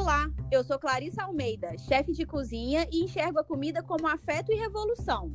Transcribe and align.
Olá, 0.00 0.30
eu 0.50 0.64
sou 0.64 0.78
Clarissa 0.78 1.24
Almeida, 1.24 1.76
chefe 1.76 2.12
de 2.12 2.24
cozinha 2.24 2.88
e 2.90 3.04
enxergo 3.04 3.38
a 3.38 3.44
comida 3.44 3.82
como 3.82 4.08
afeto 4.08 4.50
e 4.50 4.54
revolução. 4.54 5.30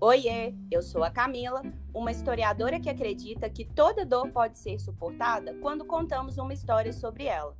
Oiê, 0.00 0.52
eu 0.68 0.82
sou 0.82 1.04
a 1.04 1.12
Camila, 1.12 1.62
uma 1.94 2.10
historiadora 2.10 2.80
que 2.80 2.90
acredita 2.90 3.48
que 3.48 3.64
toda 3.64 4.04
dor 4.04 4.32
pode 4.32 4.58
ser 4.58 4.80
suportada 4.80 5.54
quando 5.62 5.84
contamos 5.84 6.38
uma 6.38 6.52
história 6.52 6.92
sobre 6.92 7.26
ela. 7.26 7.56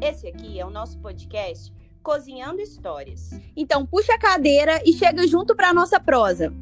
Esse 0.00 0.28
aqui 0.28 0.56
é 0.56 0.64
o 0.64 0.70
nosso 0.70 1.00
podcast 1.00 1.74
Cozinhando 2.00 2.60
Histórias. 2.60 3.30
Então 3.56 3.84
puxa 3.84 4.14
a 4.14 4.18
cadeira 4.20 4.80
e 4.86 4.92
chega 4.92 5.26
junto 5.26 5.56
para 5.56 5.70
a 5.70 5.74
nossa 5.74 5.98
prosa. 5.98 6.54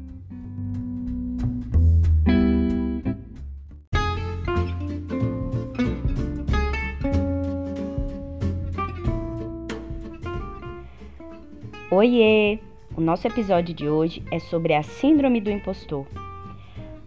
Oiê! 11.95 12.59
O 12.93 12.99
nosso 12.99 13.25
episódio 13.25 13.73
de 13.73 13.87
hoje 13.87 14.21
é 14.29 14.37
sobre 14.37 14.73
a 14.73 14.83
Síndrome 14.83 15.39
do 15.39 15.49
Impostor. 15.49 16.05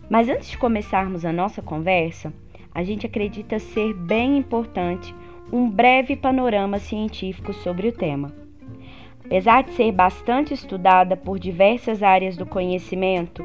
Mas 0.08 0.30
antes 0.30 0.48
de 0.48 0.56
começarmos 0.56 1.26
a 1.26 1.32
nossa 1.32 1.60
conversa, 1.60 2.32
a 2.74 2.82
gente 2.82 3.04
acredita 3.04 3.58
ser 3.58 3.92
bem 3.92 4.38
importante 4.38 5.14
um 5.52 5.68
breve 5.68 6.16
panorama 6.16 6.78
científico 6.78 7.52
sobre 7.52 7.88
o 7.88 7.92
tema. 7.92 8.32
Apesar 9.26 9.62
de 9.62 9.72
ser 9.72 9.92
bastante 9.92 10.54
estudada 10.54 11.18
por 11.18 11.38
diversas 11.38 12.02
áreas 12.02 12.34
do 12.34 12.46
conhecimento 12.46 13.44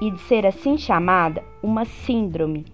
e 0.00 0.10
de 0.10 0.18
ser 0.22 0.44
assim 0.44 0.76
chamada 0.76 1.44
uma 1.62 1.84
síndrome, 1.84 2.64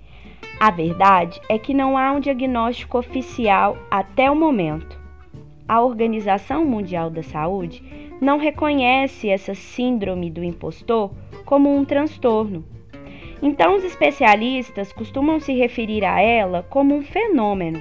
a 0.59 0.71
verdade 0.71 1.39
é 1.47 1.59
que 1.59 1.75
não 1.75 1.99
há 1.99 2.11
um 2.13 2.21
diagnóstico 2.21 2.97
oficial 2.97 3.77
até 3.91 4.31
o 4.31 4.35
momento. 4.35 4.97
A 5.69 5.83
Organização 5.83 6.65
Mundial 6.65 7.11
da 7.11 7.23
Saúde 7.23 8.08
não 8.21 8.39
reconhece 8.39 9.29
essa 9.29 9.55
síndrome 9.55 10.31
do 10.31 10.43
impostor 10.43 11.11
como 11.45 11.75
um 11.75 11.85
transtorno. 11.85 12.65
Então, 13.41 13.77
os 13.77 13.85
especialistas 13.85 14.93
costumam 14.93 15.39
se 15.39 15.53
referir 15.53 16.05
a 16.05 16.21
ela 16.21 16.67
como 16.69 16.95
um 16.95 17.03
fenômeno. 17.03 17.81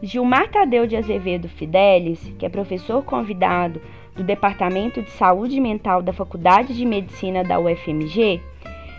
Gilmar 0.00 0.48
Tadeu 0.48 0.86
de 0.86 0.96
Azevedo 0.96 1.48
Fidelis, 1.48 2.32
que 2.38 2.46
é 2.46 2.48
professor 2.48 3.04
convidado 3.04 3.80
do 4.14 4.22
Departamento 4.22 5.02
de 5.02 5.10
Saúde 5.10 5.60
Mental 5.60 6.02
da 6.02 6.12
Faculdade 6.12 6.74
de 6.74 6.84
Medicina 6.84 7.42
da 7.42 7.58
UFMG, 7.58 8.40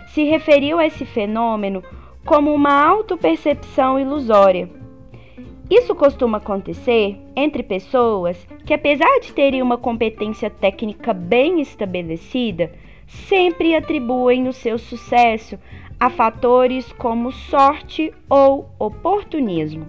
se 0.08 0.24
referiu 0.24 0.78
a 0.78 0.86
esse 0.86 1.04
fenômeno 1.04 1.82
como 2.24 2.52
uma 2.52 2.82
autopercepção 2.82 3.98
ilusória 3.98 4.68
isso 5.76 5.94
costuma 5.94 6.38
acontecer 6.38 7.18
entre 7.34 7.62
pessoas 7.62 8.46
que, 8.64 8.74
apesar 8.74 9.20
de 9.20 9.32
terem 9.32 9.62
uma 9.62 9.78
competência 9.78 10.50
técnica 10.50 11.12
bem 11.12 11.60
estabelecida, 11.60 12.72
sempre 13.06 13.74
atribuem 13.74 14.46
o 14.48 14.52
seu 14.52 14.78
sucesso 14.78 15.58
a 15.98 16.10
fatores 16.10 16.92
como 16.92 17.32
sorte 17.32 18.12
ou 18.28 18.68
oportunismo. 18.78 19.86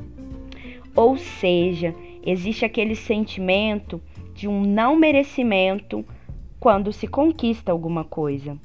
Ou 0.96 1.18
seja, 1.18 1.94
existe 2.26 2.64
aquele 2.64 2.96
sentimento 2.96 4.02
de 4.34 4.48
um 4.48 4.62
não 4.62 4.96
merecimento 4.96 6.06
quando 6.60 6.94
se 6.94 7.08
conquista 7.08 7.72
alguma 7.72 8.04
coisa. 8.04 8.58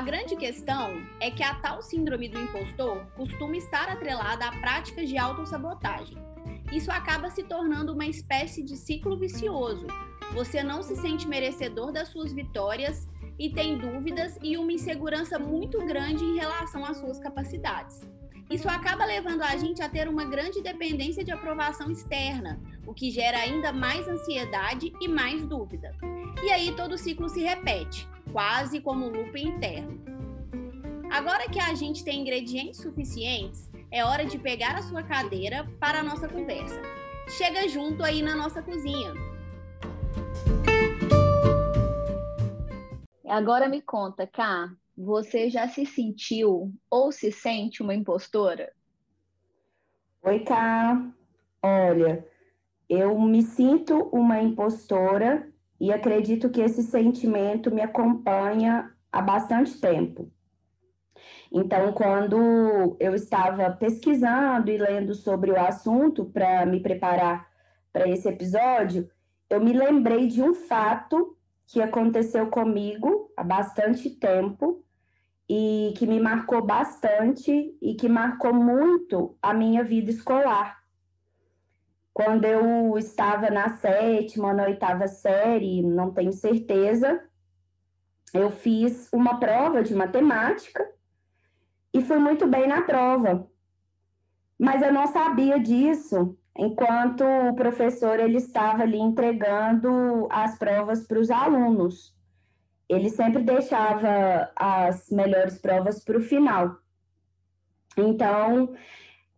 A 0.00 0.02
grande 0.02 0.34
questão 0.34 1.06
é 1.20 1.30
que 1.30 1.42
a 1.42 1.56
tal 1.56 1.82
síndrome 1.82 2.26
do 2.26 2.40
impostor 2.40 3.04
costuma 3.14 3.54
estar 3.58 3.86
atrelada 3.86 4.46
a 4.46 4.52
práticas 4.58 5.06
de 5.10 5.18
autossabotagem. 5.18 6.16
Isso 6.72 6.90
acaba 6.90 7.28
se 7.28 7.42
tornando 7.42 7.92
uma 7.92 8.06
espécie 8.06 8.62
de 8.62 8.78
ciclo 8.78 9.18
vicioso. 9.18 9.86
Você 10.32 10.62
não 10.62 10.82
se 10.82 10.96
sente 10.96 11.28
merecedor 11.28 11.92
das 11.92 12.08
suas 12.08 12.32
vitórias 12.32 13.06
e 13.38 13.50
tem 13.50 13.76
dúvidas 13.76 14.38
e 14.42 14.56
uma 14.56 14.72
insegurança 14.72 15.38
muito 15.38 15.76
grande 15.84 16.24
em 16.24 16.38
relação 16.38 16.82
às 16.82 16.96
suas 16.96 17.18
capacidades. 17.18 18.00
Isso 18.50 18.68
acaba 18.68 19.04
levando 19.04 19.42
a 19.42 19.56
gente 19.56 19.80
a 19.80 19.88
ter 19.88 20.08
uma 20.08 20.24
grande 20.24 20.60
dependência 20.60 21.22
de 21.22 21.30
aprovação 21.30 21.88
externa, 21.88 22.60
o 22.84 22.92
que 22.92 23.08
gera 23.08 23.38
ainda 23.38 23.72
mais 23.72 24.08
ansiedade 24.08 24.92
e 25.00 25.06
mais 25.06 25.46
dúvida. 25.46 25.94
E 26.42 26.50
aí 26.50 26.74
todo 26.74 26.94
o 26.94 26.98
ciclo 26.98 27.28
se 27.28 27.40
repete 27.40 28.08
quase 28.32 28.80
como 28.80 29.06
um 29.06 29.10
loop 29.10 29.40
interno. 29.40 30.00
Agora 31.08 31.48
que 31.48 31.60
a 31.60 31.74
gente 31.74 32.04
tem 32.04 32.20
ingredientes 32.20 32.80
suficientes, 32.80 33.70
é 33.88 34.04
hora 34.04 34.24
de 34.24 34.36
pegar 34.36 34.74
a 34.76 34.82
sua 34.82 35.02
cadeira 35.04 35.68
para 35.78 36.00
a 36.00 36.02
nossa 36.02 36.28
conversa. 36.28 36.80
Chega 37.28 37.68
junto 37.68 38.02
aí 38.02 38.20
na 38.20 38.34
nossa 38.34 38.60
cozinha. 38.60 39.12
Agora 43.28 43.68
me 43.68 43.80
conta, 43.80 44.26
Cá, 44.26 44.68
você 45.02 45.48
já 45.48 45.66
se 45.66 45.86
sentiu 45.86 46.72
ou 46.90 47.10
se 47.10 47.32
sente 47.32 47.82
uma 47.82 47.94
impostora? 47.94 48.70
Oi, 50.22 50.40
Cá. 50.40 51.10
Olha, 51.62 52.26
eu 52.88 53.18
me 53.18 53.42
sinto 53.42 53.94
uma 54.12 54.42
impostora 54.42 55.50
e 55.80 55.90
acredito 55.90 56.50
que 56.50 56.60
esse 56.60 56.82
sentimento 56.82 57.70
me 57.70 57.80
acompanha 57.80 58.94
há 59.10 59.22
bastante 59.22 59.80
tempo. 59.80 60.30
Então, 61.50 61.92
quando 61.92 62.96
eu 63.00 63.14
estava 63.14 63.70
pesquisando 63.70 64.70
e 64.70 64.76
lendo 64.76 65.14
sobre 65.14 65.50
o 65.50 65.58
assunto 65.58 66.26
para 66.26 66.66
me 66.66 66.80
preparar 66.80 67.48
para 67.92 68.08
esse 68.08 68.28
episódio, 68.28 69.10
eu 69.48 69.60
me 69.60 69.72
lembrei 69.72 70.26
de 70.26 70.42
um 70.42 70.54
fato 70.54 71.36
que 71.66 71.80
aconteceu 71.80 72.48
comigo 72.48 73.32
há 73.36 73.42
bastante 73.42 74.10
tempo 74.10 74.84
e 75.52 75.92
que 75.96 76.06
me 76.06 76.20
marcou 76.20 76.64
bastante 76.64 77.76
e 77.82 77.96
que 77.96 78.08
marcou 78.08 78.54
muito 78.54 79.36
a 79.42 79.52
minha 79.52 79.82
vida 79.82 80.08
escolar. 80.08 80.80
Quando 82.14 82.44
eu 82.44 82.96
estava 82.96 83.50
na 83.50 83.70
sétima, 83.70 84.54
na 84.54 84.66
oitava 84.66 85.08
série, 85.08 85.82
não 85.82 86.12
tenho 86.12 86.32
certeza, 86.32 87.20
eu 88.32 88.48
fiz 88.48 89.08
uma 89.12 89.40
prova 89.40 89.82
de 89.82 89.92
matemática 89.92 90.88
e 91.92 92.00
fui 92.00 92.20
muito 92.20 92.46
bem 92.46 92.68
na 92.68 92.82
prova. 92.82 93.44
Mas 94.56 94.82
eu 94.82 94.92
não 94.92 95.08
sabia 95.08 95.58
disso 95.58 96.38
enquanto 96.56 97.24
o 97.24 97.56
professor 97.56 98.20
ele 98.20 98.36
estava 98.36 98.84
ali 98.84 99.00
entregando 99.00 100.28
as 100.30 100.56
provas 100.56 101.04
para 101.08 101.18
os 101.18 101.28
alunos. 101.28 102.14
Ele 102.90 103.08
sempre 103.08 103.44
deixava 103.44 104.50
as 104.56 105.08
melhores 105.10 105.58
provas 105.58 106.02
para 106.02 106.18
o 106.18 106.20
final. 106.20 106.76
Então, 107.96 108.74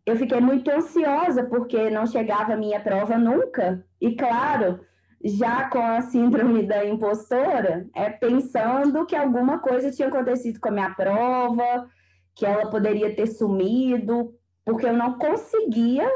eu 0.06 0.16
fiquei 0.16 0.40
muito 0.40 0.70
ansiosa 0.70 1.44
porque 1.44 1.90
não 1.90 2.06
chegava 2.06 2.54
a 2.54 2.56
minha 2.56 2.80
prova 2.80 3.18
nunca. 3.18 3.84
E 4.00 4.16
claro, 4.16 4.80
já 5.22 5.68
com 5.68 5.80
a 5.80 6.00
síndrome 6.00 6.62
da 6.62 6.82
impostora, 6.86 7.86
é 7.94 8.08
pensando 8.08 9.04
que 9.04 9.14
alguma 9.14 9.58
coisa 9.58 9.92
tinha 9.92 10.08
acontecido 10.08 10.58
com 10.58 10.70
a 10.70 10.72
minha 10.72 10.94
prova, 10.94 11.90
que 12.34 12.46
ela 12.46 12.70
poderia 12.70 13.14
ter 13.14 13.26
sumido, 13.26 14.34
porque 14.64 14.86
eu 14.86 14.94
não 14.94 15.19
conseguia 15.19 16.08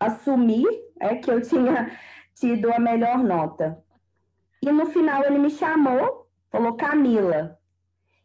assumir 0.00 0.66
é, 0.98 1.14
que 1.14 1.30
eu 1.30 1.40
tinha 1.40 1.92
tido 2.34 2.72
a 2.72 2.80
melhor 2.80 3.18
nota. 3.18 3.78
E 4.60 4.70
no 4.72 4.86
final 4.86 5.24
ele 5.24 5.38
me 5.38 5.50
chamou, 5.50 6.21
falou 6.52 6.74
Camila. 6.74 7.58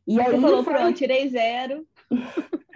E 0.06 0.22
aí 0.22 0.32
Você 0.32 0.42
falou, 0.42 0.64
foi... 0.64 0.74
pronto, 0.74 0.98
tirei 0.98 1.28
zero. 1.30 1.88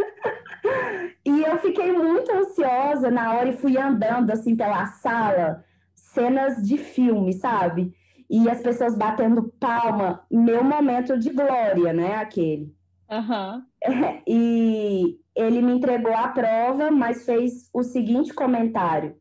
E 1.26 1.42
eu 1.44 1.58
fiquei 1.60 1.92
muito 1.92 2.32
ansiosa 2.32 3.10
na 3.10 3.34
hora 3.34 3.50
e 3.50 3.58
fui 3.58 3.78
andando 3.78 4.32
assim 4.32 4.56
pela 4.56 4.86
sala, 4.88 5.64
cenas 5.96 6.68
de 6.68 6.78
filme, 6.78 7.34
sabe? 7.34 7.94
E 8.30 8.50
as 8.50 8.62
pessoas 8.62 8.96
batendo 8.96 9.54
palma, 9.60 10.26
meu 10.32 10.64
momento 10.64 11.18
de 11.18 11.30
glória, 11.30 11.94
né? 11.94 12.16
Aquele. 12.16 12.76
Uhum. 13.10 13.64
E 14.28 15.20
ele 15.36 15.62
me 15.62 15.74
entregou 15.74 16.14
a 16.14 16.28
prova, 16.28 16.92
mas 16.92 17.26
fez 17.26 17.70
o 17.74 17.84
seguinte 17.84 18.34
comentário: 18.34 19.16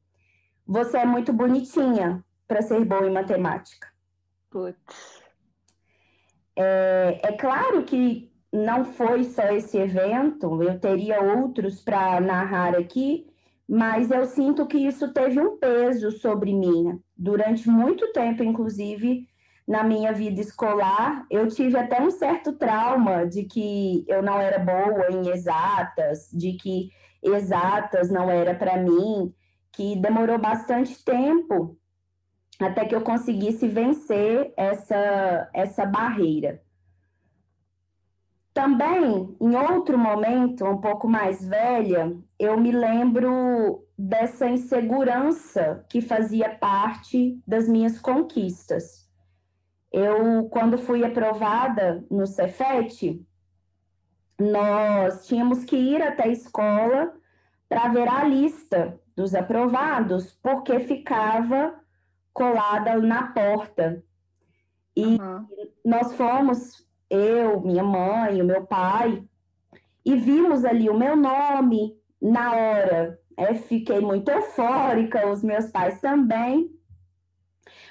Você 0.66 0.98
é 0.98 1.06
muito 1.06 1.32
bonitinha 1.32 2.24
para 2.46 2.62
ser 2.62 2.84
boa 2.84 3.06
em 3.06 3.12
matemática. 3.12 3.88
Putz. 4.50 5.19
É, 6.56 7.20
é 7.22 7.32
claro 7.32 7.84
que 7.84 8.30
não 8.52 8.84
foi 8.84 9.24
só 9.24 9.44
esse 9.44 9.78
evento, 9.78 10.62
eu 10.62 10.78
teria 10.80 11.22
outros 11.22 11.80
para 11.80 12.20
narrar 12.20 12.74
aqui, 12.74 13.26
mas 13.68 14.10
eu 14.10 14.24
sinto 14.24 14.66
que 14.66 14.78
isso 14.78 15.12
teve 15.12 15.40
um 15.40 15.56
peso 15.56 16.10
sobre 16.10 16.52
mim. 16.52 17.00
Durante 17.16 17.68
muito 17.68 18.12
tempo, 18.12 18.42
inclusive 18.42 19.28
na 19.66 19.84
minha 19.84 20.12
vida 20.12 20.40
escolar, 20.40 21.24
eu 21.30 21.46
tive 21.46 21.78
até 21.78 22.02
um 22.02 22.10
certo 22.10 22.52
trauma 22.54 23.24
de 23.24 23.44
que 23.44 24.04
eu 24.08 24.20
não 24.20 24.40
era 24.40 24.58
boa 24.58 25.12
em 25.12 25.28
exatas, 25.28 26.28
de 26.32 26.54
que 26.54 26.90
exatas 27.22 28.10
não 28.10 28.28
era 28.28 28.52
para 28.52 28.76
mim, 28.76 29.32
que 29.72 29.94
demorou 29.94 30.38
bastante 30.38 31.04
tempo 31.04 31.78
até 32.60 32.84
que 32.84 32.94
eu 32.94 33.00
conseguisse 33.00 33.66
vencer 33.66 34.52
essa, 34.56 35.50
essa 35.54 35.86
barreira. 35.86 36.62
Também, 38.52 39.36
em 39.40 39.56
outro 39.56 39.96
momento, 39.96 40.64
um 40.66 40.78
pouco 40.78 41.08
mais 41.08 41.46
velha, 41.46 42.14
eu 42.38 42.60
me 42.60 42.70
lembro 42.70 43.86
dessa 43.96 44.48
insegurança 44.48 45.84
que 45.88 46.00
fazia 46.00 46.50
parte 46.50 47.40
das 47.46 47.68
minhas 47.68 47.98
conquistas. 47.98 49.08
Eu, 49.92 50.48
quando 50.50 50.76
fui 50.76 51.04
aprovada 51.04 52.04
no 52.10 52.26
Cefet, 52.26 53.24
nós 54.38 55.26
tínhamos 55.26 55.64
que 55.64 55.76
ir 55.76 56.02
até 56.02 56.24
a 56.24 56.32
escola 56.32 57.12
para 57.68 57.88
ver 57.88 58.08
a 58.08 58.24
lista 58.24 59.00
dos 59.16 59.34
aprovados, 59.34 60.32
porque 60.42 60.80
ficava 60.80 61.79
colada 62.40 62.96
na 62.96 63.24
porta. 63.24 64.02
E 64.96 65.20
uhum. 65.20 65.46
nós 65.84 66.14
fomos, 66.14 66.86
eu, 67.10 67.60
minha 67.60 67.84
mãe, 67.84 68.40
o 68.40 68.44
meu 68.46 68.64
pai, 68.64 69.22
e 70.02 70.16
vimos 70.16 70.64
ali 70.64 70.88
o 70.88 70.96
meu 70.96 71.14
nome 71.14 71.94
na 72.20 72.54
hora. 72.54 73.20
É, 73.36 73.54
fiquei 73.54 74.00
muito 74.00 74.30
eufórica, 74.30 75.28
os 75.28 75.42
meus 75.44 75.66
pais 75.66 76.00
também. 76.00 76.70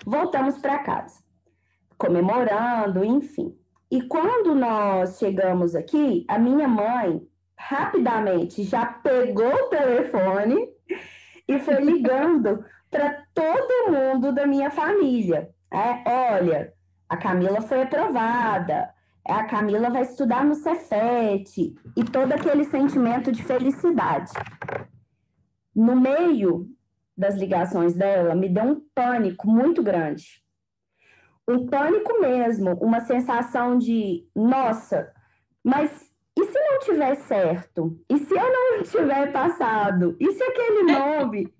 Voltamos 0.03 0.57
para 0.57 0.79
casa, 0.79 1.21
comemorando, 1.95 3.05
enfim. 3.05 3.55
E 3.91 4.01
quando 4.01 4.55
nós 4.55 5.19
chegamos 5.19 5.75
aqui, 5.75 6.25
a 6.27 6.39
minha 6.39 6.67
mãe 6.67 7.21
rapidamente 7.55 8.63
já 8.63 8.83
pegou 8.87 9.53
o 9.53 9.69
telefone 9.69 10.73
e 11.49 11.59
foi 11.59 11.81
ligando 11.81 12.63
para 12.91 13.23
todo 13.33 13.91
mundo 13.91 14.31
da 14.31 14.45
minha 14.45 14.69
família. 14.69 15.49
É, 15.73 16.07
olha, 16.07 16.73
a 17.09 17.17
Camila 17.17 17.59
foi 17.61 17.81
aprovada, 17.81 18.93
a 19.25 19.43
Camila 19.45 19.89
vai 19.89 20.03
estudar 20.03 20.45
no 20.45 20.53
Cefet, 20.53 21.73
e 21.97 22.03
todo 22.03 22.31
aquele 22.33 22.65
sentimento 22.65 23.31
de 23.31 23.43
felicidade. 23.43 24.31
No 25.75 25.95
meio 25.95 26.67
das 27.17 27.35
ligações 27.35 27.95
dela, 27.95 28.35
me 28.35 28.47
deu 28.47 28.63
um 28.63 28.81
pânico 28.93 29.47
muito 29.47 29.81
grande. 29.81 30.43
Um 31.47 31.65
pânico 31.65 32.21
mesmo, 32.21 32.73
uma 32.75 33.01
sensação 33.01 33.75
de, 33.77 34.27
nossa, 34.35 35.11
mas 35.63 36.08
se 36.51 36.59
não 36.59 36.79
tiver 36.79 37.15
certo? 37.15 37.99
E 38.09 38.17
se 38.17 38.33
eu 38.33 38.51
não 38.51 38.83
tiver 38.83 39.31
passado? 39.31 40.15
E 40.19 40.31
se 40.31 40.43
aquele 40.43 40.83
nome 40.83 41.53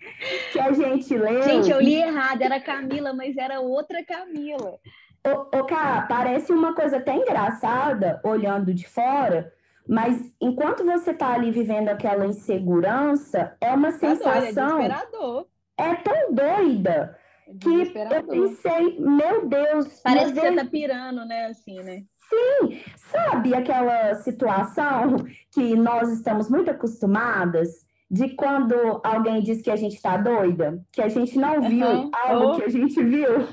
que 0.52 0.60
a 0.60 0.72
gente 0.72 1.18
leu. 1.18 1.44
Gente, 1.44 1.70
eu 1.70 1.80
li 1.80 1.96
errado, 1.96 2.42
era 2.42 2.60
Camila, 2.60 3.14
mas 3.14 3.38
era 3.38 3.60
outra 3.60 4.04
Camila. 4.04 4.80
Ô, 5.26 5.58
ô 5.58 5.64
Cá, 5.66 6.06
parece 6.08 6.52
uma 6.52 6.74
coisa 6.74 6.98
até 6.98 7.16
engraçada 7.16 8.22
olhando 8.24 8.74
de 8.74 8.88
fora, 8.88 9.54
mas 9.88 10.34
enquanto 10.40 10.86
você 10.86 11.14
tá 11.14 11.34
ali 11.34 11.52
vivendo 11.52 11.90
aquela 11.90 12.26
insegurança, 12.26 13.56
é 13.60 13.72
uma 13.74 13.92
sensação. 13.92 14.82
É, 14.82 15.92
é 15.92 15.96
tão 15.96 16.34
doida 16.34 17.18
é 17.50 17.54
que 17.58 18.16
eu 18.16 18.24
pensei, 18.28 19.00
meu 19.00 19.48
Deus. 19.48 20.02
Parece 20.04 20.34
que 20.34 20.40
você 20.40 20.56
tá 20.56 20.66
pirando, 20.66 21.26
né? 21.26 21.48
Assim, 21.48 21.82
né? 21.82 22.04
Sim, 22.30 22.82
sabe 22.96 23.54
aquela 23.54 24.16
situação 24.16 25.16
que 25.52 25.76
nós 25.76 26.12
estamos 26.12 26.50
muito 26.50 26.70
acostumadas 26.70 27.88
de 28.10 28.30
quando 28.30 28.76
alguém 29.04 29.42
diz 29.42 29.62
que 29.62 29.70
a 29.70 29.76
gente 29.76 29.96
está 29.96 30.18
doida, 30.18 30.84
que 30.92 31.02
a 31.02 31.08
gente 31.08 31.38
não 31.38 31.62
viu 31.62 31.88
uhum. 31.88 32.12
algo 32.14 32.46
oh. 32.46 32.56
que 32.56 32.64
a 32.64 32.70
gente 32.70 33.04
viu. 33.04 33.48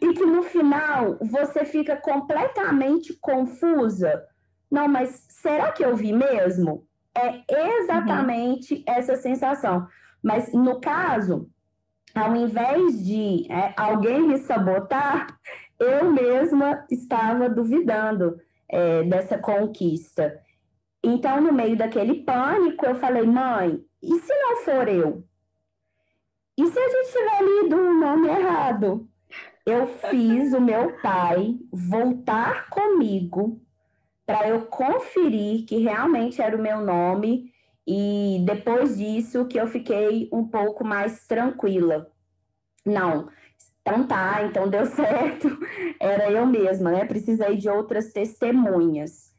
E 0.00 0.14
que 0.14 0.24
no 0.24 0.42
final 0.42 1.18
você 1.20 1.64
fica 1.64 1.96
completamente 1.96 3.12
confusa. 3.20 4.24
Não, 4.70 4.88
mas 4.88 5.26
será 5.28 5.72
que 5.72 5.84
eu 5.84 5.94
vi 5.94 6.12
mesmo? 6.12 6.86
É 7.14 7.44
exatamente 7.78 8.74
uhum. 8.74 8.82
essa 8.86 9.16
sensação. 9.16 9.86
Mas 10.22 10.52
no 10.52 10.80
caso, 10.80 11.50
ao 12.14 12.34
invés 12.34 13.04
de 13.04 13.46
é, 13.50 13.74
alguém 13.76 14.22
me 14.22 14.38
sabotar, 14.38 15.26
eu 15.78 16.12
mesma 16.12 16.84
estava 16.90 17.48
duvidando 17.48 18.40
é, 18.68 19.02
dessa 19.04 19.38
conquista. 19.38 20.40
Então, 21.02 21.40
no 21.40 21.52
meio 21.52 21.76
daquele 21.76 22.22
pânico, 22.22 22.86
eu 22.86 22.94
falei, 22.94 23.24
mãe, 23.24 23.84
e 24.02 24.18
se 24.18 24.34
não 24.34 24.56
for 24.58 24.88
eu? 24.88 25.24
E 26.56 26.66
se 26.66 26.78
a 26.78 26.88
gente 26.88 27.12
tiver 27.12 27.42
lido 27.42 27.76
o 27.76 27.94
nome 27.94 28.28
errado? 28.28 29.08
Eu 29.66 29.86
fiz 29.86 30.52
o 30.52 30.60
meu 30.60 31.00
pai 31.00 31.58
voltar 31.72 32.68
comigo 32.68 33.60
para 34.26 34.48
eu 34.48 34.66
conferir 34.66 35.66
que 35.66 35.78
realmente 35.78 36.40
era 36.40 36.56
o 36.56 36.60
meu 36.60 36.80
nome 36.80 37.52
e 37.86 38.42
depois 38.46 38.96
disso 38.96 39.46
que 39.46 39.58
eu 39.58 39.66
fiquei 39.66 40.28
um 40.32 40.46
pouco 40.46 40.84
mais 40.84 41.26
tranquila. 41.26 42.10
Não, 42.84 43.28
então 43.86 44.06
tá, 44.06 44.42
então 44.42 44.66
deu 44.66 44.86
certo, 44.86 45.46
era 46.00 46.32
eu 46.32 46.46
mesma, 46.46 46.90
né? 46.90 47.04
Precisei 47.04 47.56
de 47.56 47.68
outras 47.68 48.14
testemunhas. 48.14 49.30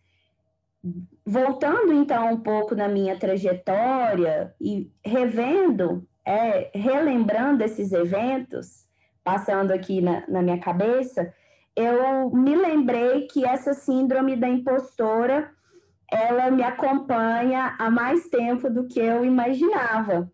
Voltando 1.25 1.91
então 1.91 2.33
um 2.33 2.39
pouco 2.39 2.75
na 2.75 2.87
minha 2.87 3.17
trajetória 3.17 4.53
e 4.61 4.91
revendo, 5.03 6.07
é, 6.23 6.69
relembrando 6.75 7.63
esses 7.63 7.91
eventos, 7.91 8.85
passando 9.23 9.71
aqui 9.71 9.99
na, 9.99 10.23
na 10.27 10.43
minha 10.43 10.59
cabeça, 10.59 11.33
eu 11.75 12.29
me 12.29 12.55
lembrei 12.55 13.25
que 13.25 13.43
essa 13.43 13.73
síndrome 13.73 14.35
da 14.35 14.47
impostora 14.47 15.49
ela 16.11 16.51
me 16.51 16.61
acompanha 16.61 17.75
há 17.79 17.89
mais 17.89 18.27
tempo 18.29 18.69
do 18.69 18.87
que 18.87 18.99
eu 18.99 19.25
imaginava. 19.25 20.31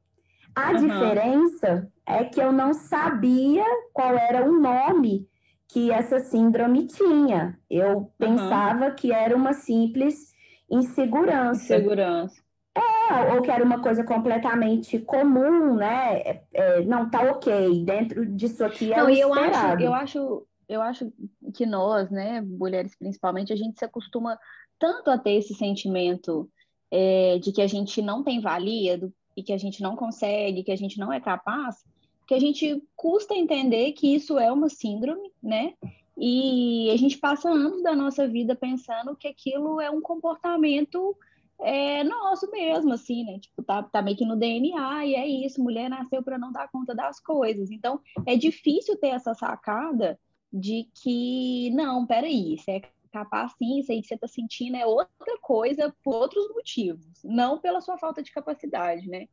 A 0.54 0.72
uhum. 0.72 0.78
diferença 0.80 1.90
é 2.12 2.26
que 2.26 2.42
eu 2.42 2.52
não 2.52 2.74
sabia 2.74 3.66
qual 3.94 4.16
era 4.16 4.48
o 4.48 4.60
nome 4.60 5.28
que 5.68 5.90
essa 5.90 6.20
síndrome 6.20 6.86
tinha. 6.88 7.58
Eu 7.70 8.12
pensava 8.18 8.88
uhum. 8.88 8.96
que 8.96 9.12
era 9.12 9.36
uma 9.36 9.54
simples 9.54 10.34
insegurança. 10.70 11.64
Insegurança. 11.64 12.42
É, 12.76 13.34
ou 13.34 13.42
que 13.42 13.52
era 13.52 13.64
uma 13.64 13.82
coisa 13.82 14.04
completamente 14.04 15.00
comum, 15.00 15.76
né? 15.76 16.20
É, 16.20 16.44
é, 16.54 16.82
não, 16.86 17.10
tá 17.10 17.22
ok, 17.24 17.84
dentro 17.84 18.26
disso 18.26 18.64
aqui 18.64 18.94
é 18.94 18.98
não, 18.98 19.08
o 19.08 19.10
eu 19.10 19.34
acho, 19.34 19.82
eu 19.82 19.94
acho, 19.94 20.48
eu 20.70 20.82
acho 20.82 21.14
que 21.54 21.66
nós, 21.66 22.10
né, 22.10 22.42
mulheres 22.42 22.96
principalmente, 22.96 23.52
a 23.52 23.58
gente 23.58 23.78
se 23.78 23.84
acostuma 23.84 24.40
tanto 24.80 25.12
a 25.12 25.18
ter 25.18 25.34
esse 25.34 25.54
sentimento 25.54 26.50
é, 26.90 27.38
de 27.40 27.52
que 27.52 27.62
a 27.62 27.68
gente 27.68 28.02
não 28.02 28.24
tem 28.24 28.40
valia 28.40 28.98
do, 28.98 29.14
e 29.36 29.44
que 29.44 29.54
a 29.54 29.58
gente 29.58 29.82
não 29.82 29.96
consegue, 29.96 30.64
que 30.64 30.72
a 30.72 30.78
gente 30.78 30.98
não 30.98 31.12
é 31.12 31.20
capaz, 31.20 31.84
que 32.32 32.36
a 32.36 32.40
gente 32.40 32.82
custa 32.96 33.36
entender 33.36 33.92
que 33.92 34.16
isso 34.16 34.40
é 34.40 34.50
uma 34.50 34.70
síndrome, 34.70 35.34
né? 35.44 35.74
E 36.18 36.90
a 36.90 36.96
gente 36.96 37.18
passa 37.18 37.50
anos 37.50 37.84
da 37.84 37.94
nossa 37.94 38.26
vida 38.26 38.56
pensando 38.56 39.18
que 39.18 39.28
aquilo 39.28 39.82
é 39.82 39.92
um 39.92 40.00
comportamento 40.00 41.14
é, 41.60 42.06
nosso 42.06 42.50
mesmo, 42.50 42.94
assim, 42.94 43.26
né? 43.26 43.38
Tipo, 43.38 43.62
tá, 43.64 43.84
tá 43.84 44.02
meio 44.02 44.16
que 44.16 44.24
no 44.24 44.38
DNA 44.38 45.08
e 45.08 45.16
é 45.16 45.28
isso, 45.28 45.62
mulher 45.62 45.90
nasceu 45.90 46.24
para 46.24 46.38
não 46.38 46.54
dar 46.54 46.72
conta 46.72 46.96
das 46.96 47.20
coisas. 47.20 47.70
Então, 47.70 48.00
é 48.26 48.38
difícil 48.38 48.98
ter 48.98 49.10
essa 49.10 49.34
sacada 49.34 50.18
de 50.54 50.88
que, 51.04 51.70
não, 51.72 52.08
peraí, 52.08 52.58
você 52.58 52.72
é 52.72 52.82
capaz 53.12 53.52
sim, 53.58 53.80
isso 53.80 53.92
aí 53.92 54.02
que 54.02 54.08
você 54.08 54.18
tá 54.18 54.28
sentindo 54.30 54.78
é 54.78 54.86
outra 54.86 55.38
coisa 55.42 55.94
por 56.02 56.16
outros 56.16 56.48
motivos, 56.48 57.06
não 57.26 57.60
pela 57.60 57.82
sua 57.82 57.98
falta 57.98 58.24
de 58.24 58.32
capacidade, 58.32 59.06
né? 59.10 59.28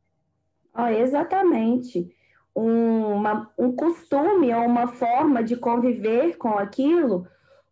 Ah, 0.73 0.91
exatamente 0.91 2.13
uma, 2.55 3.49
um 3.57 3.71
costume 3.71 4.53
ou 4.53 4.65
uma 4.65 4.87
forma 4.87 5.43
de 5.43 5.55
conviver 5.55 6.37
com 6.37 6.57
aquilo 6.57 7.27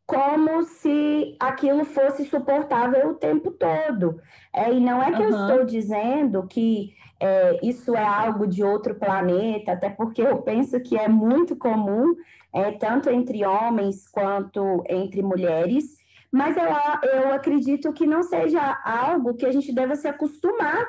como 0.08 0.64
se 0.64 1.36
aquilo 1.38 1.84
fosse 1.84 2.24
suportável 2.24 3.10
o 3.10 3.16
tempo 3.16 3.52
todo. 3.52 4.22
É, 4.56 4.74
e 4.74 4.80
não 4.80 5.04
é 5.04 5.12
que 5.12 5.22
uhum. 5.22 5.30
eu 5.30 5.42
estou 5.42 5.66
dizendo 5.66 6.48
que 6.48 6.94
é, 7.20 7.60
isso 7.62 7.94
é 7.94 8.04
algo 8.04 8.48
de 8.48 8.64
outro 8.64 8.96
planeta, 8.96 9.74
até 9.74 9.90
porque 9.90 10.22
eu 10.22 10.38
penso 10.38 10.80
que 10.80 10.98
é 10.98 11.10
muito 11.10 11.58
comum, 11.58 12.16
é, 12.54 12.72
tanto 12.72 13.10
entre 13.10 13.46
homens 13.46 14.08
quanto 14.08 14.82
entre 14.88 15.22
mulheres, 15.22 15.98
mas 16.32 16.56
eu, 16.56 16.64
eu 17.10 17.34
acredito 17.34 17.92
que 17.92 18.08
não 18.08 18.24
seja 18.24 18.80
algo 18.86 19.34
que 19.34 19.46
a 19.46 19.52
gente 19.52 19.74
deva 19.74 19.96
se 19.96 20.08
acostumar 20.08 20.88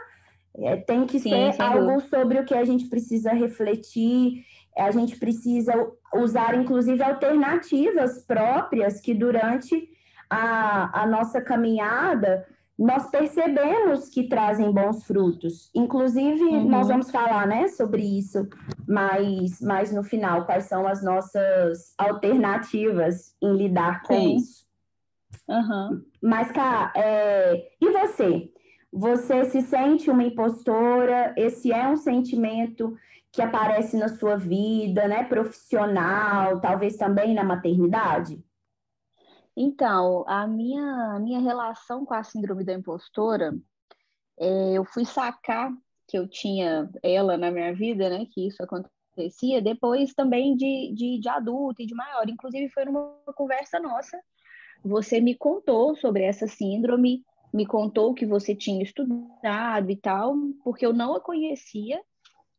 tem 0.86 1.06
que 1.06 1.20
Sim, 1.20 1.52
ser 1.52 1.62
algo 1.62 2.00
sobre 2.00 2.40
o 2.40 2.44
que 2.44 2.54
a 2.54 2.64
gente 2.64 2.86
precisa 2.86 3.32
refletir, 3.32 4.44
a 4.76 4.90
gente 4.90 5.16
precisa 5.18 5.72
usar, 6.14 6.54
inclusive, 6.54 7.02
alternativas 7.02 8.24
próprias 8.24 9.00
que 9.00 9.14
durante 9.14 9.88
a, 10.30 11.02
a 11.02 11.06
nossa 11.06 11.40
caminhada 11.40 12.46
nós 12.78 13.10
percebemos 13.10 14.08
que 14.08 14.28
trazem 14.28 14.70
bons 14.70 15.04
frutos. 15.04 15.68
Inclusive, 15.74 16.44
uhum. 16.44 16.68
nós 16.68 16.86
vamos 16.86 17.10
falar 17.10 17.44
né, 17.46 17.66
sobre 17.66 18.02
isso 18.02 18.48
mais, 18.86 19.60
mais 19.60 19.92
no 19.92 20.04
final, 20.04 20.44
quais 20.44 20.66
são 20.66 20.86
as 20.86 21.02
nossas 21.02 21.92
alternativas 21.98 23.34
em 23.42 23.56
lidar 23.56 24.02
com 24.02 24.14
Sim. 24.14 24.36
isso. 24.36 24.68
Uhum. 25.48 26.04
Mas, 26.22 26.52
cá, 26.52 26.92
é... 26.94 27.68
e 27.80 27.90
você? 27.90 28.48
Você 28.92 29.44
se 29.44 29.62
sente 29.62 30.10
uma 30.10 30.24
impostora? 30.24 31.34
Esse 31.36 31.72
é 31.72 31.86
um 31.88 31.96
sentimento 31.96 32.96
que 33.30 33.42
aparece 33.42 33.96
na 33.96 34.08
sua 34.08 34.36
vida, 34.36 35.06
né? 35.06 35.24
Profissional, 35.24 36.60
talvez 36.60 36.96
também 36.96 37.34
na 37.34 37.44
maternidade? 37.44 38.42
Então, 39.54 40.24
a 40.26 40.46
minha, 40.46 41.16
a 41.16 41.18
minha 41.18 41.40
relação 41.40 42.06
com 42.06 42.14
a 42.14 42.22
síndrome 42.22 42.64
da 42.64 42.72
impostora, 42.72 43.52
é, 44.38 44.72
eu 44.72 44.84
fui 44.84 45.04
sacar 45.04 45.70
que 46.06 46.16
eu 46.16 46.28
tinha 46.28 46.88
ela 47.02 47.36
na 47.36 47.50
minha 47.50 47.74
vida, 47.74 48.08
né? 48.08 48.24
Que 48.32 48.46
isso 48.46 48.62
acontecia 48.62 49.60
depois 49.60 50.14
também 50.14 50.56
de, 50.56 50.94
de, 50.94 51.18
de 51.20 51.28
adulto 51.28 51.82
e 51.82 51.86
de 51.86 51.94
maior. 51.94 52.28
Inclusive, 52.28 52.70
foi 52.70 52.84
numa 52.84 53.18
conversa 53.34 53.78
nossa. 53.78 54.18
Você 54.82 55.20
me 55.20 55.34
contou 55.34 55.96
sobre 55.96 56.22
essa 56.22 56.46
síndrome, 56.46 57.24
me 57.52 57.66
contou 57.66 58.14
que 58.14 58.26
você 58.26 58.54
tinha 58.54 58.82
estudado 58.82 59.90
e 59.90 59.96
tal, 59.96 60.34
porque 60.62 60.84
eu 60.84 60.92
não 60.92 61.14
a 61.14 61.20
conhecia. 61.20 62.00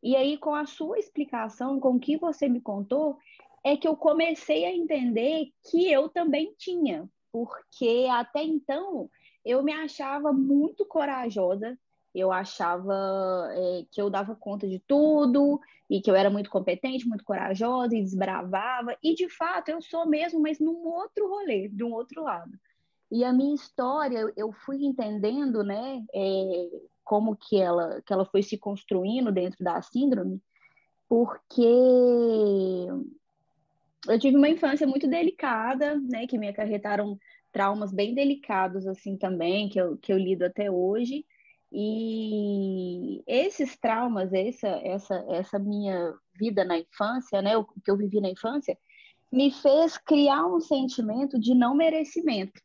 E 0.02 0.16
aí, 0.16 0.38
com 0.38 0.54
a 0.54 0.66
sua 0.66 0.98
explicação, 0.98 1.78
com 1.78 1.96
o 1.96 2.00
que 2.00 2.16
você 2.16 2.48
me 2.48 2.60
contou, 2.60 3.18
é 3.62 3.76
que 3.76 3.86
eu 3.86 3.96
comecei 3.96 4.64
a 4.64 4.74
entender 4.74 5.50
que 5.70 5.90
eu 5.90 6.08
também 6.08 6.54
tinha, 6.56 7.08
porque 7.30 8.06
até 8.10 8.42
então 8.42 9.10
eu 9.44 9.62
me 9.62 9.72
achava 9.72 10.32
muito 10.32 10.84
corajosa, 10.86 11.78
eu 12.14 12.32
achava 12.32 13.48
é, 13.52 13.84
que 13.90 14.00
eu 14.00 14.10
dava 14.10 14.34
conta 14.34 14.66
de 14.66 14.78
tudo 14.80 15.60
e 15.88 16.00
que 16.00 16.10
eu 16.10 16.14
era 16.14 16.30
muito 16.30 16.50
competente, 16.50 17.06
muito 17.06 17.24
corajosa 17.24 17.96
e 17.96 18.02
desbravava, 18.02 18.96
e 19.02 19.14
de 19.14 19.28
fato 19.28 19.68
eu 19.68 19.80
sou 19.80 20.06
mesmo, 20.06 20.40
mas 20.40 20.58
num 20.58 20.86
outro 20.86 21.28
rolê, 21.28 21.68
de 21.68 21.84
um 21.84 21.92
outro 21.92 22.22
lado. 22.22 22.58
E 23.10 23.24
a 23.24 23.32
minha 23.32 23.54
história, 23.54 24.32
eu 24.36 24.52
fui 24.52 24.84
entendendo, 24.84 25.64
né, 25.64 26.04
é, 26.14 26.70
como 27.04 27.34
que 27.34 27.60
ela, 27.60 28.00
que 28.02 28.12
ela 28.12 28.24
foi 28.24 28.42
se 28.42 28.56
construindo 28.56 29.32
dentro 29.32 29.64
da 29.64 29.82
síndrome, 29.82 30.40
porque 31.08 32.86
eu 34.08 34.18
tive 34.18 34.36
uma 34.36 34.48
infância 34.48 34.86
muito 34.86 35.08
delicada, 35.08 35.96
né, 35.96 36.26
que 36.26 36.38
me 36.38 36.48
acarretaram 36.48 37.18
traumas 37.52 37.92
bem 37.92 38.14
delicados 38.14 38.86
assim 38.86 39.16
também, 39.16 39.68
que 39.68 39.80
eu, 39.80 39.96
que 39.98 40.12
eu 40.12 40.18
lido 40.18 40.44
até 40.44 40.70
hoje. 40.70 41.26
E 41.72 43.22
esses 43.26 43.76
traumas, 43.76 44.32
essa, 44.32 44.68
essa, 44.68 45.24
essa 45.28 45.58
minha 45.58 46.14
vida 46.34 46.64
na 46.64 46.78
infância, 46.78 47.42
né, 47.42 47.56
o 47.56 47.64
que 47.64 47.90
eu 47.90 47.96
vivi 47.96 48.20
na 48.20 48.30
infância, 48.30 48.78
me 49.30 49.50
fez 49.50 49.96
criar 49.98 50.46
um 50.46 50.60
sentimento 50.60 51.38
de 51.38 51.54
não 51.54 51.74
merecimento. 51.74 52.60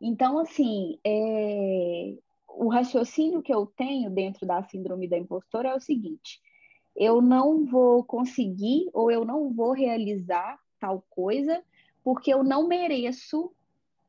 Então, 0.00 0.38
assim, 0.38 0.98
é... 1.04 2.14
o 2.48 2.68
raciocínio 2.68 3.42
que 3.42 3.52
eu 3.52 3.66
tenho 3.66 4.10
dentro 4.10 4.46
da 4.46 4.62
síndrome 4.62 5.08
da 5.08 5.18
impostora 5.18 5.70
é 5.70 5.74
o 5.74 5.80
seguinte: 5.80 6.40
eu 6.94 7.20
não 7.20 7.64
vou 7.64 8.04
conseguir 8.04 8.88
ou 8.92 9.10
eu 9.10 9.24
não 9.24 9.52
vou 9.52 9.72
realizar 9.72 10.58
tal 10.78 11.04
coisa, 11.10 11.62
porque 12.04 12.32
eu 12.32 12.42
não 12.42 12.68
mereço 12.68 13.52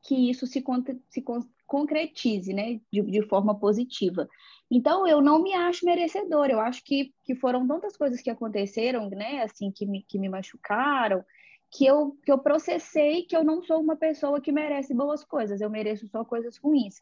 que 0.03 0.29
isso 0.29 0.47
se, 0.47 0.63
se 1.09 1.23
concretize, 1.65 2.53
né, 2.53 2.79
de, 2.91 3.01
de, 3.01 3.21
forma 3.23 3.59
positiva. 3.59 4.27
Então, 4.71 5.05
eu 5.05 5.21
não 5.21 5.41
me 5.43 5.53
acho 5.53 5.85
merecedora, 5.85 6.53
eu 6.53 6.59
acho 6.59 6.83
que, 6.83 7.13
que 7.25 7.35
foram 7.35 7.67
tantas 7.67 7.97
coisas 7.97 8.21
que 8.21 8.29
aconteceram, 8.29 9.09
né, 9.09 9.43
assim, 9.43 9.71
que 9.71 9.85
me, 9.85 10.01
que 10.03 10.17
me 10.17 10.29
machucaram, 10.29 11.23
que 11.71 11.85
eu, 11.85 12.17
que 12.23 12.31
eu 12.31 12.37
processei 12.37 13.23
que 13.23 13.35
eu 13.35 13.43
não 13.43 13.61
sou 13.61 13.79
uma 13.81 13.95
pessoa 13.95 14.41
que 14.41 14.51
merece 14.51 14.93
boas 14.93 15.23
coisas, 15.23 15.61
eu 15.61 15.69
mereço 15.69 16.07
só 16.07 16.23
coisas 16.23 16.57
ruins. 16.57 17.01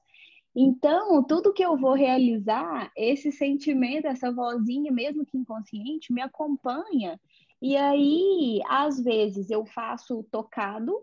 Então, 0.55 1.21
tudo 1.23 1.53
que 1.53 1.63
eu 1.63 1.77
vou 1.77 1.93
realizar, 1.93 2.91
esse 2.95 3.31
sentimento, 3.31 4.07
essa 4.07 4.31
vozinha, 4.31 4.91
mesmo 4.91 5.25
que 5.25 5.37
inconsciente, 5.37 6.13
me 6.13 6.21
acompanha 6.21 7.19
e 7.61 7.75
aí, 7.75 8.61
às 8.67 8.99
vezes, 8.99 9.49
eu 9.49 9.65
faço 9.65 10.23
tocado, 10.29 11.01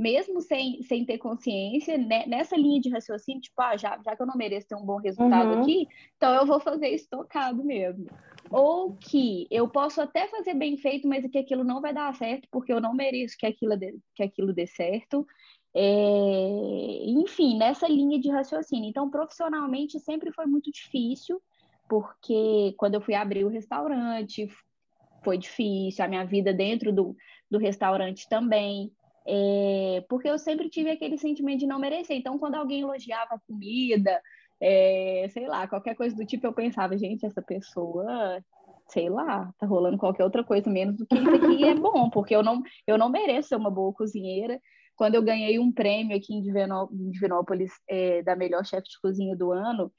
mesmo 0.00 0.40
sem, 0.40 0.82
sem 0.82 1.04
ter 1.04 1.18
consciência, 1.18 1.98
né? 1.98 2.24
nessa 2.26 2.56
linha 2.56 2.80
de 2.80 2.88
raciocínio, 2.88 3.42
tipo, 3.42 3.60
ah, 3.60 3.76
já, 3.76 4.00
já 4.02 4.16
que 4.16 4.22
eu 4.22 4.26
não 4.26 4.34
mereço 4.34 4.66
ter 4.66 4.74
um 4.74 4.84
bom 4.84 4.96
resultado 4.96 5.50
uhum. 5.50 5.60
aqui, 5.60 5.86
então 6.16 6.34
eu 6.34 6.46
vou 6.46 6.58
fazer 6.58 6.88
isso 6.88 7.06
tocado 7.10 7.62
mesmo. 7.62 8.06
Ou 8.50 8.96
que 8.96 9.46
eu 9.50 9.68
posso 9.68 10.00
até 10.00 10.26
fazer 10.28 10.54
bem 10.54 10.78
feito, 10.78 11.06
mas 11.06 11.26
que 11.30 11.36
aquilo 11.36 11.62
não 11.62 11.82
vai 11.82 11.92
dar 11.92 12.14
certo, 12.14 12.48
porque 12.50 12.72
eu 12.72 12.80
não 12.80 12.94
mereço 12.94 13.36
que 13.38 13.44
aquilo 13.44 13.76
dê, 13.76 13.94
que 14.14 14.22
aquilo 14.22 14.54
dê 14.54 14.66
certo. 14.66 15.26
É... 15.74 17.04
Enfim, 17.04 17.58
nessa 17.58 17.86
linha 17.86 18.18
de 18.18 18.30
raciocínio. 18.30 18.88
Então, 18.88 19.10
profissionalmente, 19.10 20.00
sempre 20.00 20.32
foi 20.32 20.46
muito 20.46 20.72
difícil, 20.72 21.42
porque 21.86 22.74
quando 22.78 22.94
eu 22.94 23.02
fui 23.02 23.14
abrir 23.14 23.44
o 23.44 23.48
restaurante, 23.48 24.48
foi 25.22 25.36
difícil, 25.36 26.02
a 26.02 26.08
minha 26.08 26.24
vida 26.24 26.54
dentro 26.54 26.90
do, 26.90 27.14
do 27.50 27.58
restaurante 27.58 28.26
também, 28.30 28.90
é, 29.26 30.04
porque 30.08 30.28
eu 30.28 30.38
sempre 30.38 30.68
tive 30.68 30.90
aquele 30.90 31.18
sentimento 31.18 31.60
de 31.60 31.66
não 31.66 31.78
merecer. 31.78 32.16
Então, 32.16 32.38
quando 32.38 32.54
alguém 32.54 32.80
elogiava 32.80 33.34
a 33.34 33.40
comida, 33.40 34.20
é, 34.60 35.26
sei 35.30 35.46
lá, 35.46 35.66
qualquer 35.66 35.94
coisa 35.94 36.14
do 36.14 36.24
tipo, 36.24 36.46
eu 36.46 36.52
pensava, 36.52 36.96
gente, 36.96 37.24
essa 37.24 37.42
pessoa, 37.42 38.42
sei 38.88 39.08
lá, 39.08 39.52
tá 39.58 39.66
rolando 39.66 39.98
qualquer 39.98 40.24
outra 40.24 40.44
coisa 40.44 40.68
menos 40.70 40.96
do 40.96 41.06
que 41.06 41.16
isso 41.16 41.30
aqui 41.30 41.64
é 41.64 41.74
bom, 41.74 42.10
porque 42.10 42.34
eu 42.34 42.42
não, 42.42 42.62
eu 42.86 42.98
não 42.98 43.08
mereço 43.08 43.50
ser 43.50 43.56
uma 43.56 43.70
boa 43.70 43.92
cozinheira. 43.92 44.60
Quando 44.96 45.14
eu 45.14 45.22
ganhei 45.22 45.58
um 45.58 45.72
prêmio 45.72 46.16
aqui 46.16 46.34
em 46.34 46.42
Divinópolis 46.42 47.72
é, 47.88 48.22
da 48.22 48.36
melhor 48.36 48.64
chefe 48.66 48.88
de 48.88 49.00
cozinha 49.00 49.34
do 49.34 49.50
ano, 49.50 49.90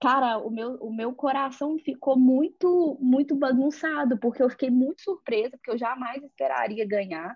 cara, 0.00 0.36
o 0.36 0.50
meu, 0.50 0.74
o 0.82 0.94
meu 0.94 1.14
coração 1.14 1.78
ficou 1.78 2.18
muito, 2.18 2.98
muito 3.00 3.34
bagunçado, 3.34 4.18
porque 4.18 4.42
eu 4.42 4.50
fiquei 4.50 4.68
muito 4.68 5.00
surpresa, 5.00 5.52
porque 5.52 5.70
eu 5.70 5.78
jamais 5.78 6.22
esperaria 6.22 6.86
ganhar. 6.86 7.34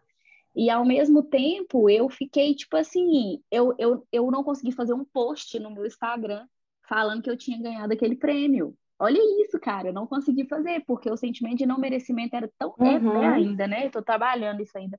E 0.54 0.70
ao 0.70 0.84
mesmo 0.84 1.22
tempo, 1.22 1.88
eu 1.88 2.08
fiquei 2.08 2.54
tipo 2.54 2.76
assim, 2.76 3.42
eu, 3.50 3.74
eu, 3.78 4.06
eu 4.10 4.30
não 4.30 4.42
consegui 4.42 4.72
fazer 4.72 4.92
um 4.92 5.04
post 5.04 5.58
no 5.58 5.70
meu 5.70 5.86
Instagram 5.86 6.46
falando 6.88 7.22
que 7.22 7.30
eu 7.30 7.36
tinha 7.36 7.60
ganhado 7.60 7.92
aquele 7.92 8.16
prêmio. 8.16 8.74
Olha 8.98 9.20
isso, 9.42 9.60
cara, 9.60 9.88
eu 9.88 9.92
não 9.92 10.06
consegui 10.06 10.44
fazer, 10.46 10.82
porque 10.84 11.08
o 11.08 11.16
sentimento 11.16 11.58
de 11.58 11.66
não 11.66 11.78
merecimento 11.78 12.34
era 12.34 12.50
tão. 12.58 12.74
É, 12.80 12.94
é 12.94 12.98
uhum. 12.98 13.20
Ainda, 13.20 13.66
né? 13.68 13.86
Eu 13.86 13.90
tô 13.90 14.02
trabalhando 14.02 14.60
isso 14.60 14.76
ainda. 14.76 14.98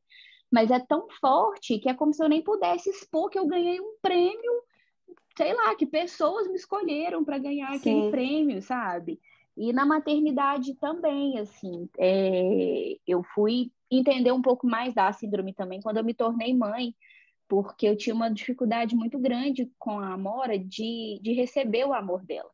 Mas 0.50 0.72
é 0.72 0.80
tão 0.80 1.08
forte 1.20 1.78
que 1.80 1.90
é 1.90 1.94
como 1.94 2.14
se 2.14 2.24
eu 2.24 2.30
nem 2.30 2.42
pudesse 2.42 2.90
expor 2.90 3.30
que 3.30 3.38
eu 3.38 3.46
ganhei 3.46 3.80
um 3.80 3.96
prêmio 4.02 4.64
sei 5.40 5.54
lá, 5.54 5.74
que 5.74 5.86
pessoas 5.86 6.50
me 6.50 6.56
escolheram 6.56 7.24
para 7.24 7.38
ganhar 7.38 7.72
Sim. 7.72 7.78
aquele 7.78 8.12
prêmio, 8.12 8.62
sabe? 8.62 9.22
E 9.60 9.74
na 9.74 9.86
maternidade 9.86 10.74
também, 10.76 11.38
assim, 11.38 11.90
é, 12.00 12.96
eu 13.06 13.22
fui 13.36 13.74
entender 13.92 14.32
um 14.32 14.42
pouco 14.42 14.66
mais 14.66 14.94
da 14.94 15.12
síndrome 15.12 15.54
também 15.54 15.82
quando 15.82 15.98
eu 15.98 16.04
me 16.04 16.14
tornei 16.14 16.56
mãe, 16.56 16.96
porque 17.46 17.86
eu 17.86 17.98
tinha 17.98 18.16
uma 18.16 18.32
dificuldade 18.32 18.96
muito 18.96 19.20
grande 19.20 19.70
com 19.78 20.00
a 20.00 20.14
Amora 20.14 20.58
de, 20.58 21.20
de 21.22 21.34
receber 21.34 21.86
o 21.86 21.94
amor 21.94 22.26
dela 22.26 22.50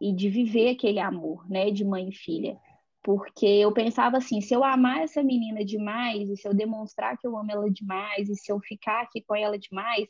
e 0.00 0.10
de 0.10 0.30
viver 0.30 0.70
aquele 0.70 1.00
amor, 1.00 1.46
né, 1.50 1.70
de 1.70 1.84
mãe 1.84 2.08
e 2.08 2.14
filha. 2.14 2.56
Porque 3.02 3.44
eu 3.44 3.70
pensava 3.70 4.16
assim, 4.16 4.40
se 4.40 4.54
eu 4.54 4.64
amar 4.64 5.02
essa 5.02 5.22
menina 5.22 5.62
demais, 5.62 6.30
e 6.30 6.36
se 6.38 6.48
eu 6.48 6.54
demonstrar 6.54 7.18
que 7.18 7.26
eu 7.26 7.36
amo 7.36 7.52
ela 7.52 7.70
demais, 7.70 8.26
e 8.30 8.36
se 8.36 8.50
eu 8.50 8.58
ficar 8.60 9.02
aqui 9.02 9.20
com 9.20 9.36
ela 9.36 9.58
demais, 9.58 10.08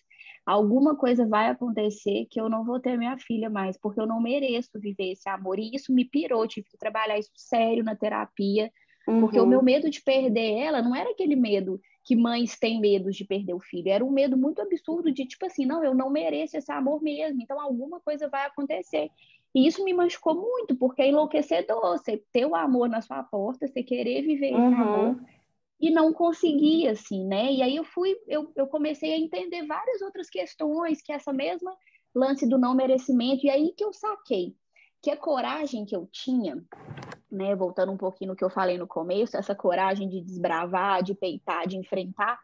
alguma 0.49 0.97
coisa 0.97 1.27
vai 1.27 1.51
acontecer 1.51 2.27
que 2.31 2.41
eu 2.41 2.49
não 2.49 2.65
vou 2.65 2.81
ter 2.81 2.97
minha 2.97 3.19
filha 3.19 3.51
mais, 3.51 3.77
porque 3.77 4.01
eu 4.01 4.07
não 4.07 4.19
mereço 4.19 4.81
viver 4.81 5.13
esse 5.13 5.29
amor. 5.29 5.59
E 5.59 5.75
isso 5.75 5.93
me 5.93 6.07
pirou, 6.07 6.49
tive 6.49 6.67
que 6.71 6.79
trabalhar 6.79 7.19
isso 7.19 7.31
sério 7.35 7.85
na 7.85 7.95
terapia, 7.95 8.73
uhum. 9.07 9.21
porque 9.21 9.39
o 9.39 9.47
meu 9.47 9.63
medo 9.63 9.91
de 9.91 10.03
perder 10.03 10.53
ela 10.55 10.81
não 10.81 10.97
era 10.97 11.11
aquele 11.11 11.37
medo 11.37 11.79
que 12.03 12.17
mães 12.17 12.59
têm 12.59 12.81
medo 12.81 13.11
de 13.11 13.27
perder 13.27 13.53
o 13.53 13.61
filho, 13.61 13.91
era 13.91 14.03
um 14.03 14.11
medo 14.11 14.39
muito 14.39 14.63
absurdo 14.63 15.13
de 15.13 15.27
tipo 15.27 15.45
assim, 15.45 15.67
não, 15.67 15.85
eu 15.85 15.95
não 15.95 16.09
mereço 16.09 16.57
esse 16.57 16.73
amor 16.73 17.03
mesmo, 17.03 17.43
então 17.43 17.61
alguma 17.61 18.01
coisa 18.01 18.27
vai 18.27 18.47
acontecer. 18.47 19.11
E 19.55 19.67
isso 19.67 19.85
me 19.85 19.93
machucou 19.93 20.35
muito, 20.35 20.75
porque 20.77 21.03
é 21.03 21.09
enlouquecedor 21.09 21.81
você 21.81 22.23
ter 22.33 22.47
o 22.47 22.57
amor 22.57 22.89
na 22.89 23.03
sua 23.03 23.23
porta, 23.23 23.67
você 23.67 23.83
querer 23.83 24.23
viver 24.23 24.55
uhum. 24.55 24.73
esse 24.73 24.81
amor 24.81 25.21
e 25.81 25.91
não 25.91 26.13
conseguir, 26.13 26.89
assim, 26.89 27.25
né? 27.25 27.53
E 27.53 27.63
aí 27.63 27.77
eu 27.77 27.85
fui, 27.85 28.17
eu, 28.27 28.51
eu 28.57 28.67
comecei 28.67 29.13
a 29.13 29.19
entender 29.19 29.67
várias 29.67 30.03
outras 30.03 30.29
questões, 30.29 31.01
que 31.01 31.13
essa 31.13 31.33
mesma 31.33 31.75
lance 32.15 32.49
do 32.49 32.59
não 32.59 32.75
merecimento, 32.75 33.47
e 33.47 33.51
aí 33.51 33.73
que 33.77 33.85
eu 33.85 33.93
saquei 33.93 34.57
que 35.01 35.11
a 35.11 35.17
coragem 35.17 35.85
que 35.85 35.95
eu 35.95 36.09
tinha 36.11 36.61
né, 37.31 37.55
voltando 37.55 37.93
um 37.93 37.97
pouquinho 37.97 38.31
no 38.31 38.37
que 38.37 38.45
eu 38.45 38.51
falei 38.51 38.79
no 38.79 38.87
começo, 38.87 39.37
essa 39.37 39.55
coragem 39.55 40.09
de 40.09 40.21
desbravar, 40.21 41.03
de 41.03 41.15
peitar, 41.15 41.67
de 41.67 41.77
enfrentar, 41.77 42.39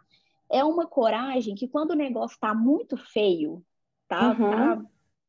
é 0.50 0.62
uma 0.62 0.86
coragem 0.86 1.54
que 1.54 1.66
quando 1.66 1.92
o 1.92 1.96
negócio 1.96 2.38
tá 2.38 2.54
muito 2.54 2.96
feio, 2.96 3.64
tá, 4.06 4.28
uhum. 4.28 4.50
tá, 4.50 4.84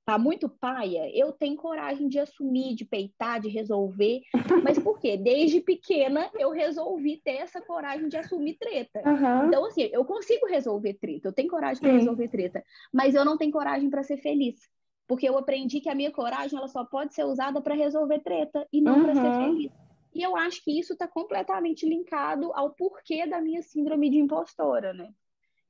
tá, 0.06 0.18
muito 0.20 0.48
paia, 0.48 1.10
eu 1.18 1.32
tenho 1.32 1.58
coragem 1.58 2.08
de 2.08 2.20
assumir, 2.20 2.76
de 2.76 2.86
peitar, 2.86 3.42
de 3.42 3.50
resolver. 3.50 4.22
Mas 4.64 4.78
por 4.78 5.00
quê? 5.00 5.18
Desde 5.18 5.60
pequena 5.60 6.30
eu 6.38 6.52
resolvi 6.52 7.18
ter 7.18 7.38
essa 7.38 7.60
coragem 7.60 8.08
de 8.08 8.16
assumir 8.16 8.56
treta. 8.60 9.02
Uhum. 9.06 9.48
Então, 9.48 9.66
assim, 9.66 9.90
eu 9.92 10.06
consigo 10.06 10.46
resolver 10.46 10.94
treta, 10.94 11.28
eu 11.28 11.34
tenho 11.34 11.50
coragem 11.50 11.82
para 11.82 11.92
resolver 11.92 12.28
treta, 12.28 12.64
mas 12.94 13.16
eu 13.16 13.26
não 13.26 13.38
tenho 13.38 13.52
coragem 13.52 13.90
para 13.90 14.04
ser 14.04 14.18
feliz. 14.18 14.60
Porque 15.08 15.28
eu 15.28 15.38
aprendi 15.38 15.80
que 15.82 15.90
a 15.90 15.96
minha 15.96 16.12
coragem 16.12 16.58
ela 16.58 16.68
só 16.68 16.84
pode 16.84 17.14
ser 17.14 17.24
usada 17.26 17.62
para 17.62 17.76
resolver 17.76 18.20
treta 18.20 18.68
e 18.72 18.82
não 18.82 18.98
uhum. 18.98 19.04
para 19.04 19.16
ser 19.16 19.46
feliz. 19.46 19.72
E 20.14 20.24
eu 20.24 20.36
acho 20.36 20.64
que 20.64 20.80
isso 20.80 20.94
está 20.94 21.08
completamente 21.08 21.88
linkado 21.88 22.52
ao 22.54 22.72
porquê 22.72 23.28
da 23.28 23.42
minha 23.42 23.62
síndrome 23.62 24.10
de 24.10 24.18
impostora, 24.18 24.94
né? 24.94 25.10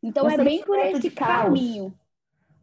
Então 0.03 0.25
um 0.25 0.29
é 0.29 0.37
bem 0.37 0.61
por 0.63 0.77
esse 0.77 1.09
caminho. 1.09 1.93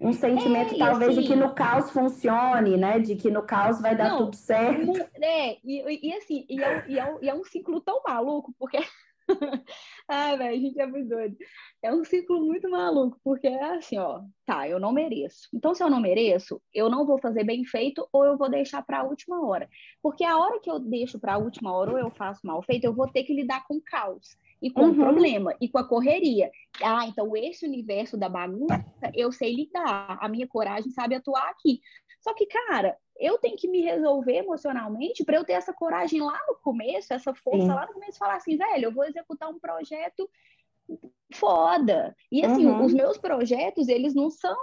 Um 0.02 0.12
sentimento, 0.12 0.74
é, 0.74 0.78
talvez, 0.78 1.12
assim, 1.12 1.20
de 1.20 1.28
que 1.28 1.36
no 1.36 1.54
caos 1.54 1.90
funcione, 1.90 2.76
né? 2.76 2.98
De 2.98 3.14
que 3.14 3.30
no 3.30 3.42
caos 3.42 3.80
vai 3.80 3.96
dar 3.96 4.10
não, 4.10 4.18
tudo 4.24 4.36
certo. 4.36 4.92
É, 5.22 5.58
e, 5.64 6.08
e 6.08 6.12
assim, 6.14 6.44
e 6.48 6.62
é, 6.62 6.84
e, 6.88 6.98
é, 6.98 7.18
e 7.22 7.28
é 7.28 7.34
um 7.34 7.44
ciclo 7.44 7.80
tão 7.80 8.02
maluco, 8.04 8.52
porque 8.58 8.78
Ai, 10.08 10.36
velho, 10.36 10.56
a 10.56 10.58
gente 10.58 10.80
é 10.80 10.86
muito 10.86 11.08
doido. 11.08 11.36
É 11.82 11.92
um 11.92 12.04
ciclo 12.04 12.44
muito 12.44 12.68
maluco, 12.70 13.18
porque 13.22 13.46
é 13.46 13.76
assim, 13.76 13.98
ó, 13.98 14.22
tá, 14.44 14.68
eu 14.68 14.78
não 14.78 14.92
mereço. 14.92 15.48
Então, 15.52 15.74
se 15.74 15.82
eu 15.82 15.90
não 15.90 16.00
mereço, 16.00 16.60
eu 16.72 16.90
não 16.90 17.06
vou 17.06 17.18
fazer 17.18 17.44
bem 17.44 17.64
feito 17.64 18.06
ou 18.12 18.24
eu 18.24 18.36
vou 18.36 18.50
deixar 18.50 18.82
para 18.82 19.00
a 19.00 19.04
última 19.04 19.44
hora. 19.46 19.68
Porque 20.02 20.24
a 20.24 20.38
hora 20.38 20.60
que 20.60 20.70
eu 20.70 20.78
deixo 20.78 21.18
para 21.18 21.34
a 21.34 21.38
última 21.38 21.72
hora 21.72 21.92
ou 21.92 21.98
eu 21.98 22.10
faço 22.10 22.46
mal 22.46 22.62
feito, 22.62 22.84
eu 22.84 22.94
vou 22.94 23.08
ter 23.08 23.24
que 23.24 23.34
lidar 23.34 23.64
com 23.66 23.76
o 23.76 23.82
caos 23.82 24.36
e 24.62 24.70
com 24.70 24.82
uhum. 24.82 24.90
o 24.92 24.94
problema 24.94 25.56
e 25.60 25.68
com 25.68 25.78
a 25.78 25.86
correria. 25.86 26.50
Ah, 26.80 27.04
então 27.06 27.36
esse 27.36 27.66
universo 27.66 28.16
da 28.16 28.28
bagunça 28.28 28.82
eu 29.12 29.32
sei 29.32 29.54
lidar, 29.54 30.16
a 30.20 30.28
minha 30.28 30.46
coragem 30.46 30.90
sabe 30.92 31.16
atuar 31.16 31.50
aqui. 31.50 31.80
Só 32.20 32.32
que, 32.34 32.46
cara, 32.46 32.96
eu 33.18 33.36
tenho 33.38 33.56
que 33.56 33.68
me 33.68 33.82
resolver 33.82 34.36
emocionalmente 34.36 35.24
para 35.24 35.36
eu 35.36 35.44
ter 35.44 35.54
essa 35.54 35.72
coragem 35.72 36.20
lá 36.22 36.38
no 36.46 36.54
começo, 36.54 37.12
essa 37.12 37.34
força 37.34 37.64
Sim. 37.64 37.72
lá 37.72 37.86
no 37.86 37.94
começo, 37.94 38.18
falar 38.18 38.36
assim, 38.36 38.56
velho, 38.56 38.84
eu 38.84 38.92
vou 38.92 39.04
executar 39.04 39.50
um 39.50 39.58
projeto 39.58 40.30
foda. 41.32 42.14
E 42.30 42.44
assim, 42.44 42.66
uhum. 42.66 42.84
os 42.84 42.92
meus 42.92 43.18
projetos, 43.18 43.88
eles 43.88 44.14
não 44.14 44.30
são 44.30 44.56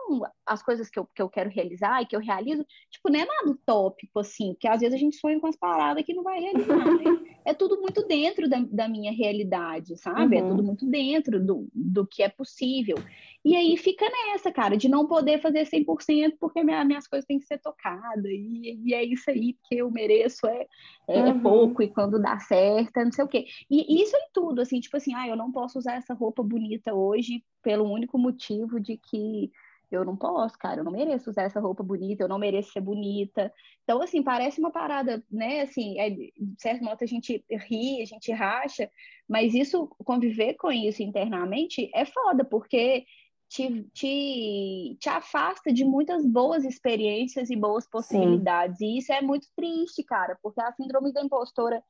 as 0.46 0.64
coisas 0.64 0.90
que 0.90 1.00
eu, 1.00 1.08
que 1.16 1.22
eu 1.22 1.30
quero 1.30 1.50
realizar 1.50 2.02
e 2.02 2.06
que 2.06 2.16
eu 2.16 2.20
realizo, 2.20 2.66
tipo, 2.90 3.10
não 3.10 3.20
é 3.20 3.26
nada 3.26 3.52
utópico, 3.52 4.20
assim, 4.20 4.54
porque 4.54 4.68
às 4.68 4.82
vezes 4.82 4.96
a 4.96 5.00
gente 5.00 5.18
sonha 5.18 5.40
com 5.40 5.48
as 5.48 5.56
paradas 5.56 6.04
que 6.04 6.14
não 6.14 6.24
vai 6.24 6.40
realizar, 6.40 6.86
né? 6.86 7.04
É 7.46 7.54
tudo 7.54 7.82
muito 7.82 8.06
dentro 8.06 8.48
da, 8.48 8.60
da 8.60 8.88
minha 8.88 9.12
realidade, 9.12 9.98
sabe? 9.98 10.38
É 10.38 10.42
uhum. 10.42 10.46
É 10.46 10.50
tudo 10.50 10.64
muito 10.64 10.86
dentro 10.86 11.44
do, 11.44 11.68
do 11.74 12.06
que 12.06 12.22
é 12.22 12.30
possível. 12.30 12.98
E 13.44 13.56
aí 13.56 13.78
fica 13.78 14.06
nessa, 14.06 14.52
cara, 14.52 14.76
de 14.76 14.90
não 14.90 15.08
poder 15.08 15.42
fazer 15.42 15.66
100% 15.66 16.36
porque 16.40 16.62
minha, 16.62 16.84
minhas 16.84 17.08
coisas 17.08 17.26
têm 17.26 17.40
que 17.40 17.46
ser 17.46 17.58
tocadas. 17.58 18.26
E, 18.26 18.80
e 18.86 18.94
é 18.94 19.04
isso 19.04 19.32
aí, 19.32 19.54
porque 19.54 19.76
eu 19.76 19.90
mereço, 19.90 20.46
é, 20.46 20.68
é, 21.08 21.24
uhum. 21.24 21.40
pouco, 21.40 21.82
e 21.82 21.88
quando 21.88 22.22
dá 22.22 22.38
certo, 22.40 22.98
é 22.98 23.06
não 23.06 23.12
sei 23.12 23.24
o 23.24 23.28
quê. 23.28 23.46
E 23.72 24.04
isso 24.04 24.16
em 24.16 24.30
tudo, 24.34 24.62
assim, 24.62 24.80
tipo 24.80 24.98
assim, 24.98 25.14
ah, 25.16 25.28
eu 25.28 25.38
não 25.38 25.52
posso 25.52 25.80
usar 25.80 25.96
essa 25.96 26.14
roupa 26.14 26.44
bonita 26.44 26.59
hoje 26.92 27.44
pelo 27.62 27.90
único 27.92 28.18
motivo 28.18 28.80
de 28.80 28.98
que 28.98 29.52
eu 29.92 30.06
não 30.06 30.16
posso, 30.16 30.58
cara, 30.58 30.82
eu 30.82 30.84
não 30.84 30.92
mereço 30.92 31.30
usar 31.30 31.44
essa 31.44 31.60
roupa 31.60 31.82
bonita, 31.82 32.24
eu 32.24 32.28
não 32.28 32.38
mereço 32.38 32.72
ser 32.72 32.82
bonita. 32.82 33.52
Então, 33.84 34.02
assim, 34.02 34.22
parece 34.22 34.60
uma 34.60 34.72
parada, 34.72 35.24
né? 35.32 35.62
Assim, 35.62 36.00
é, 36.00 36.12
de 36.12 36.34
certo 36.60 36.84
modo 36.84 37.00
a 37.02 37.08
gente 37.08 37.44
ri, 37.50 38.02
a 38.02 38.06
gente 38.06 38.32
racha, 38.32 38.90
mas 39.28 39.56
isso, 39.56 39.88
conviver 40.06 40.54
com 40.56 40.72
isso 40.72 41.02
internamente 41.02 41.90
é 41.94 42.06
foda, 42.06 42.46
porque 42.46 43.06
te, 43.50 43.84
te, 43.92 44.96
te 45.00 45.10
afasta 45.10 45.74
de 45.74 45.84
muitas 45.84 46.24
boas 46.24 46.64
experiências 46.64 47.50
e 47.50 47.56
boas 47.56 47.90
possibilidades. 47.90 48.78
Sim. 48.78 48.86
E 48.86 48.98
isso 49.00 49.12
é 49.12 49.22
muito 49.22 49.48
triste, 49.56 50.04
cara, 50.04 50.38
porque 50.42 50.62
a 50.62 50.72
síndrome 50.74 51.12
da 51.12 51.24
impostora, 51.24 51.84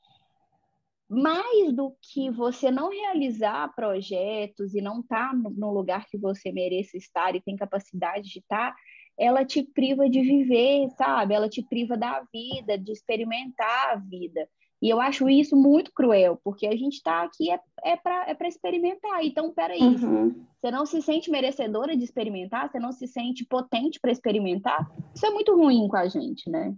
mais 1.10 1.74
do 1.74 1.96
que 2.02 2.30
você 2.30 2.70
não 2.70 2.90
realizar 2.90 3.74
projetos 3.74 4.76
e 4.76 4.82
não 4.82 5.00
estar 5.00 5.32
tá 5.32 5.34
no 5.34 5.74
lugar 5.74 6.06
que 6.06 6.18
você 6.18 6.52
merece 6.52 6.98
estar 6.98 7.36
e 7.36 7.42
tem 7.42 7.56
capacidade 7.56 8.30
de 8.30 8.40
estar, 8.40 8.72
tá, 8.72 8.78
ela 9.18 9.44
te 9.44 9.64
priva 9.64 10.08
de 10.08 10.22
viver, 10.22 10.88
sabe? 10.92 11.34
Ela 11.34 11.50
te 11.50 11.64
priva 11.64 11.98
da 11.98 12.24
vida, 12.32 12.78
de 12.78 12.92
experimentar 12.92 13.94
a 13.94 13.96
vida. 13.96 14.48
E 14.82 14.90
eu 14.90 15.02
acho 15.02 15.28
isso 15.28 15.58
muito 15.58 15.92
cruel, 15.92 16.40
porque 16.42 16.66
a 16.66 16.76
gente 16.76 16.94
está 16.94 17.24
aqui 17.24 17.52
é, 17.52 17.60
é 17.84 17.98
para 17.98 18.30
é 18.30 18.48
experimentar. 18.48 19.26
Então, 19.26 19.52
peraí, 19.52 19.82
uhum. 19.82 20.46
você 20.62 20.72
não 20.72 20.86
se 20.86 21.02
sente 21.02 21.30
merecedora 21.30 21.98
de 21.98 22.04
experimentar? 22.04 22.70
Você 22.70 22.80
não 22.80 22.94
se 22.94 23.06
sente 23.08 23.46
potente 23.46 24.00
para 24.00 24.12
experimentar? 24.12 24.90
Isso 25.14 25.26
é 25.26 25.32
muito 25.32 25.54
ruim 25.54 25.88
com 25.90 25.98
a 25.98 26.08
gente, 26.08 26.50
né? 26.50 26.74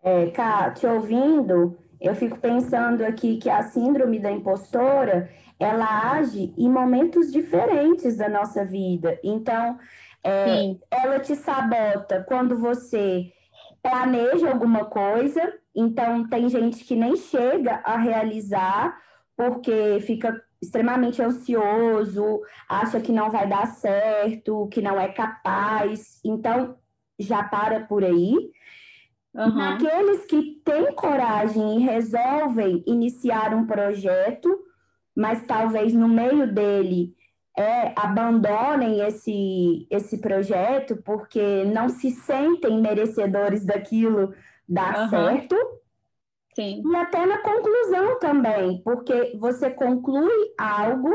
É, 0.00 0.30
Cá, 0.30 0.70
te 0.70 0.86
ouvindo, 0.86 1.76
eu 2.00 2.14
fico 2.14 2.38
pensando 2.38 3.04
aqui 3.04 3.36
que 3.38 3.48
a 3.48 3.62
síndrome 3.62 4.18
da 4.18 4.30
impostora, 4.30 5.30
ela 5.58 6.12
age 6.12 6.52
em 6.56 6.68
momentos 6.68 7.32
diferentes 7.32 8.16
da 8.16 8.28
nossa 8.28 8.64
vida. 8.64 9.18
Então, 9.24 9.78
é, 10.22 10.76
ela 10.90 11.20
te 11.20 11.34
sabota 11.34 12.24
quando 12.26 12.58
você 12.58 13.32
planeja 13.82 14.50
alguma 14.50 14.84
coisa, 14.84 15.54
então 15.74 16.28
tem 16.28 16.48
gente 16.48 16.84
que 16.84 16.96
nem 16.96 17.16
chega 17.16 17.80
a 17.84 17.96
realizar 17.96 18.98
porque 19.36 20.00
fica 20.00 20.42
extremamente 20.60 21.22
ansioso, 21.22 22.40
acha 22.68 23.00
que 23.00 23.12
não 23.12 23.30
vai 23.30 23.46
dar 23.46 23.66
certo, 23.66 24.66
que 24.68 24.80
não 24.80 24.98
é 24.98 25.08
capaz, 25.08 26.20
então 26.24 26.76
já 27.18 27.42
para 27.42 27.80
por 27.80 28.02
aí. 28.02 28.50
Uhum. 29.36 29.60
Aqueles 29.60 30.24
que 30.24 30.62
têm 30.64 30.94
coragem 30.94 31.76
e 31.76 31.84
resolvem 31.84 32.82
iniciar 32.86 33.54
um 33.54 33.66
projeto, 33.66 34.48
mas 35.14 35.44
talvez 35.46 35.92
no 35.92 36.08
meio 36.08 36.52
dele 36.52 37.14
é, 37.56 37.92
abandonem 37.96 39.00
esse, 39.00 39.86
esse 39.90 40.18
projeto 40.18 40.96
porque 41.04 41.64
não 41.64 41.88
se 41.90 42.10
sentem 42.10 42.80
merecedores 42.80 43.64
daquilo 43.64 44.34
dar 44.66 45.02
uhum. 45.02 45.08
certo. 45.08 45.56
Sim. 46.54 46.82
E 46.86 46.96
até 46.96 47.26
na 47.26 47.38
conclusão 47.38 48.18
também, 48.18 48.80
porque 48.82 49.36
você 49.38 49.70
conclui 49.70 50.54
algo, 50.56 51.10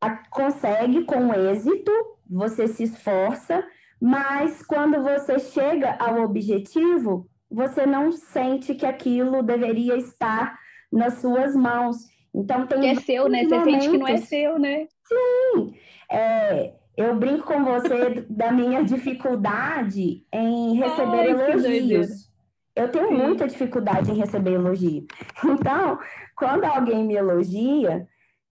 a, 0.00 0.10
consegue 0.30 1.04
com 1.04 1.32
êxito, 1.32 1.92
você 2.28 2.66
se 2.66 2.82
esforça, 2.82 3.64
mas 4.00 4.62
quando 4.62 5.02
você 5.02 5.38
chega 5.38 5.96
ao 5.98 6.22
objetivo, 6.22 7.28
você 7.50 7.84
não 7.84 8.10
sente 8.12 8.74
que 8.74 8.86
aquilo 8.86 9.42
deveria 9.42 9.96
estar 9.96 10.58
nas 10.90 11.14
suas 11.14 11.54
mãos. 11.54 12.08
Então 12.34 12.66
tem 12.66 12.80
que 12.80 12.86
é 12.86 12.94
seu, 12.94 13.28
né? 13.28 13.44
Você 13.44 13.64
sente 13.64 13.90
que 13.90 13.98
não 13.98 14.08
é 14.08 14.16
seu, 14.16 14.58
né? 14.58 14.86
Sim. 15.04 15.74
É, 16.10 16.72
eu 16.96 17.14
brinco 17.16 17.46
com 17.46 17.64
você 17.64 18.24
da 18.28 18.50
minha 18.52 18.82
dificuldade 18.84 20.24
em 20.32 20.74
receber 20.74 21.18
Ai, 21.18 21.30
elogios. 21.30 22.30
Eu 22.74 22.90
tenho 22.90 23.08
Sim. 23.08 23.14
muita 23.14 23.48
dificuldade 23.48 24.10
em 24.10 24.14
receber 24.14 24.52
elogio. 24.52 25.06
Então, 25.44 25.98
quando 26.36 26.64
alguém 26.64 27.04
me 27.04 27.14
elogia, 27.14 28.06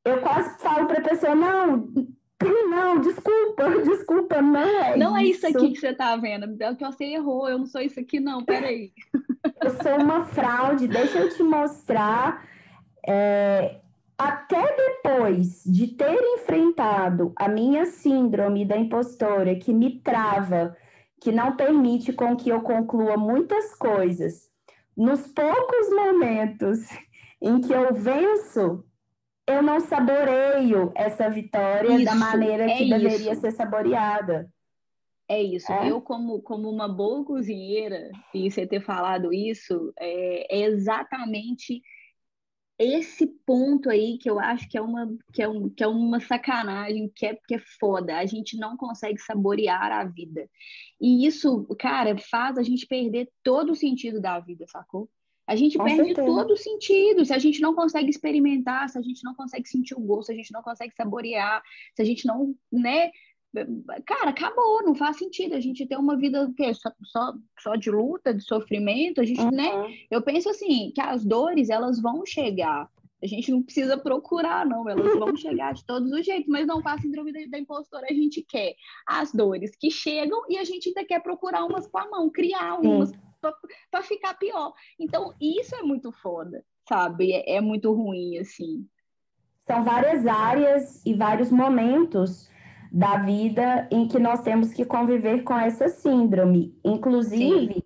eu 0.06 0.22
quase 0.22 0.60
falo 0.62 0.88
para 0.88 1.00
a 1.00 1.04
pessoa: 1.04 1.34
não, 1.34 1.88
não, 2.70 3.00
desculpa, 3.02 3.70
desculpa, 3.84 4.42
não 4.42 4.60
é 4.60 4.98
Não 4.98 5.18
isso. 5.18 5.46
é 5.46 5.50
isso 5.52 5.58
aqui 5.58 5.74
que 5.74 5.80
você 5.80 5.90
está 5.90 6.16
vendo. 6.16 6.62
É 6.64 6.74
que 6.74 6.86
você 6.86 7.06
errou, 7.06 7.50
eu 7.50 7.58
não 7.58 7.66
sou 7.66 7.82
isso 7.82 8.00
aqui, 8.00 8.20
não, 8.20 8.44
peraí. 8.44 8.92
Eu 9.62 9.72
sou 9.72 10.02
uma 10.02 10.24
fraude, 10.24 10.88
deixa 10.88 11.20
eu 11.20 11.30
te 11.36 11.44
mostrar. 11.44 12.48
É, 13.06 13.82
até 14.18 14.62
depois 14.76 15.64
de 15.66 15.88
ter 15.88 16.18
enfrentado 16.36 17.34
a 17.36 17.50
minha 17.50 17.86
síndrome 17.86 18.66
da 18.66 18.78
impostora, 18.78 19.56
que 19.56 19.74
me 19.74 20.00
trava, 20.00 20.78
que 21.22 21.32
não 21.32 21.56
permite 21.56 22.14
com 22.14 22.36
que 22.36 22.50
eu 22.50 22.62
conclua 22.62 23.18
muitas 23.18 23.76
coisas, 23.76 24.50
nos 24.96 25.28
poucos 25.28 25.90
momentos 25.90 26.80
em 27.42 27.60
que 27.62 27.74
eu 27.74 27.94
venço, 27.94 28.84
eu 29.50 29.62
não 29.64 29.80
saboreio 29.80 30.92
essa 30.96 31.30
vitória 31.30 31.96
isso, 31.96 32.06
da 32.06 32.16
maneira 32.16 32.66
que 32.66 32.94
é 32.94 32.98
deveria 32.98 33.36
ser 33.36 33.52
saboreada. 33.52 34.50
É 35.28 35.42
isso. 35.42 35.72
É? 35.72 35.90
Eu, 35.90 36.02
como, 36.02 36.42
como 36.42 36.70
uma 36.70 36.88
boa 36.88 37.24
cozinheira, 37.24 38.12
e 38.34 38.50
você 38.50 38.66
ter 38.66 38.82
falado 38.82 39.34
isso, 39.34 39.94
é, 39.98 40.58
é 40.58 40.66
exatamente 40.66 41.82
esse 42.80 43.28
ponto 43.46 43.90
aí 43.90 44.18
que 44.18 44.30
eu 44.30 44.40
acho 44.40 44.68
que 44.70 44.78
é 44.78 44.82
uma, 44.82 45.06
que 45.34 45.42
é 45.42 45.50
um, 45.50 45.70
que 45.70 45.84
é 45.84 45.88
uma 45.88 46.20
sacanagem, 46.20 47.12
que 47.14 47.26
é, 47.26 47.36
que 47.36 47.56
é 47.56 47.60
foda. 47.80 48.18
A 48.18 48.26
gente 48.26 48.58
não 48.58 48.78
consegue 48.78 49.20
saborear 49.20 49.92
a 49.92 50.06
vida. 50.06 50.50
E 51.00 51.28
isso, 51.28 51.68
cara, 51.78 52.18
faz 52.18 52.58
a 52.58 52.64
gente 52.64 52.88
perder 52.88 53.30
todo 53.44 53.74
o 53.74 53.76
sentido 53.76 54.22
da 54.22 54.40
vida, 54.40 54.66
sacou? 54.68 55.10
A 55.50 55.56
gente 55.56 55.80
Com 55.80 55.84
perde 55.84 56.04
certeza. 56.04 56.28
todo 56.28 56.52
o 56.52 56.58
sentido. 56.58 57.26
Se 57.26 57.34
a 57.34 57.40
gente 57.40 57.60
não 57.60 57.74
consegue 57.74 58.08
experimentar, 58.08 58.88
se 58.88 59.00
a 59.00 59.02
gente 59.02 59.24
não 59.24 59.34
consegue 59.34 59.68
sentir 59.68 59.96
o 59.96 60.00
gosto, 60.00 60.28
se 60.28 60.34
a 60.34 60.36
gente 60.36 60.54
não 60.54 60.62
consegue 60.62 60.94
saborear, 60.94 61.64
se 61.96 62.04
a 62.04 62.06
gente 62.06 62.28
não, 62.28 62.54
né? 62.72 63.10
Cara, 64.06 64.30
acabou, 64.30 64.84
não 64.84 64.94
faz 64.94 65.18
sentido 65.18 65.56
a 65.56 65.60
gente 65.60 65.88
ter 65.88 65.98
uma 65.98 66.16
vida 66.16 66.46
o 66.46 66.54
quê? 66.54 66.72
Só, 66.76 66.92
só, 67.04 67.34
só 67.58 67.76
de 67.76 67.90
luta, 67.90 68.32
de 68.32 68.44
sofrimento. 68.44 69.22
A 69.22 69.24
gente, 69.24 69.44
né? 69.46 69.74
Uhum. 69.74 69.92
Eu 70.12 70.22
penso 70.22 70.52
assim, 70.52 70.92
que 70.94 71.02
as 71.02 71.26
dores, 71.26 71.72
elas 71.72 72.00
vão 72.00 72.24
chegar. 72.28 72.88
A 73.20 73.26
gente 73.26 73.50
não 73.50 73.64
precisa 73.64 73.98
procurar, 73.98 74.68
não. 74.68 74.88
Elas 74.88 75.18
vão 75.18 75.34
chegar 75.36 75.74
de 75.74 75.84
todos 75.84 76.12
os 76.12 76.24
jeitos, 76.24 76.48
mas 76.48 76.68
não 76.68 76.80
com 76.80 76.90
a 76.90 76.98
síndrome 77.00 77.34
da, 77.34 77.40
da 77.48 77.58
impostora. 77.58 78.06
A 78.08 78.14
gente 78.14 78.46
quer 78.48 78.76
as 79.04 79.34
dores 79.34 79.76
que 79.76 79.90
chegam 79.90 80.44
e 80.48 80.60
a 80.60 80.64
gente 80.64 80.90
ainda 80.90 81.04
quer 81.04 81.24
procurar 81.24 81.66
umas 81.66 81.88
com 81.88 81.98
a 81.98 82.08
mão, 82.08 82.30
criar 82.30 82.80
umas 82.80 83.12
para 83.42 84.04
ficar 84.04 84.34
pior. 84.36 84.74
Então, 85.00 85.34
isso 85.40 85.76
é 85.76 85.82
muito 85.82 86.12
foda, 86.12 86.64
sabe? 86.88 87.32
É, 87.32 87.58
é 87.58 87.62
muito 87.62 87.94
ruim, 87.94 88.38
assim. 88.38 88.88
São 89.68 89.84
várias 89.84 90.26
áreas 90.26 91.06
e 91.06 91.14
vários 91.14 91.52
momentos 91.52 92.50
da 92.92 93.18
vida 93.18 93.88
em 93.92 94.08
que 94.08 94.18
nós 94.18 94.42
temos 94.42 94.74
que 94.74 94.84
conviver 94.84 95.44
com 95.44 95.58
essa 95.58 95.88
síndrome. 95.90 96.76
Inclusive, 96.84 97.84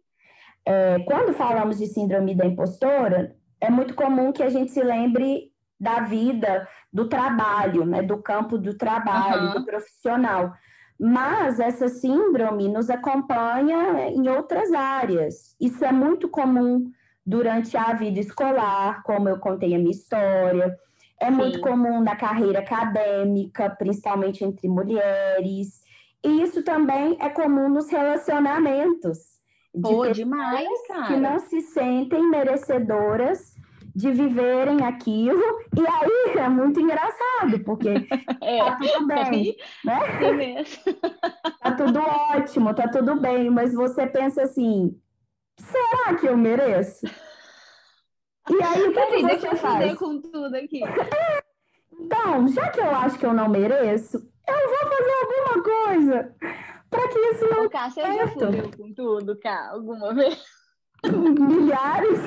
é, 0.66 1.00
quando 1.00 1.34
falamos 1.34 1.78
de 1.78 1.88
síndrome 1.88 2.34
da 2.36 2.46
impostora, 2.46 3.36
é 3.60 3.70
muito 3.70 3.96
comum 3.96 4.32
que 4.32 4.44
a 4.44 4.50
gente 4.50 4.72
se 4.72 4.82
lembre 4.82 5.52
da 5.80 6.00
vida, 6.02 6.68
do 6.92 7.10
trabalho, 7.10 7.86
né, 7.86 8.02
do 8.02 8.22
campo 8.22 8.58
do 8.58 8.78
trabalho, 8.78 9.48
Aham. 9.48 9.54
do 9.60 9.66
profissional. 9.66 10.54
Mas 11.00 11.60
essa 11.60 11.88
síndrome 11.90 12.70
nos 12.70 12.90
acompanha 12.90 14.10
em 14.10 14.30
outras 14.30 14.72
áreas. 14.72 15.56
Isso 15.60 15.84
é 15.84 15.92
muito 15.92 16.30
comum 16.30 16.92
durante 17.26 17.76
a 17.76 17.94
vida 17.94 18.20
escolar, 18.20 19.02
como 19.04 19.30
eu 19.30 19.40
contei 19.40 19.74
a 19.74 19.78
minha 19.78 19.92
história. 19.92 20.78
É 21.20 21.30
muito 21.30 21.56
Sim. 21.56 21.62
comum 21.62 22.02
na 22.02 22.16
carreira 22.16 22.60
acadêmica, 22.60 23.70
principalmente 23.70 24.44
entre 24.44 24.68
mulheres. 24.68 25.82
E 26.24 26.42
isso 26.42 26.64
também 26.64 27.18
é 27.20 27.30
comum 27.30 27.70
nos 27.70 27.90
relacionamentos. 27.90 29.34
De 29.74 29.82
Pô, 29.82 30.08
demais, 30.12 30.68
que 30.82 30.94
cara. 30.94 31.18
não 31.18 31.40
se 31.40 31.62
sentem 31.62 32.30
merecedoras 32.30 33.53
de 33.96 34.12
viverem 34.12 34.84
aquilo. 34.86 35.42
E 35.78 35.82
aí 35.88 36.38
é 36.40 36.50
muito 36.50 36.80
engraçado, 36.80 37.60
porque 37.64 37.90
É, 38.42 38.58
tá 38.60 38.78
tudo 38.78 39.08
bem, 39.08 39.56
né? 39.86 40.00
é 40.22 40.32
mesmo. 40.34 40.84
Tá 41.64 41.72
tudo 41.72 42.00
ótimo, 42.00 42.74
tá 42.74 42.88
tudo 42.90 43.16
bem, 43.20 43.50
mas 43.50 43.74
você 43.74 44.06
pensa 44.06 44.44
assim: 44.44 45.00
será 45.58 46.16
que 46.20 46.26
eu 46.28 46.36
mereço? 46.36 47.06
E 48.50 48.62
aí, 48.62 48.84
o 48.84 48.92
que, 48.92 49.00
que 49.00 49.06
Peraí, 49.06 49.26
deixa 49.26 49.50
você 49.52 49.56
faz? 49.56 49.98
com 49.98 50.22
tudo 50.22 50.56
aqui. 50.56 50.82
Então, 51.96 52.48
já 52.50 52.70
que 52.70 52.82
eu 52.82 52.90
acho 52.90 53.18
que 53.20 53.26
eu 53.26 53.34
não 53.34 53.48
mereço, 53.48 54.18
eu 54.48 54.70
vou 54.70 54.98
fazer 54.98 55.14
alguma 55.22 55.64
coisa 55.64 56.36
para 56.90 57.08
que 57.08 57.20
isso 57.20 57.48
não 57.50 57.66
Ô, 57.66 57.70
Cá, 57.70 57.90
você 57.90 58.02
já 58.02 58.28
fudeu 58.28 58.72
com 58.76 58.94
tudo, 58.94 59.40
Cá, 59.40 59.70
alguma 59.72 60.14
vez? 60.14 60.44
milhares. 61.40 62.20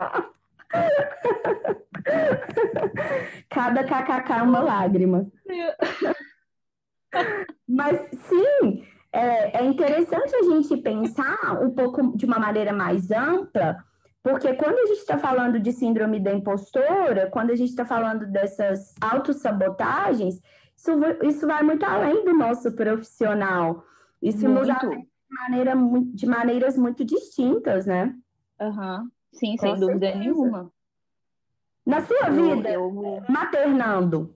Cada 3.50 3.84
kkk 3.84 4.32
é 4.32 4.42
uma 4.42 4.60
lágrima. 4.60 5.26
Mas 7.68 8.00
sim, 8.12 8.84
é, 9.12 9.58
é 9.58 9.64
interessante 9.64 10.34
a 10.34 10.42
gente 10.42 10.76
pensar 10.78 11.62
um 11.62 11.70
pouco 11.70 12.16
de 12.16 12.26
uma 12.26 12.38
maneira 12.38 12.72
mais 12.72 13.10
ampla, 13.10 13.76
porque 14.22 14.54
quando 14.54 14.78
a 14.78 14.86
gente 14.86 14.98
está 14.98 15.18
falando 15.18 15.58
de 15.58 15.72
síndrome 15.72 16.20
da 16.20 16.32
impostora, 16.32 17.28
quando 17.30 17.50
a 17.50 17.56
gente 17.56 17.70
está 17.70 17.84
falando 17.84 18.26
dessas 18.26 18.94
autossabotagens, 19.00 20.40
isso, 20.76 20.98
vai- 20.98 21.18
isso 21.22 21.46
vai 21.46 21.62
muito 21.62 21.84
além 21.84 22.24
do 22.24 22.34
nosso 22.34 22.72
profissional. 22.72 23.84
Isso 24.22 24.46
nos 24.48 24.68
Muito. 24.68 24.72
afeta 24.72 24.96
de, 24.96 25.06
maneira, 25.30 25.74
de 26.12 26.26
maneiras 26.26 26.76
muito 26.76 27.04
distintas, 27.04 27.86
né? 27.86 28.14
Aham. 28.60 29.10
Sim, 29.32 29.56
Com 29.56 29.66
sem 29.66 29.80
dúvida 29.80 30.06
certeza. 30.06 30.18
nenhuma. 30.18 30.72
Na 31.86 32.00
sua 32.02 32.28
Eu, 32.28 32.56
vida, 32.56 32.70
eu, 32.70 33.22
maternando, 33.28 34.34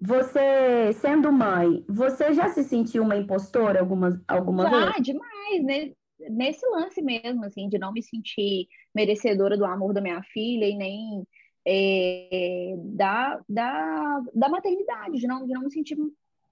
você 0.00 0.92
sendo 0.94 1.32
mãe, 1.32 1.84
você 1.88 2.32
já 2.32 2.48
se 2.48 2.64
sentiu 2.64 3.02
uma 3.02 3.16
impostora 3.16 3.80
alguma, 3.80 4.22
alguma 4.26 4.68
vez? 4.68 4.84
Já, 4.84 4.98
demais, 5.00 5.64
né? 5.64 5.92
Nesse 6.30 6.64
lance 6.66 7.02
mesmo, 7.02 7.44
assim, 7.44 7.68
de 7.68 7.78
não 7.78 7.92
me 7.92 8.02
sentir 8.02 8.68
merecedora 8.94 9.56
do 9.56 9.64
amor 9.64 9.92
da 9.92 10.00
minha 10.00 10.22
filha 10.22 10.66
e 10.66 10.76
nem 10.76 11.26
é, 11.66 12.74
da, 12.78 13.40
da, 13.48 14.20
da 14.34 14.48
maternidade, 14.48 15.18
de 15.18 15.26
não, 15.26 15.46
de 15.46 15.52
não 15.52 15.62
me 15.62 15.70
sentir 15.70 15.96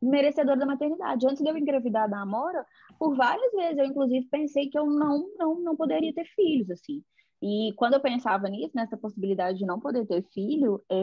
merecedora 0.01 0.59
da 0.59 0.67
maternidade. 0.67 1.27
Antes 1.27 1.43
de 1.43 1.49
eu 1.49 1.57
engravidar 1.57 2.09
da 2.09 2.21
Amora, 2.21 2.65
por 2.99 3.17
várias 3.17 3.53
vezes 3.53 3.79
eu, 3.79 3.85
inclusive, 3.85 4.27
pensei 4.31 4.69
que 4.69 4.79
eu 4.79 4.87
não, 4.87 5.29
não, 5.37 5.61
não 5.61 5.77
poderia 5.77 6.13
ter 6.13 6.25
filhos, 6.35 6.71
assim. 6.71 7.03
E 7.43 7.73
quando 7.77 7.95
eu 7.95 8.01
pensava 8.01 8.49
nisso, 8.49 8.73
nessa 8.75 8.97
possibilidade 8.97 9.59
de 9.59 9.67
não 9.67 9.81
poder 9.81 10.07
ter 10.07 10.23
filho, 10.33 10.83
é, 10.91 10.95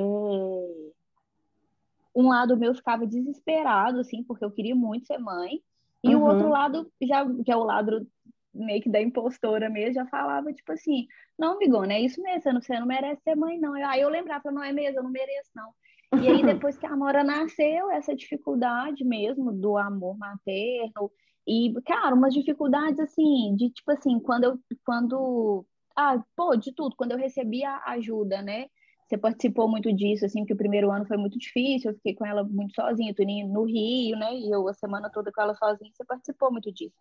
um 2.16 2.30
lado 2.30 2.58
meu 2.58 2.74
ficava 2.74 3.06
desesperado, 3.06 4.00
assim, 4.00 4.24
porque 4.24 4.44
eu 4.44 4.52
queria 4.52 4.76
muito 4.76 5.08
ser 5.08 5.18
mãe. 5.18 5.62
E 6.04 6.16
o 6.16 6.20
Uhum. 6.20 6.28
outro 6.28 6.50
lado, 6.50 6.92
já, 7.02 7.26
que 7.44 7.52
é 7.52 7.56
o 7.56 7.64
lado 7.64 8.08
meio 8.54 8.82
que 8.82 8.90
da 8.90 9.02
impostora 9.02 9.70
mesmo, 9.70 9.94
já 9.96 10.06
falava, 10.08 10.52
tipo 10.52 10.72
assim, 10.72 11.08
não, 11.38 11.60
Bigona, 11.60 11.94
é 11.94 12.02
isso 12.02 12.22
mesmo, 12.22 12.42
você 12.42 12.54
não, 12.54 12.62
você 12.62 12.80
não 12.80 12.88
merece 12.88 13.22
ser 13.24 13.36
mãe, 13.36 13.60
não. 13.60 13.74
Aí 13.74 14.02
eu 14.02 14.10
lembrava, 14.10 14.52
não 14.52 14.64
é 14.64 14.72
mesmo, 14.72 15.00
eu 15.00 15.04
não 15.04 15.12
mereço, 15.12 15.52
não. 15.56 15.72
E 16.20 16.28
aí, 16.28 16.42
depois 16.66 16.78
que 16.78 16.86
a 16.86 16.92
Amora 16.92 17.24
nasceu, 17.24 17.92
essa 17.92 18.16
dificuldade 18.16 19.04
mesmo 19.04 19.52
do 19.52 19.78
amor 19.78 20.18
materno, 20.18 21.12
e, 21.48 21.74
cara, 21.86 22.14
umas 22.16 22.34
dificuldades, 22.34 23.00
assim, 23.00 23.56
de, 23.56 23.70
tipo 23.70 23.92
assim, 23.92 24.20
quando 24.20 24.44
eu, 24.44 24.60
quando, 24.84 25.66
ah, 25.98 26.24
pô, 26.36 26.56
de 26.56 26.72
tudo, 26.74 26.96
quando 26.96 27.14
eu 27.14 27.18
recebi 27.18 27.64
a 27.64 27.82
ajuda, 27.88 28.42
né, 28.42 28.68
você 29.08 29.18
participou 29.18 29.68
muito 29.70 29.92
disso, 29.94 30.26
assim, 30.26 30.42
porque 30.42 30.54
o 30.54 30.58
primeiro 30.58 30.92
ano 30.92 31.06
foi 31.08 31.18
muito 31.18 31.40
difícil, 31.40 31.92
eu 31.92 31.96
fiquei 31.96 32.14
com 32.14 32.26
ela 32.26 32.44
muito 32.44 32.76
sozinha, 32.76 33.16
Tuninho 33.16 33.48
no 33.48 33.64
Rio, 33.64 34.18
né, 34.18 34.36
e 34.36 34.52
eu 34.52 34.68
a 34.68 34.74
semana 34.74 35.10
toda 35.10 35.32
com 35.32 35.42
ela 35.42 35.56
sozinha, 35.56 35.92
você 35.92 36.06
participou 36.06 36.52
muito 36.52 36.72
disso. 36.72 36.96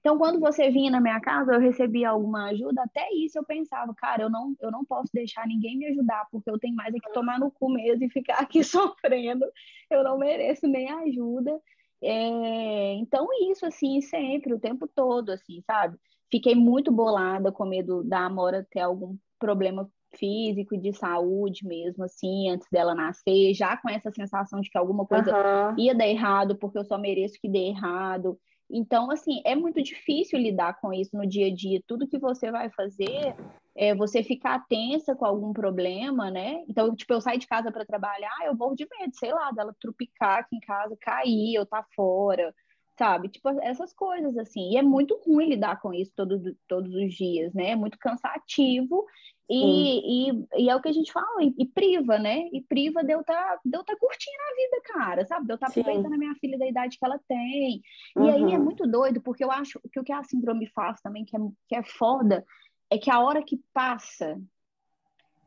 Então, 0.00 0.18
quando 0.18 0.40
você 0.40 0.68
vinha 0.68 0.90
na 0.90 1.00
minha 1.00 1.20
casa, 1.20 1.52
eu 1.52 1.60
recebia 1.60 2.10
alguma 2.10 2.46
ajuda, 2.50 2.82
até 2.82 3.08
isso 3.14 3.38
eu 3.38 3.44
pensava, 3.44 3.94
cara, 3.94 4.24
eu 4.24 4.30
não, 4.30 4.54
eu 4.60 4.70
não 4.70 4.84
posso 4.84 5.10
deixar 5.14 5.46
ninguém 5.46 5.78
me 5.78 5.86
ajudar, 5.86 6.26
porque 6.30 6.50
eu 6.50 6.58
tenho 6.58 6.74
mais 6.74 6.92
é 6.92 6.98
que 6.98 7.12
tomar 7.12 7.38
no 7.38 7.52
cu 7.52 7.70
mesmo 7.70 8.04
e 8.04 8.10
ficar 8.10 8.38
aqui 8.40 8.62
sofrendo, 8.64 9.46
eu 9.88 10.02
não 10.02 10.18
mereço 10.18 10.66
nem 10.66 10.90
ajuda. 10.90 11.58
É, 12.02 12.94
então, 12.94 13.28
isso, 13.48 13.64
assim, 13.64 14.00
sempre, 14.00 14.52
o 14.52 14.58
tempo 14.58 14.88
todo, 14.88 15.30
assim, 15.30 15.62
sabe? 15.62 15.96
Fiquei 16.32 16.54
muito 16.54 16.90
bolada 16.90 17.52
com 17.52 17.66
medo 17.66 18.02
da 18.02 18.24
Amora 18.26 18.66
ter 18.70 18.80
algum 18.80 19.16
problema 19.38 19.88
físico, 20.16 20.76
de 20.78 20.92
saúde 20.92 21.66
mesmo, 21.66 22.04
assim, 22.04 22.48
antes 22.50 22.66
dela 22.70 22.94
nascer, 22.94 23.54
já 23.54 23.76
com 23.76 23.88
essa 23.88 24.10
sensação 24.10 24.60
de 24.60 24.70
que 24.70 24.78
alguma 24.78 25.06
coisa 25.06 25.30
Aham. 25.30 25.76
ia 25.78 25.94
dar 25.94 26.06
errado, 26.08 26.56
porque 26.58 26.78
eu 26.78 26.84
só 26.84 26.98
mereço 26.98 27.38
que 27.40 27.48
dê 27.48 27.68
errado. 27.68 28.38
Então, 28.70 29.10
assim, 29.10 29.42
é 29.44 29.54
muito 29.54 29.82
difícil 29.82 30.38
lidar 30.38 30.80
com 30.80 30.92
isso 30.92 31.16
no 31.16 31.26
dia 31.26 31.48
a 31.48 31.54
dia. 31.54 31.82
Tudo 31.86 32.08
que 32.08 32.18
você 32.18 32.50
vai 32.50 32.70
fazer 32.70 33.34
é 33.76 33.94
você 33.94 34.22
ficar 34.22 34.66
tensa 34.68 35.14
com 35.14 35.24
algum 35.24 35.52
problema, 35.52 36.30
né? 36.30 36.62
Então, 36.68 36.94
tipo, 36.94 37.12
eu 37.12 37.20
saio 37.20 37.38
de 37.38 37.46
casa 37.46 37.70
para 37.72 37.84
trabalhar, 37.86 38.34
eu 38.44 38.54
morro 38.56 38.74
de 38.74 38.86
medo, 38.98 39.12
sei 39.14 39.32
lá, 39.32 39.50
dela 39.50 39.74
trupicar 39.80 40.40
aqui 40.40 40.56
em 40.56 40.60
casa, 40.60 40.96
cair, 41.00 41.54
eu 41.54 41.66
tá 41.66 41.84
fora, 41.94 42.54
sabe? 43.02 43.28
Tipo, 43.28 43.48
essas 43.62 43.92
coisas, 43.92 44.36
assim. 44.38 44.70
E 44.70 44.76
é 44.76 44.82
muito 44.82 45.20
ruim 45.26 45.48
lidar 45.48 45.80
com 45.80 45.92
isso 45.92 46.12
todo, 46.14 46.40
todos 46.68 46.94
os 46.94 47.12
dias, 47.12 47.52
né? 47.52 47.70
É 47.70 47.76
muito 47.76 47.98
cansativo. 47.98 49.04
E, 49.50 50.30
e, 50.30 50.46
e 50.56 50.70
é 50.70 50.76
o 50.76 50.80
que 50.80 50.88
a 50.88 50.92
gente 50.92 51.12
fala, 51.12 51.42
e, 51.42 51.52
e 51.58 51.66
priva, 51.66 52.16
né? 52.18 52.48
E 52.52 52.62
priva 52.62 53.02
de 53.02 53.12
eu 53.12 53.24
tá, 53.24 53.58
eu 53.72 53.84
tá 53.84 53.96
curtindo 53.98 54.36
a 54.40 54.54
vida, 54.54 54.82
cara, 54.84 55.26
sabe? 55.26 55.46
De 55.46 55.52
eu 55.52 55.58
tá 55.58 55.68
Sim. 55.68 55.80
aproveitando 55.80 56.14
a 56.14 56.18
minha 56.18 56.34
filha 56.36 56.56
da 56.56 56.66
idade 56.66 56.96
que 56.96 57.04
ela 57.04 57.18
tem. 57.26 57.82
E 58.20 58.30
aí 58.30 58.52
é 58.52 58.58
Uhum. 58.58 58.64
muito 58.64 58.86
doido, 58.86 59.20
porque 59.20 59.42
eu 59.42 59.50
acho 59.50 59.80
que 59.92 59.98
o 59.98 60.04
que 60.04 60.12
a 60.12 60.22
síndrome 60.22 60.68
faz 60.68 61.00
também, 61.00 61.24
que 61.24 61.36
é, 61.36 61.40
que 61.68 61.74
é 61.74 61.82
foda, 61.82 62.44
é 62.88 62.98
que 62.98 63.10
a 63.10 63.20
hora 63.20 63.42
que 63.42 63.60
passa, 63.74 64.40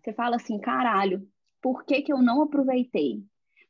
você 0.03 0.13
fala 0.13 0.35
assim, 0.35 0.59
caralho, 0.59 1.25
por 1.61 1.85
que 1.85 2.01
que 2.01 2.11
eu 2.11 2.21
não 2.21 2.41
aproveitei? 2.41 3.23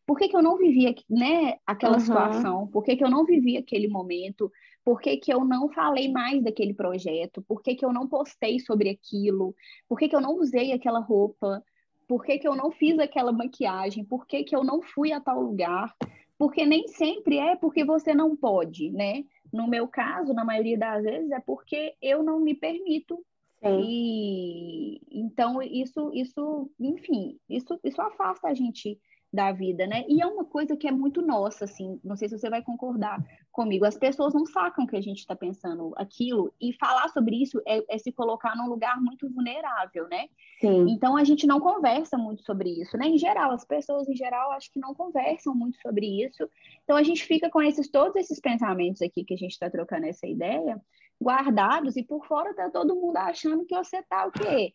Por 0.05 0.17
que 0.17 0.27
que 0.29 0.35
eu 0.35 0.41
não 0.41 0.57
vivi 0.57 0.95
né, 1.09 1.57
aquela 1.65 1.95
Uhum. 1.95 1.99
situação? 1.99 2.67
Por 2.67 2.83
que 2.83 2.95
que 2.95 3.03
eu 3.03 3.09
não 3.09 3.25
vivi 3.25 3.57
aquele 3.57 3.87
momento? 3.87 4.51
Por 4.83 5.01
que 5.01 5.17
que 5.17 5.33
eu 5.33 5.43
não 5.43 5.67
falei 5.69 6.11
mais 6.11 6.43
daquele 6.43 6.73
projeto? 6.73 7.41
Por 7.41 7.61
que 7.61 7.75
que 7.75 7.83
eu 7.83 7.91
não 7.91 8.07
postei 8.07 8.59
sobre 8.59 8.89
aquilo? 8.89 9.55
Por 9.87 9.97
que 9.97 10.07
que 10.07 10.15
eu 10.15 10.21
não 10.21 10.35
usei 10.35 10.71
aquela 10.71 10.99
roupa? 10.99 11.63
Por 12.07 12.23
que 12.23 12.37
que 12.37 12.47
eu 12.47 12.55
não 12.55 12.71
fiz 12.71 12.99
aquela 12.99 13.31
maquiagem? 13.31 14.05
Por 14.05 14.27
que 14.27 14.43
que 14.43 14.55
eu 14.55 14.63
não 14.63 14.81
fui 14.81 15.11
a 15.11 15.19
tal 15.19 15.41
lugar? 15.41 15.95
Porque 16.37 16.65
nem 16.65 16.87
sempre 16.87 17.37
é 17.39 17.55
porque 17.55 17.83
você 17.83 18.13
não 18.13 18.35
pode, 18.35 18.91
né? 18.91 19.23
No 19.51 19.67
meu 19.67 19.87
caso, 19.87 20.33
na 20.33 20.45
maioria 20.45 20.77
das 20.77 21.03
vezes, 21.03 21.31
é 21.31 21.39
porque 21.39 21.95
eu 22.01 22.21
não 22.21 22.39
me 22.39 22.53
permito 22.53 23.25
Sim. 23.63 23.81
E 23.81 25.01
então 25.09 25.61
isso, 25.61 26.11
isso, 26.13 26.69
enfim, 26.79 27.39
isso, 27.49 27.79
isso 27.83 28.01
afasta 28.01 28.47
a 28.49 28.53
gente 28.53 28.99
da 29.35 29.51
vida, 29.51 29.85
né? 29.85 30.05
E 30.07 30.21
é 30.21 30.25
uma 30.25 30.45
coisa 30.45 30.75
que 30.75 30.87
é 30.87 30.91
muito 30.91 31.21
nossa, 31.21 31.65
assim, 31.65 31.99
não 32.03 32.15
sei 32.15 32.29
se 32.29 32.39
você 32.39 32.49
vai 32.49 32.63
concordar 32.63 33.23
comigo. 33.51 33.85
As 33.85 33.97
pessoas 33.97 34.33
não 34.33 34.45
sacam 34.45 34.87
que 34.87 34.95
a 34.95 35.01
gente 35.01 35.19
está 35.19 35.35
pensando 35.35 35.93
aquilo, 35.97 36.53
e 36.59 36.73
falar 36.73 37.09
sobre 37.09 37.41
isso 37.41 37.61
é, 37.67 37.83
é, 37.89 37.97
se 37.97 38.11
colocar 38.11 38.55
num 38.55 38.67
lugar 38.67 38.99
muito 39.01 39.29
vulnerável, 39.29 40.07
né? 40.07 40.29
Sim. 40.59 40.87
Então 40.89 41.17
a 41.17 41.23
gente 41.23 41.45
não 41.45 41.59
conversa 41.59 42.17
muito 42.17 42.41
sobre 42.43 42.69
isso, 42.69 42.97
né? 42.97 43.07
Em 43.07 43.17
geral, 43.17 43.51
as 43.51 43.65
pessoas 43.65 44.07
em 44.07 44.15
geral 44.15 44.51
acho 44.51 44.71
que 44.71 44.79
não 44.79 44.95
conversam 44.95 45.53
muito 45.53 45.77
sobre 45.81 46.23
isso. 46.25 46.49
Então 46.83 46.95
a 46.95 47.03
gente 47.03 47.23
fica 47.23 47.49
com 47.49 47.61
esses 47.61 47.89
todos 47.89 48.15
esses 48.15 48.39
pensamentos 48.39 49.01
aqui 49.01 49.23
que 49.23 49.33
a 49.33 49.37
gente 49.37 49.51
está 49.51 49.69
trocando 49.69 50.05
essa 50.05 50.25
ideia 50.25 50.81
guardados, 51.21 51.95
e 51.95 52.03
por 52.03 52.25
fora 52.25 52.53
tá 52.53 52.69
todo 52.69 52.95
mundo 52.95 53.17
achando 53.17 53.65
que 53.65 53.75
você 53.75 54.01
tá 54.03 54.25
o 54.25 54.31
quê? 54.31 54.73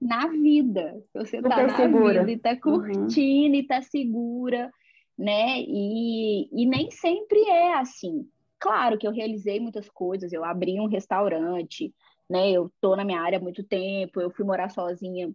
Na 0.00 0.28
vida. 0.28 1.02
Você 1.14 1.40
tá 1.40 1.66
na 1.66 1.76
segura. 1.76 2.24
vida 2.24 2.32
e 2.32 2.38
tá 2.38 2.50
uhum. 2.52 2.80
curtindo 2.80 3.54
uhum. 3.54 3.60
e 3.60 3.66
tá 3.66 3.82
segura, 3.82 4.70
né? 5.18 5.60
E, 5.60 6.48
e 6.52 6.66
nem 6.66 6.90
sempre 6.90 7.40
é 7.48 7.74
assim. 7.74 8.28
Claro 8.58 8.98
que 8.98 9.06
eu 9.06 9.12
realizei 9.12 9.60
muitas 9.60 9.88
coisas, 9.88 10.32
eu 10.32 10.44
abri 10.44 10.80
um 10.80 10.86
restaurante, 10.86 11.92
né? 12.28 12.50
Eu 12.50 12.72
tô 12.80 12.96
na 12.96 13.04
minha 13.04 13.20
área 13.20 13.38
há 13.38 13.42
muito 13.42 13.62
tempo, 13.62 14.20
eu 14.20 14.30
fui 14.30 14.44
morar 14.44 14.70
sozinha 14.70 15.30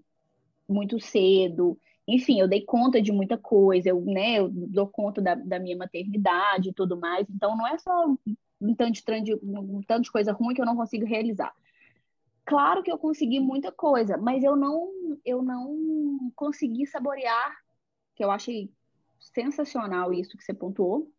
muito 0.67 0.99
cedo. 0.99 1.77
Enfim, 2.07 2.39
eu 2.39 2.47
dei 2.47 2.61
conta 2.61 3.01
de 3.01 3.11
muita 3.11 3.37
coisa, 3.37 3.89
eu, 3.89 4.01
né, 4.01 4.39
eu 4.39 4.49
dou 4.49 4.87
conta 4.87 5.21
da, 5.21 5.35
da 5.35 5.59
minha 5.59 5.77
maternidade 5.77 6.69
e 6.69 6.73
tudo 6.73 6.97
mais. 6.99 7.27
Então, 7.29 7.55
não 7.55 7.67
é 7.67 7.77
só 7.77 8.07
um 8.59 8.75
tanto 8.75 9.01
de, 9.23 9.35
um 9.35 9.81
tanto 9.87 10.03
de 10.03 10.11
coisa 10.11 10.31
ruim 10.31 10.53
que 10.53 10.61
eu 10.61 10.65
não 10.65 10.75
consigo 10.75 11.05
realizar. 11.05 11.53
Claro 12.51 12.83
que 12.83 12.91
eu 12.91 12.97
consegui 12.97 13.39
muita 13.39 13.71
coisa, 13.71 14.17
mas 14.17 14.43
eu 14.43 14.57
não, 14.57 14.91
eu 15.23 15.41
não 15.41 16.19
consegui 16.35 16.85
saborear, 16.85 17.55
que 18.13 18.21
eu 18.21 18.29
achei 18.29 18.69
sensacional 19.21 20.11
isso 20.11 20.37
que 20.37 20.43
você 20.43 20.53
pontuou, 20.53 21.09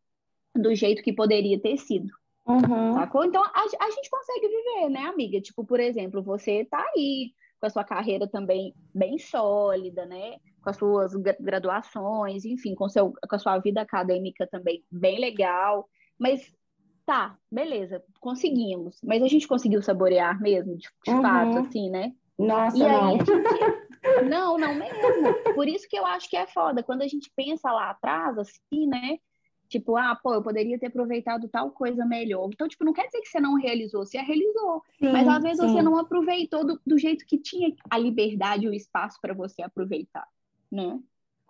do 0.55 0.75
jeito 0.75 1.03
que 1.03 1.11
poderia 1.11 1.59
ter 1.59 1.79
sido. 1.79 2.13
Uhum. 2.47 2.93
Sacou? 2.93 3.25
Então, 3.25 3.43
a, 3.43 3.63
a 3.81 3.91
gente 3.93 4.11
consegue 4.11 4.47
viver, 4.47 4.91
né, 4.91 5.07
amiga? 5.07 5.41
Tipo, 5.41 5.65
por 5.65 5.81
exemplo, 5.81 6.23
você 6.23 6.67
tá 6.67 6.85
aí 6.95 7.33
com 7.59 7.67
a 7.67 7.71
sua 7.71 7.83
carreira 7.83 8.29
também 8.29 8.75
bem 8.95 9.19
sólida, 9.19 10.05
né? 10.05 10.37
Com 10.63 10.69
as 10.69 10.77
suas 10.77 11.15
graduações, 11.41 12.45
enfim, 12.45 12.75
com, 12.75 12.91
seu, 12.91 13.11
com 13.11 13.37
a 13.37 13.39
sua 13.39 13.59
vida 13.59 13.81
acadêmica 13.81 14.47
também 14.47 14.85
bem 14.91 15.19
legal. 15.19 15.89
Mas 16.19 16.55
tá, 17.05 17.37
beleza, 17.51 18.03
conseguimos. 18.21 19.01
Mas 19.03 19.23
a 19.23 19.29
gente 19.29 19.47
conseguiu 19.47 19.83
saborear 19.83 20.41
mesmo, 20.41 20.77
de, 20.77 20.89
de 21.05 21.11
uhum. 21.11 21.23
fato, 21.23 21.59
assim, 21.59 21.91
né? 21.91 22.13
Nossa, 22.39 22.77
e 22.77 22.81
não. 22.81 23.09
Aí, 23.09 23.19
não, 24.29 24.59
não 24.59 24.75
mesmo. 24.75 25.55
Por 25.55 25.69
isso 25.69 25.89
que 25.89 25.99
eu 25.99 26.07
acho 26.07 26.29
que 26.29 26.37
é 26.37 26.47
foda. 26.47 26.83
Quando 26.83 27.03
a 27.03 27.09
gente 27.09 27.31
pensa 27.37 27.71
lá 27.71 27.91
atrás, 27.91 28.39
assim, 28.39 28.87
né? 28.87 29.19
Tipo, 29.69 29.97
ah, 29.97 30.15
pô, 30.23 30.35
eu 30.35 30.43
poderia 30.43 30.79
ter 30.79 30.87
aproveitado 30.87 31.49
tal 31.49 31.71
coisa 31.71 32.05
melhor. 32.05 32.51
Então, 32.53 32.69
tipo, 32.69 32.85
não 32.85 32.93
quer 32.93 33.07
dizer 33.07 33.21
que 33.21 33.29
você 33.29 33.41
não 33.41 33.55
realizou, 33.55 34.05
você 34.05 34.19
realizou. 34.19 34.83
Sim, 34.99 35.13
mas 35.13 35.27
às 35.27 35.43
vezes 35.43 35.61
sim. 35.61 35.73
você 35.73 35.83
não 35.83 35.99
aproveitou 35.99 36.63
do, 36.63 36.81
do 36.87 36.99
jeito 36.99 37.25
que 37.25 37.39
tinha 37.39 37.75
a 37.89 37.97
liberdade 37.97 38.67
e 38.67 38.69
o 38.69 38.75
espaço 38.75 39.19
para 39.21 39.33
você 39.33 39.63
aproveitar, 39.63 40.27
né? 40.71 41.01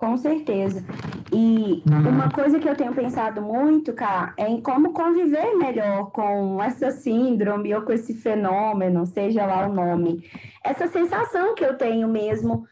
Com 0.02 0.16
certeza. 0.16 0.84
E 1.32 1.80
uma 1.86 2.28
coisa 2.28 2.58
que 2.58 2.68
eu 2.68 2.74
tenho 2.74 2.92
pensado 2.92 3.40
muito, 3.40 3.92
Cá, 3.92 4.34
é 4.36 4.48
em 4.48 4.60
como 4.60 4.92
conviver 4.92 5.56
melhor 5.56 6.10
com 6.10 6.60
essa 6.60 6.90
síndrome 6.90 7.72
ou 7.72 7.82
com 7.82 7.92
esse 7.92 8.12
fenômeno, 8.12 9.06
seja 9.06 9.46
lá 9.46 9.64
o 9.64 9.72
nome. 9.72 10.28
Essa 10.64 10.88
sensação 10.88 11.54
que 11.54 11.64
eu 11.64 11.78
tenho 11.78 12.08
mesmo, 12.08 12.66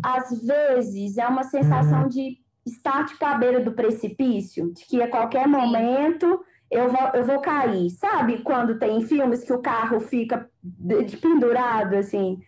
às 0.00 0.40
vezes, 0.40 1.18
é 1.18 1.26
uma 1.26 1.42
sensação 1.42 2.06
de 2.06 2.38
estar 2.64 3.04
tipo 3.06 3.24
à 3.24 3.34
beira 3.34 3.58
do 3.58 3.72
precipício, 3.72 4.72
de 4.72 4.86
que 4.86 5.02
a 5.02 5.10
qualquer 5.10 5.48
momento 5.48 6.44
eu 6.70 6.88
vou, 6.88 7.10
eu 7.12 7.24
vou 7.24 7.40
cair. 7.40 7.90
Sabe 7.90 8.38
quando 8.42 8.78
tem 8.78 9.00
filmes 9.00 9.42
que 9.42 9.52
o 9.52 9.60
carro 9.60 9.98
fica 9.98 10.48
de 10.62 11.16
pendurado, 11.16 11.94
assim? 11.94 12.40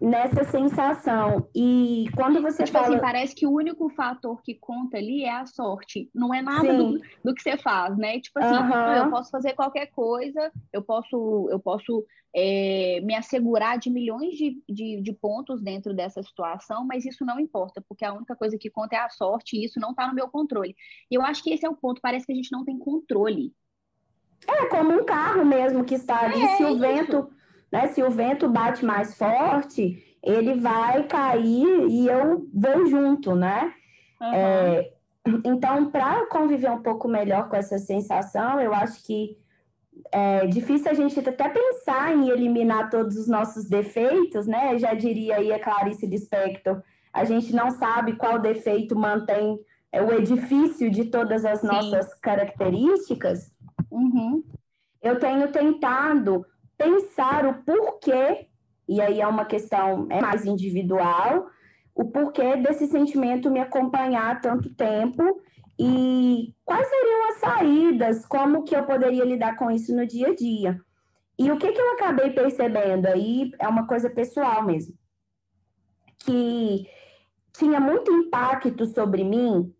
Nessa 0.00 0.44
sensação. 0.44 1.48
E 1.54 2.06
quando 2.16 2.40
você 2.40 2.64
tipo 2.64 2.78
assim, 2.78 2.86
fala... 2.86 2.96
assim, 2.96 2.98
parece 2.98 3.34
que 3.34 3.46
o 3.46 3.52
único 3.52 3.90
fator 3.90 4.40
que 4.42 4.54
conta 4.54 4.96
ali 4.96 5.24
é 5.24 5.32
a 5.32 5.44
sorte. 5.44 6.10
Não 6.14 6.32
é 6.32 6.40
nada 6.40 6.72
do, 6.72 6.98
do, 7.22 7.34
que 7.34 7.42
você 7.42 7.56
faz, 7.58 7.96
né? 7.98 8.18
Tipo 8.18 8.38
assim, 8.38 8.56
uhum. 8.56 8.92
eu 8.94 9.10
posso 9.10 9.30
fazer 9.30 9.52
qualquer 9.52 9.86
coisa, 9.86 10.50
eu 10.72 10.82
posso, 10.82 11.48
eu 11.50 11.60
posso 11.60 12.04
é, 12.34 13.00
me 13.02 13.14
assegurar 13.14 13.78
de 13.78 13.90
milhões 13.90 14.34
de, 14.34 14.62
de, 14.68 15.02
de, 15.02 15.12
pontos 15.12 15.60
dentro 15.60 15.92
dessa 15.92 16.22
situação, 16.22 16.86
mas 16.86 17.04
isso 17.04 17.24
não 17.24 17.38
importa, 17.38 17.84
porque 17.86 18.04
a 18.04 18.12
única 18.12 18.36
coisa 18.36 18.56
que 18.56 18.70
conta 18.70 18.96
é 18.96 19.00
a 19.00 19.10
sorte 19.10 19.56
e 19.56 19.64
isso 19.64 19.80
não 19.80 19.90
está 19.90 20.06
no 20.06 20.14
meu 20.14 20.28
controle. 20.28 20.74
E 21.10 21.14
eu 21.14 21.22
acho 21.22 21.42
que 21.42 21.52
esse 21.52 21.66
é 21.66 21.68
o 21.68 21.76
ponto, 21.76 22.00
parece 22.00 22.24
que 22.24 22.32
a 22.32 22.36
gente 22.36 22.52
não 22.52 22.64
tem 22.64 22.78
controle. 22.78 23.52
É 24.48 24.66
como 24.66 24.92
um 24.92 25.04
carro 25.04 25.44
mesmo 25.44 25.84
que 25.84 25.94
está 25.94 26.24
ali, 26.24 26.42
é, 26.42 26.56
se 26.56 26.64
o 26.64 26.78
vento 26.78 27.30
né? 27.70 27.88
Se 27.88 28.02
o 28.02 28.10
vento 28.10 28.48
bate 28.48 28.84
mais 28.84 29.16
forte, 29.16 30.16
ele 30.22 30.54
vai 30.54 31.04
cair 31.04 31.86
e 31.88 32.06
eu 32.06 32.48
vou 32.52 32.86
junto, 32.86 33.34
né? 33.34 33.72
Uhum. 34.20 34.34
É, 34.34 34.92
então, 35.44 35.90
para 35.90 36.26
conviver 36.26 36.70
um 36.70 36.82
pouco 36.82 37.08
melhor 37.08 37.48
com 37.48 37.56
essa 37.56 37.78
sensação, 37.78 38.60
eu 38.60 38.74
acho 38.74 39.04
que 39.04 39.38
é 40.12 40.46
difícil 40.46 40.90
a 40.90 40.94
gente 40.94 41.18
até 41.20 41.48
pensar 41.48 42.14
em 42.14 42.28
eliminar 42.28 42.90
todos 42.90 43.16
os 43.16 43.28
nossos 43.28 43.68
defeitos, 43.68 44.46
né? 44.46 44.78
Já 44.78 44.94
diria 44.94 45.36
aí 45.36 45.52
a 45.52 45.60
Clarice 45.60 46.06
Lispector, 46.06 46.82
a 47.12 47.24
gente 47.24 47.54
não 47.54 47.70
sabe 47.70 48.14
qual 48.14 48.38
defeito 48.38 48.96
mantém 48.96 49.58
é, 49.92 50.02
o 50.02 50.12
edifício 50.12 50.90
de 50.90 51.06
todas 51.06 51.44
as 51.44 51.60
Sim. 51.60 51.66
nossas 51.66 52.14
características. 52.14 53.52
Uhum. 53.90 54.42
Eu 55.02 55.18
tenho 55.18 55.50
tentado 55.50 56.46
pensar 56.80 57.46
o 57.46 57.62
porquê, 57.62 58.46
e 58.88 59.02
aí 59.02 59.20
é 59.20 59.26
uma 59.26 59.44
questão 59.44 60.06
é 60.08 60.18
mais 60.18 60.46
individual, 60.46 61.50
o 61.94 62.06
porquê 62.06 62.56
desse 62.56 62.86
sentimento 62.86 63.50
me 63.50 63.60
acompanhar 63.60 64.30
há 64.30 64.34
tanto 64.36 64.74
tempo 64.74 65.22
e 65.78 66.54
quais 66.64 66.88
seriam 66.88 67.28
as 67.28 67.34
saídas, 67.36 68.26
como 68.26 68.64
que 68.64 68.74
eu 68.74 68.84
poderia 68.84 69.24
lidar 69.24 69.56
com 69.56 69.70
isso 69.70 69.94
no 69.94 70.06
dia 70.06 70.28
a 70.28 70.34
dia. 70.34 70.80
E 71.38 71.50
o 71.50 71.58
que, 71.58 71.70
que 71.70 71.80
eu 71.80 71.92
acabei 71.92 72.30
percebendo 72.30 73.06
aí 73.06 73.50
é 73.58 73.68
uma 73.68 73.86
coisa 73.86 74.08
pessoal 74.08 74.62
mesmo, 74.62 74.94
que 76.18 76.86
tinha 77.52 77.78
muito 77.78 78.10
impacto 78.10 78.86
sobre 78.86 79.22
mim 79.22 79.74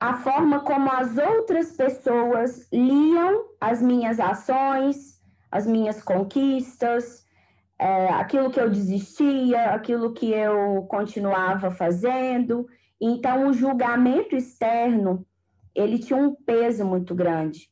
a 0.00 0.14
forma 0.14 0.60
como 0.60 0.90
as 0.92 1.16
outras 1.16 1.72
pessoas 1.72 2.68
liam 2.72 3.46
as 3.60 3.82
minhas 3.82 4.20
ações, 4.20 5.17
as 5.50 5.66
minhas 5.66 6.02
conquistas, 6.02 7.26
é, 7.78 8.08
aquilo 8.08 8.50
que 8.50 8.60
eu 8.60 8.68
desistia, 8.68 9.70
aquilo 9.70 10.12
que 10.12 10.30
eu 10.30 10.86
continuava 10.88 11.70
fazendo. 11.70 12.66
Então, 13.00 13.48
o 13.48 13.52
julgamento 13.52 14.34
externo, 14.34 15.24
ele 15.74 15.98
tinha 15.98 16.18
um 16.18 16.34
peso 16.34 16.84
muito 16.84 17.14
grande. 17.14 17.70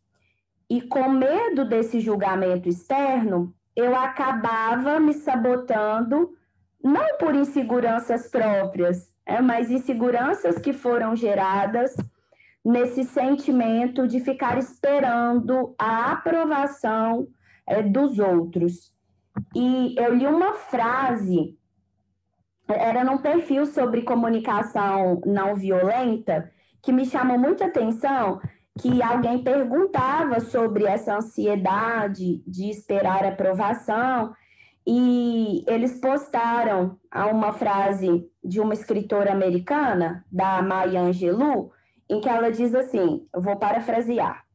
E 0.71 0.81
com 0.81 1.09
medo 1.09 1.65
desse 1.69 2.01
julgamento 2.01 2.69
externo, 2.69 3.55
eu 3.75 3.95
acabava 3.95 4.99
me 4.99 5.13
sabotando, 5.13 6.31
não 6.83 7.19
por 7.19 7.35
inseguranças 7.35 8.29
próprias, 8.29 9.13
é, 9.25 9.41
mas 9.41 9.71
inseguranças 9.71 10.59
que 10.59 10.73
foram 10.73 11.15
geradas 11.17 11.95
nesse 12.65 13.05
sentimento 13.05 14.09
de 14.09 14.19
ficar 14.19 14.59
esperando 14.59 15.75
a 15.79 16.13
aprovação 16.13 17.29
é, 17.67 17.83
dos 17.83 18.19
outros. 18.19 18.95
E 19.55 19.95
eu 19.99 20.15
li 20.15 20.27
uma 20.27 20.55
frase, 20.55 21.59
era 22.69 23.05
num 23.05 23.19
perfil 23.19 23.67
sobre 23.67 24.03
comunicação 24.03 25.21
não 25.27 25.55
violenta, 25.55 26.51
que 26.83 26.93
me 26.93 27.05
chamou 27.05 27.39
muita 27.39 27.67
atenção, 27.67 28.41
que 28.79 29.03
alguém 29.03 29.43
perguntava 29.43 30.41
sobre 30.41 30.85
essa 30.85 31.17
ansiedade 31.17 32.43
de 32.47 32.71
esperar 32.71 33.25
aprovação, 33.25 34.35
e 34.87 35.65
eles 35.67 35.99
postaram 36.01 36.97
uma 37.13 37.53
frase 37.53 38.25
de 38.45 38.61
uma 38.61 38.73
escritora 38.73 39.33
americana, 39.33 40.25
da 40.31 40.63
Maya 40.63 41.01
Angelou, 41.01 41.73
em 42.09 42.21
que 42.21 42.29
ela 42.29 42.53
diz 42.53 42.73
assim: 42.75 43.27
eu 43.35 43.43
vou 43.43 43.57
parafrasear. 43.57 44.46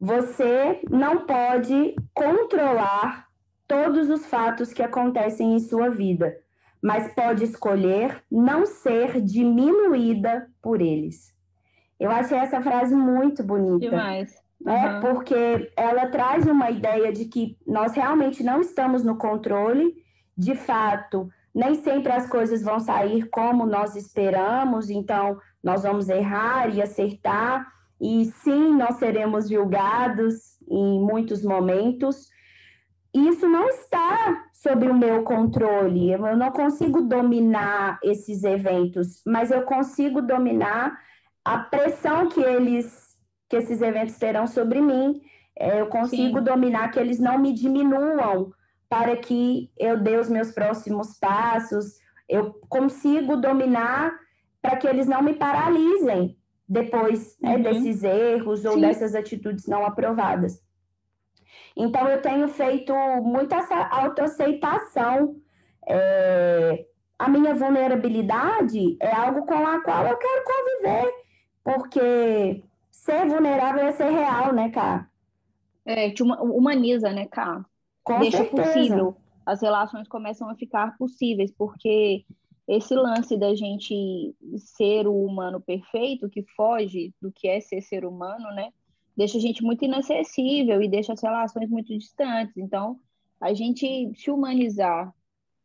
Você 0.00 0.80
não 0.90 1.26
pode 1.26 1.96
controlar 2.14 3.26
todos 3.66 4.08
os 4.08 4.26
fatos 4.26 4.72
que 4.72 4.82
acontecem 4.82 5.54
em 5.54 5.58
sua 5.58 5.90
vida, 5.90 6.36
mas 6.82 7.12
pode 7.14 7.44
escolher 7.44 8.22
não 8.30 8.64
ser 8.64 9.20
diminuída 9.20 10.48
por 10.62 10.80
eles. 10.80 11.34
Eu 11.98 12.10
achei 12.10 12.38
essa 12.38 12.62
frase 12.62 12.94
muito 12.94 13.42
bonita. 13.42 13.90
Demais. 13.90 14.34
né? 14.60 14.94
Uhum. 14.94 15.00
Porque 15.00 15.72
ela 15.76 16.06
traz 16.06 16.46
uma 16.46 16.70
ideia 16.70 17.12
de 17.12 17.24
que 17.24 17.58
nós 17.66 17.92
realmente 17.92 18.42
não 18.42 18.60
estamos 18.60 19.02
no 19.02 19.16
controle, 19.16 19.94
de 20.36 20.54
fato, 20.54 21.28
nem 21.52 21.74
sempre 21.74 22.12
as 22.12 22.28
coisas 22.28 22.62
vão 22.62 22.78
sair 22.78 23.28
como 23.30 23.66
nós 23.66 23.96
esperamos, 23.96 24.90
então 24.90 25.38
nós 25.62 25.82
vamos 25.82 26.08
errar 26.08 26.72
e 26.72 26.80
acertar, 26.80 27.66
e 28.00 28.26
sim, 28.26 28.76
nós 28.76 28.96
seremos 28.96 29.48
julgados 29.48 30.56
em 30.68 31.00
muitos 31.00 31.42
momentos. 31.42 32.28
Isso 33.12 33.48
não 33.48 33.68
está 33.68 34.44
sob 34.52 34.88
o 34.88 34.94
meu 34.94 35.22
controle, 35.24 36.12
eu 36.12 36.36
não 36.36 36.50
consigo 36.50 37.02
dominar 37.02 37.98
esses 38.02 38.44
eventos, 38.44 39.22
mas 39.26 39.50
eu 39.50 39.62
consigo 39.62 40.20
dominar 40.20 40.98
a 41.44 41.58
pressão 41.58 42.28
que 42.28 42.40
eles 42.40 43.08
que 43.48 43.56
esses 43.56 43.80
eventos 43.80 44.18
terão 44.18 44.46
sobre 44.46 44.80
mim. 44.80 45.22
É, 45.58 45.80
eu 45.80 45.86
consigo 45.86 46.38
Sim. 46.38 46.44
dominar 46.44 46.90
que 46.90 46.98
eles 46.98 47.18
não 47.18 47.38
me 47.38 47.54
diminuam 47.54 48.52
para 48.90 49.16
que 49.16 49.70
eu 49.78 49.98
dê 49.98 50.18
os 50.18 50.28
meus 50.28 50.50
próximos 50.50 51.18
passos. 51.18 51.94
Eu 52.28 52.52
consigo 52.68 53.36
dominar 53.36 54.12
para 54.60 54.76
que 54.76 54.86
eles 54.86 55.06
não 55.06 55.22
me 55.22 55.32
paralisem 55.32 56.37
depois 56.68 57.38
né, 57.40 57.56
uhum. 57.56 57.62
desses 57.62 58.02
erros 58.02 58.64
ou 58.64 58.72
Sim. 58.72 58.80
dessas 58.80 59.14
atitudes 59.14 59.66
não 59.66 59.84
aprovadas. 59.84 60.62
Então, 61.76 62.08
eu 62.08 62.20
tenho 62.20 62.48
feito 62.48 62.92
muita 63.22 63.56
autoaceitação. 63.90 65.36
É, 65.88 66.84
a 67.18 67.28
minha 67.28 67.54
vulnerabilidade 67.54 68.96
é 69.00 69.14
algo 69.14 69.46
com 69.46 69.66
a 69.66 69.82
qual 69.82 70.06
eu 70.06 70.16
quero 70.16 70.44
conviver, 70.44 71.14
porque 71.64 72.64
ser 72.90 73.26
vulnerável 73.26 73.82
é 73.82 73.92
ser 73.92 74.10
real, 74.10 74.52
né, 74.52 74.70
Cá? 74.70 75.08
É, 75.86 76.10
te 76.10 76.22
humaniza, 76.22 77.10
né, 77.10 77.26
Cá? 77.26 77.64
Com 78.04 78.18
Deixa 78.20 78.38
certeza. 78.38 78.62
possível. 78.62 79.16
As 79.46 79.62
relações 79.62 80.06
começam 80.06 80.50
a 80.50 80.54
ficar 80.54 80.96
possíveis, 80.98 81.50
porque 81.50 82.26
esse 82.68 82.94
lance 82.94 83.36
da 83.36 83.54
gente 83.54 84.36
ser 84.58 85.06
o 85.06 85.24
humano 85.24 85.60
perfeito, 85.60 86.28
que 86.28 86.42
foge 86.54 87.14
do 87.20 87.32
que 87.32 87.48
é 87.48 87.60
ser 87.60 87.80
ser 87.80 88.04
humano, 88.04 88.54
né? 88.54 88.70
Deixa 89.16 89.38
a 89.38 89.40
gente 89.40 89.62
muito 89.62 89.84
inacessível 89.84 90.80
e 90.82 90.88
deixa 90.88 91.12
as 91.12 91.22
relações 91.22 91.68
muito 91.68 91.96
distantes. 91.96 92.56
Então, 92.56 93.00
a 93.40 93.52
gente 93.54 94.12
se 94.14 94.30
humanizar, 94.30 95.12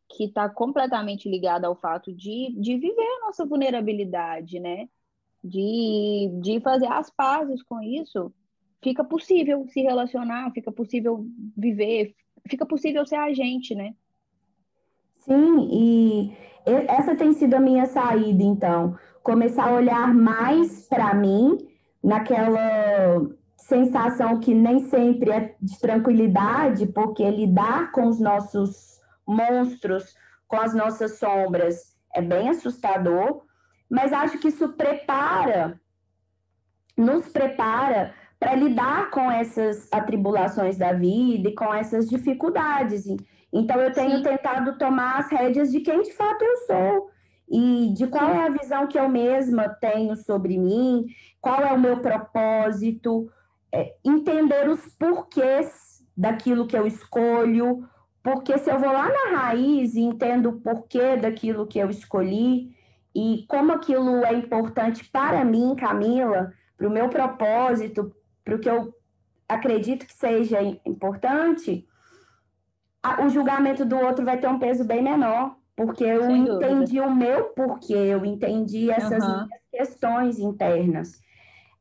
que 0.10 0.26
está 0.26 0.48
completamente 0.50 1.30
ligado 1.30 1.66
ao 1.66 1.76
fato 1.76 2.14
de, 2.14 2.56
de 2.58 2.78
viver 2.78 3.02
a 3.02 3.26
nossa 3.26 3.46
vulnerabilidade, 3.46 4.60
né? 4.60 4.88
de, 5.44 6.30
de 6.42 6.60
fazer 6.62 6.88
as 6.88 7.10
pazes 7.10 7.62
com 7.62 7.82
isso, 7.82 8.34
fica 8.82 9.04
possível 9.04 9.68
se 9.68 9.82
relacionar, 9.82 10.52
fica 10.52 10.72
possível 10.72 11.28
viver, 11.58 12.16
fica 12.48 12.66
possível 12.66 13.06
ser 13.06 13.18
a 13.18 13.34
gente, 13.34 13.76
né? 13.76 13.94
Sim, 15.26 15.70
e 15.72 16.38
essa 16.66 17.16
tem 17.16 17.34
sido 17.34 17.54
a 17.56 17.60
minha 17.60 17.86
saída, 17.86 18.44
então. 18.44 18.98
Começar 19.22 19.70
a 19.70 19.74
olhar 19.74 20.14
mais 20.14 20.88
para 20.88 21.14
mim, 21.14 21.58
naquela 22.04 23.22
sensação 23.58 24.40
que 24.40 24.54
nem 24.54 24.80
sempre 24.90 25.32
é 25.32 25.56
de 25.62 25.80
tranquilidade, 25.80 26.86
porque 26.88 27.30
lidar 27.30 27.92
com 27.92 28.08
os 28.08 28.20
nossos 28.20 29.00
monstros, 29.26 30.14
com 30.48 30.58
as 30.58 30.74
nossas 30.74 31.18
sombras, 31.18 31.96
é 32.14 32.22
bem 32.22 32.50
assustador, 32.50 33.44
mas 33.90 34.12
acho 34.12 34.38
que 34.40 34.50
isso 34.50 34.74
prepara, 34.74 35.80
nos 36.98 37.30
prepara 37.30 38.14
para 38.38 38.56
lidar 38.56 39.10
com 39.10 39.32
essas 39.32 39.88
atribulações 39.92 40.78
da 40.78 40.92
vida 40.92 41.50
e 41.50 41.56
com 41.56 41.74
essas 41.74 42.10
dificuldades. 42.10 43.06
Então, 43.54 43.80
eu 43.80 43.94
tenho 43.94 44.18
Sim. 44.18 44.24
tentado 44.24 44.78
tomar 44.78 45.20
as 45.20 45.30
rédeas 45.30 45.72
de 45.72 45.80
quem 45.82 46.02
de 46.02 46.12
fato 46.12 46.44
eu 46.44 46.58
sou 46.66 47.10
e 47.50 47.94
de 47.94 48.08
qual 48.08 48.32
Sim. 48.32 48.38
é 48.38 48.46
a 48.48 48.50
visão 48.50 48.88
que 48.88 48.98
eu 48.98 49.08
mesma 49.08 49.70
tenho 49.70 50.16
sobre 50.16 50.58
mim, 50.58 51.06
qual 51.40 51.62
é 51.62 51.72
o 51.72 51.80
meu 51.80 52.00
propósito, 52.00 53.30
é, 53.72 53.96
entender 54.04 54.68
os 54.68 54.88
porquês 54.98 56.04
daquilo 56.18 56.66
que 56.66 56.76
eu 56.76 56.88
escolho, 56.88 57.88
porque 58.24 58.58
se 58.58 58.72
eu 58.72 58.80
vou 58.80 58.92
lá 58.92 59.08
na 59.08 59.38
raiz 59.38 59.94
e 59.94 60.02
entendo 60.02 60.50
o 60.50 60.60
porquê 60.62 61.18
daquilo 61.18 61.68
que 61.68 61.78
eu 61.78 61.90
escolhi, 61.90 62.74
e 63.16 63.46
como 63.48 63.72
aquilo 63.72 64.26
é 64.26 64.34
importante 64.34 65.08
para 65.12 65.46
mim, 65.46 65.76
Camila, 65.76 66.52
para 66.76 66.88
o 66.88 66.92
meu 66.92 67.10
propósito, 67.10 68.16
para 68.44 68.56
o 68.56 68.60
que 68.60 68.70
eu 68.70 68.94
acredito 69.48 70.08
que 70.08 70.14
seja 70.14 70.60
importante, 70.86 71.88
o 73.24 73.30
julgamento 73.30 73.86
do 73.86 73.98
outro 73.98 74.24
vai 74.24 74.40
ter 74.40 74.48
um 74.48 74.60
peso 74.60 74.84
bem 74.84 75.02
menor, 75.02 75.56
porque 75.76 76.04
eu 76.04 76.26
Sem 76.26 76.48
entendi 76.48 77.00
dúvida. 77.00 77.08
o 77.08 77.16
meu 77.16 77.44
porquê, 77.46 77.94
eu 77.94 78.24
entendi 78.26 78.90
essas 78.90 79.24
uhum. 79.24 79.48
questões 79.72 80.40
internas. 80.40 81.22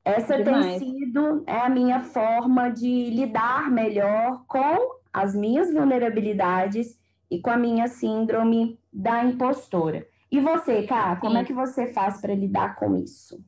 Essa 0.05 0.43
Demais. 0.43 0.79
tem 0.79 0.99
sido 0.99 1.45
é, 1.47 1.61
a 1.61 1.69
minha 1.69 2.01
forma 2.01 2.71
de 2.71 3.11
lidar 3.11 3.71
melhor 3.71 4.45
com 4.49 5.01
as 5.13 5.35
minhas 5.35 5.73
vulnerabilidades 5.73 6.99
e 7.31 7.41
com 7.41 7.51
a 7.51 7.57
minha 7.57 7.87
síndrome 7.87 8.79
da 8.93 9.25
impostora. 9.25 10.07
E 10.31 10.41
você, 10.41 10.85
Cá, 10.85 11.17
como 11.17 11.37
é 11.37 11.45
que 11.45 11.53
você 11.53 11.93
faz 11.93 12.21
para 12.21 12.35
lidar 12.35 12.75
com 12.77 12.97
isso? 12.97 13.39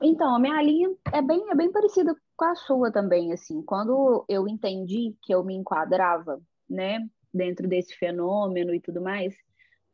Então, 0.00 0.34
a 0.34 0.38
minha 0.38 0.62
linha 0.62 0.88
é 1.12 1.20
bem, 1.20 1.50
é 1.50 1.54
bem 1.54 1.70
parecida 1.70 2.14
com 2.36 2.44
a 2.44 2.54
sua 2.54 2.92
também, 2.92 3.32
assim. 3.32 3.60
Quando 3.62 4.24
eu 4.28 4.48
entendi 4.48 5.16
que 5.22 5.34
eu 5.34 5.44
me 5.44 5.54
enquadrava, 5.54 6.40
né, 6.72 7.06
dentro 7.32 7.68
desse 7.68 7.94
fenômeno 7.96 8.74
e 8.74 8.80
tudo 8.80 9.00
mais, 9.00 9.34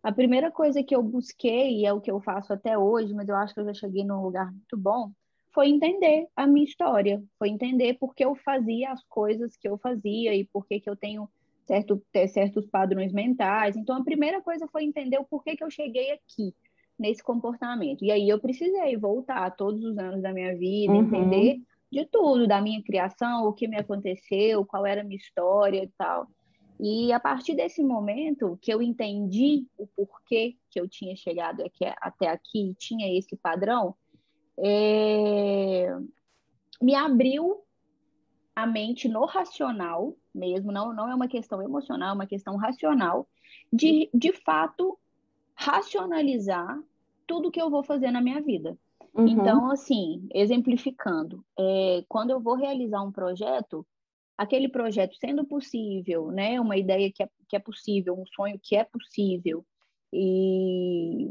a 0.02 0.12
primeira 0.12 0.50
coisa 0.50 0.82
que 0.82 0.94
eu 0.94 1.02
busquei, 1.02 1.80
e 1.80 1.86
é 1.86 1.92
o 1.92 2.00
que 2.00 2.10
eu 2.10 2.20
faço 2.20 2.52
até 2.52 2.78
hoje, 2.78 3.12
mas 3.12 3.28
eu 3.28 3.36
acho 3.36 3.52
que 3.52 3.60
eu 3.60 3.64
já 3.64 3.74
cheguei 3.74 4.04
num 4.04 4.22
lugar 4.22 4.50
muito 4.50 4.76
bom, 4.76 5.10
foi 5.52 5.68
entender 5.68 6.28
a 6.36 6.46
minha 6.46 6.64
história, 6.64 7.22
foi 7.38 7.48
entender 7.48 7.94
por 7.94 8.14
que 8.14 8.24
eu 8.24 8.34
fazia 8.36 8.92
as 8.92 9.02
coisas 9.04 9.56
que 9.56 9.68
eu 9.68 9.76
fazia 9.76 10.34
e 10.34 10.44
por 10.44 10.66
que, 10.66 10.78
que 10.78 10.88
eu 10.88 10.96
tenho 10.96 11.28
certo, 11.66 12.00
ter 12.12 12.28
certos 12.28 12.66
padrões 12.66 13.12
mentais. 13.12 13.76
Então, 13.76 13.96
a 13.96 14.04
primeira 14.04 14.40
coisa 14.40 14.68
foi 14.68 14.84
entender 14.84 15.18
o 15.18 15.24
porquê 15.24 15.56
que 15.56 15.64
eu 15.64 15.70
cheguei 15.70 16.12
aqui, 16.12 16.54
nesse 16.98 17.22
comportamento. 17.22 18.04
E 18.04 18.10
aí 18.10 18.28
eu 18.28 18.40
precisei 18.40 18.96
voltar 18.96 19.50
todos 19.56 19.84
os 19.84 19.98
anos 19.98 20.22
da 20.22 20.32
minha 20.32 20.56
vida, 20.56 20.92
uhum. 20.92 21.02
entender 21.02 21.60
de 21.90 22.04
tudo, 22.06 22.46
da 22.46 22.60
minha 22.60 22.82
criação, 22.82 23.46
o 23.46 23.52
que 23.52 23.68
me 23.68 23.76
aconteceu, 23.76 24.64
qual 24.64 24.86
era 24.86 25.00
a 25.00 25.04
minha 25.04 25.16
história 25.16 25.82
e 25.82 25.90
tal. 25.96 26.28
E 26.78 27.12
a 27.12 27.18
partir 27.18 27.54
desse 27.54 27.82
momento 27.82 28.58
que 28.62 28.72
eu 28.72 28.80
entendi 28.80 29.66
o 29.76 29.86
porquê 29.86 30.56
que 30.70 30.80
eu 30.80 30.88
tinha 30.88 31.16
chegado 31.16 31.62
aqui, 31.62 31.84
até 32.00 32.28
aqui, 32.28 32.74
tinha 32.78 33.18
esse 33.18 33.36
padrão, 33.36 33.94
é... 34.58 35.88
me 36.80 36.94
abriu 36.94 37.62
a 38.54 38.66
mente 38.66 39.08
no 39.08 39.24
racional 39.24 40.16
mesmo, 40.38 40.72
não, 40.72 40.94
não 40.94 41.10
é 41.10 41.14
uma 41.14 41.28
questão 41.28 41.60
emocional, 41.60 42.10
é 42.10 42.14
uma 42.14 42.26
questão 42.26 42.56
racional, 42.56 43.26
de, 43.72 44.08
de 44.14 44.32
fato, 44.32 44.98
racionalizar 45.54 46.80
tudo 47.26 47.50
que 47.50 47.60
eu 47.60 47.68
vou 47.68 47.82
fazer 47.82 48.10
na 48.10 48.20
minha 48.20 48.40
vida. 48.40 48.78
Uhum. 49.14 49.26
Então, 49.26 49.70
assim, 49.70 50.26
exemplificando, 50.32 51.44
é, 51.58 52.04
quando 52.08 52.30
eu 52.30 52.40
vou 52.40 52.54
realizar 52.54 53.02
um 53.02 53.12
projeto, 53.12 53.84
aquele 54.38 54.68
projeto 54.68 55.16
sendo 55.16 55.44
possível, 55.44 56.30
né, 56.30 56.60
uma 56.60 56.76
ideia 56.76 57.10
que 57.12 57.24
é, 57.24 57.28
que 57.48 57.56
é 57.56 57.58
possível, 57.58 58.14
um 58.14 58.24
sonho 58.34 58.58
que 58.62 58.76
é 58.76 58.84
possível, 58.84 59.66
e 60.12 61.26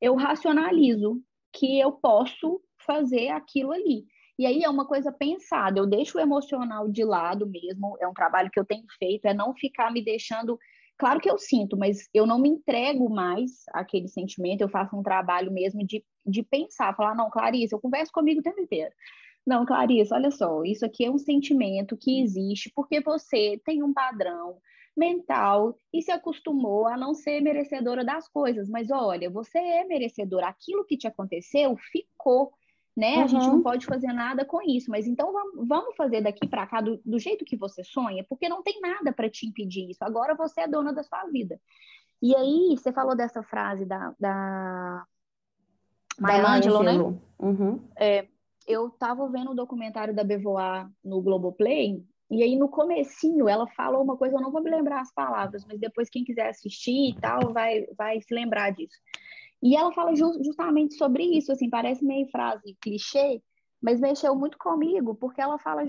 eu 0.00 0.14
racionalizo 0.14 1.20
que 1.52 1.80
eu 1.80 1.92
posso 1.92 2.60
fazer 2.86 3.28
aquilo 3.28 3.72
ali. 3.72 4.04
E 4.38 4.46
aí 4.46 4.62
é 4.62 4.70
uma 4.70 4.86
coisa 4.86 5.10
pensada, 5.12 5.78
eu 5.78 5.86
deixo 5.86 6.18
o 6.18 6.20
emocional 6.20 6.88
de 6.88 7.04
lado 7.04 7.46
mesmo, 7.46 7.96
é 8.00 8.06
um 8.06 8.14
trabalho 8.14 8.50
que 8.50 8.60
eu 8.60 8.64
tenho 8.64 8.86
feito, 8.98 9.26
é 9.26 9.34
não 9.34 9.54
ficar 9.54 9.92
me 9.92 10.02
deixando. 10.02 10.58
Claro 10.96 11.20
que 11.20 11.30
eu 11.30 11.38
sinto, 11.38 11.76
mas 11.76 12.08
eu 12.12 12.26
não 12.26 12.38
me 12.38 12.48
entrego 12.48 13.08
mais 13.10 13.64
àquele 13.72 14.08
sentimento, 14.08 14.60
eu 14.60 14.68
faço 14.68 14.96
um 14.96 15.02
trabalho 15.02 15.50
mesmo 15.50 15.86
de, 15.86 16.04
de 16.24 16.42
pensar, 16.42 16.94
falar, 16.94 17.14
não, 17.14 17.30
Clarice, 17.30 17.74
eu 17.74 17.80
converso 17.80 18.12
comigo 18.12 18.40
o 18.40 18.42
tempo 18.42 18.60
inteiro. 18.60 18.94
Não, 19.50 19.66
Clarice, 19.66 20.14
olha 20.14 20.30
só, 20.30 20.62
isso 20.62 20.86
aqui 20.86 21.04
é 21.04 21.10
um 21.10 21.18
sentimento 21.18 21.96
que 21.96 22.22
existe 22.22 22.70
porque 22.72 23.00
você 23.00 23.60
tem 23.64 23.82
um 23.82 23.92
padrão 23.92 24.58
mental 24.96 25.76
e 25.92 26.00
se 26.00 26.12
acostumou 26.12 26.86
a 26.86 26.96
não 26.96 27.14
ser 27.14 27.40
merecedora 27.40 28.04
das 28.04 28.28
coisas. 28.28 28.68
Mas 28.68 28.92
olha, 28.92 29.28
você 29.28 29.58
é 29.58 29.84
merecedora. 29.84 30.46
Aquilo 30.46 30.84
que 30.84 30.96
te 30.96 31.08
aconteceu 31.08 31.76
ficou 31.76 32.52
né? 32.96 33.16
Uhum. 33.16 33.22
A 33.22 33.26
gente 33.26 33.46
não 33.46 33.54
uhum. 33.54 33.62
pode 33.62 33.86
fazer 33.86 34.12
nada 34.12 34.44
com 34.44 34.60
isso, 34.62 34.90
mas 34.90 35.06
então 35.06 35.32
vamos 35.54 35.96
fazer 35.96 36.20
daqui 36.20 36.46
para 36.46 36.66
cá 36.66 36.80
do, 36.80 37.00
do, 37.04 37.18
jeito 37.18 37.44
que 37.44 37.56
você 37.56 37.82
sonha, 37.82 38.24
porque 38.28 38.48
não 38.48 38.62
tem 38.62 38.80
nada 38.80 39.12
para 39.12 39.30
te 39.30 39.46
impedir 39.46 39.90
isso. 39.90 40.04
Agora 40.04 40.34
você 40.34 40.62
é 40.62 40.68
dona 40.68 40.92
da 40.92 41.02
sua 41.02 41.24
vida. 41.26 41.58
E 42.20 42.36
aí, 42.36 42.76
você 42.76 42.92
falou 42.92 43.16
dessa 43.16 43.42
frase 43.42 43.86
da, 43.86 44.14
da 44.18 45.06
Maya 46.18 46.46
Angelou, 46.46 46.82
né? 46.82 46.92
Uhum. 47.38 47.80
É, 47.96 48.26
eu 48.70 48.88
estava 48.88 49.28
vendo 49.28 49.50
o 49.50 49.54
documentário 49.54 50.14
da 50.14 50.22
Bevoar 50.22 50.90
no 51.04 51.20
Globoplay, 51.20 52.04
e 52.30 52.42
aí 52.42 52.56
no 52.56 52.68
comecinho 52.68 53.48
ela 53.48 53.66
fala 53.68 53.98
uma 53.98 54.16
coisa, 54.16 54.36
eu 54.36 54.40
não 54.40 54.52
vou 54.52 54.62
me 54.62 54.70
lembrar 54.70 55.00
as 55.00 55.12
palavras, 55.12 55.64
mas 55.66 55.80
depois 55.80 56.08
quem 56.08 56.24
quiser 56.24 56.48
assistir 56.48 57.10
e 57.10 57.20
tal 57.20 57.52
vai, 57.52 57.86
vai 57.96 58.20
se 58.20 58.32
lembrar 58.32 58.70
disso. 58.70 58.96
E 59.62 59.76
ela 59.76 59.92
fala 59.92 60.14
justamente 60.14 60.94
sobre 60.94 61.24
isso, 61.24 61.52
assim, 61.52 61.68
parece 61.68 62.04
meio 62.04 62.28
frase 62.28 62.76
clichê, 62.80 63.42
mas 63.82 64.00
mexeu 64.00 64.34
muito 64.34 64.56
comigo, 64.56 65.14
porque 65.14 65.40
ela 65.40 65.58
fala 65.58 65.84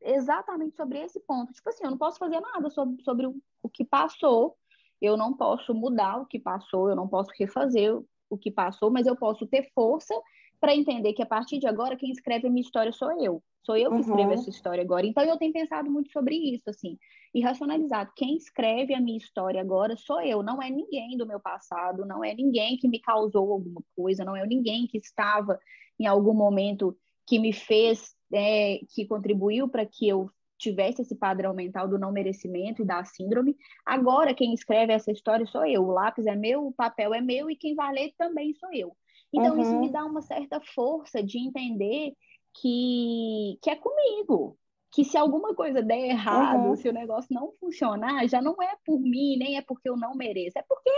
exatamente 0.00 0.76
sobre 0.76 0.98
esse 0.98 1.20
ponto. 1.20 1.52
Tipo 1.52 1.68
assim, 1.68 1.84
eu 1.84 1.90
não 1.90 1.98
posso 1.98 2.18
fazer 2.18 2.40
nada 2.40 2.70
sobre, 2.70 3.02
sobre 3.02 3.26
o, 3.26 3.36
o 3.62 3.68
que 3.68 3.84
passou, 3.84 4.56
eu 5.00 5.16
não 5.16 5.34
posso 5.34 5.74
mudar 5.74 6.20
o 6.20 6.26
que 6.26 6.38
passou, 6.38 6.88
eu 6.88 6.96
não 6.96 7.06
posso 7.06 7.30
refazer 7.38 7.96
o 8.28 8.38
que 8.38 8.50
passou, 8.50 8.90
mas 8.90 9.06
eu 9.06 9.16
posso 9.16 9.46
ter 9.46 9.70
força 9.74 10.14
para 10.60 10.74
entender 10.74 11.14
que 11.14 11.22
a 11.22 11.26
partir 11.26 11.58
de 11.58 11.66
agora 11.66 11.96
quem 11.96 12.10
escreve 12.10 12.46
a 12.46 12.50
minha 12.50 12.60
história 12.60 12.92
sou 12.92 13.10
eu. 13.20 13.42
Sou 13.64 13.76
eu 13.76 13.90
que 13.90 13.96
uhum. 13.96 14.00
escrevo 14.00 14.32
essa 14.32 14.50
história 14.50 14.82
agora. 14.82 15.06
Então 15.06 15.24
eu 15.24 15.36
tenho 15.36 15.52
pensado 15.52 15.90
muito 15.90 16.10
sobre 16.10 16.34
isso, 16.34 16.68
assim, 16.68 16.98
e 17.34 17.40
racionalizado. 17.40 18.10
Quem 18.16 18.36
escreve 18.36 18.94
a 18.94 19.00
minha 19.00 19.18
história 19.18 19.60
agora 19.60 19.96
sou 19.96 20.20
eu, 20.20 20.42
não 20.42 20.62
é 20.62 20.70
ninguém 20.70 21.16
do 21.16 21.26
meu 21.26 21.40
passado, 21.40 22.06
não 22.06 22.24
é 22.24 22.34
ninguém 22.34 22.76
que 22.76 22.88
me 22.88 23.00
causou 23.00 23.52
alguma 23.52 23.82
coisa, 23.96 24.24
não 24.24 24.36
é 24.36 24.46
ninguém 24.46 24.86
que 24.86 24.98
estava 24.98 25.58
em 25.98 26.06
algum 26.06 26.34
momento 26.34 26.96
que 27.26 27.38
me 27.38 27.52
fez, 27.52 28.14
é, 28.32 28.80
que 28.94 29.06
contribuiu 29.06 29.68
para 29.68 29.86
que 29.86 30.08
eu 30.08 30.30
tivesse 30.58 31.02
esse 31.02 31.14
padrão 31.14 31.54
mental 31.54 31.88
do 31.88 31.98
não 31.98 32.12
merecimento 32.12 32.82
e 32.82 32.86
da 32.86 33.02
síndrome. 33.04 33.56
Agora, 33.84 34.34
quem 34.34 34.52
escreve 34.52 34.92
essa 34.92 35.10
história 35.10 35.46
sou 35.46 35.64
eu. 35.64 35.82
O 35.82 35.92
lápis 35.92 36.26
é 36.26 36.36
meu, 36.36 36.66
o 36.66 36.72
papel 36.72 37.14
é 37.14 37.20
meu 37.20 37.50
e 37.50 37.56
quem 37.56 37.74
vai 37.74 37.92
ler 37.92 38.12
também 38.18 38.52
sou 38.54 38.68
eu. 38.72 38.94
Então, 39.32 39.54
uhum. 39.54 39.62
isso 39.62 39.78
me 39.78 39.90
dá 39.90 40.04
uma 40.04 40.22
certa 40.22 40.60
força 40.60 41.22
de 41.22 41.38
entender 41.38 42.12
que, 42.54 43.58
que 43.62 43.70
é 43.70 43.76
comigo. 43.76 44.56
Que 44.92 45.04
se 45.04 45.16
alguma 45.16 45.54
coisa 45.54 45.80
der 45.80 46.10
errado, 46.10 46.70
uhum. 46.70 46.76
se 46.76 46.88
o 46.88 46.92
negócio 46.92 47.32
não 47.32 47.52
funcionar, 47.60 48.26
já 48.26 48.42
não 48.42 48.60
é 48.60 48.74
por 48.84 48.98
mim, 48.98 49.36
nem 49.36 49.56
é 49.56 49.62
porque 49.62 49.88
eu 49.88 49.96
não 49.96 50.16
mereço, 50.16 50.58
é 50.58 50.64
porque 50.68 50.90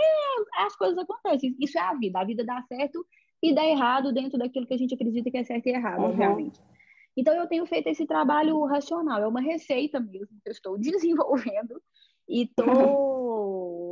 as 0.57 0.75
coisas 0.75 0.97
acontecem. 0.97 1.55
Isso 1.59 1.77
é 1.77 1.81
a 1.81 1.93
vida. 1.93 2.19
A 2.19 2.25
vida 2.25 2.43
dá 2.43 2.59
certo 2.63 3.05
e 3.41 3.53
dá 3.53 3.63
errado 3.63 4.11
dentro 4.11 4.39
daquilo 4.39 4.65
que 4.65 4.73
a 4.73 4.77
gente 4.77 4.95
acredita 4.95 5.29
que 5.29 5.37
é 5.37 5.43
certo 5.43 5.67
e 5.67 5.71
errado, 5.71 5.99
uhum. 5.99 6.09
obviamente. 6.09 6.59
Então, 7.15 7.35
eu 7.35 7.47
tenho 7.47 7.65
feito 7.67 7.87
esse 7.87 8.07
trabalho 8.07 8.63
racional, 8.65 9.21
é 9.21 9.27
uma 9.27 9.41
receita 9.41 9.99
mesmo 9.99 10.39
que 10.41 10.49
eu 10.49 10.51
estou 10.51 10.77
desenvolvendo 10.79 11.79
e 12.27 12.43
estou, 12.43 12.65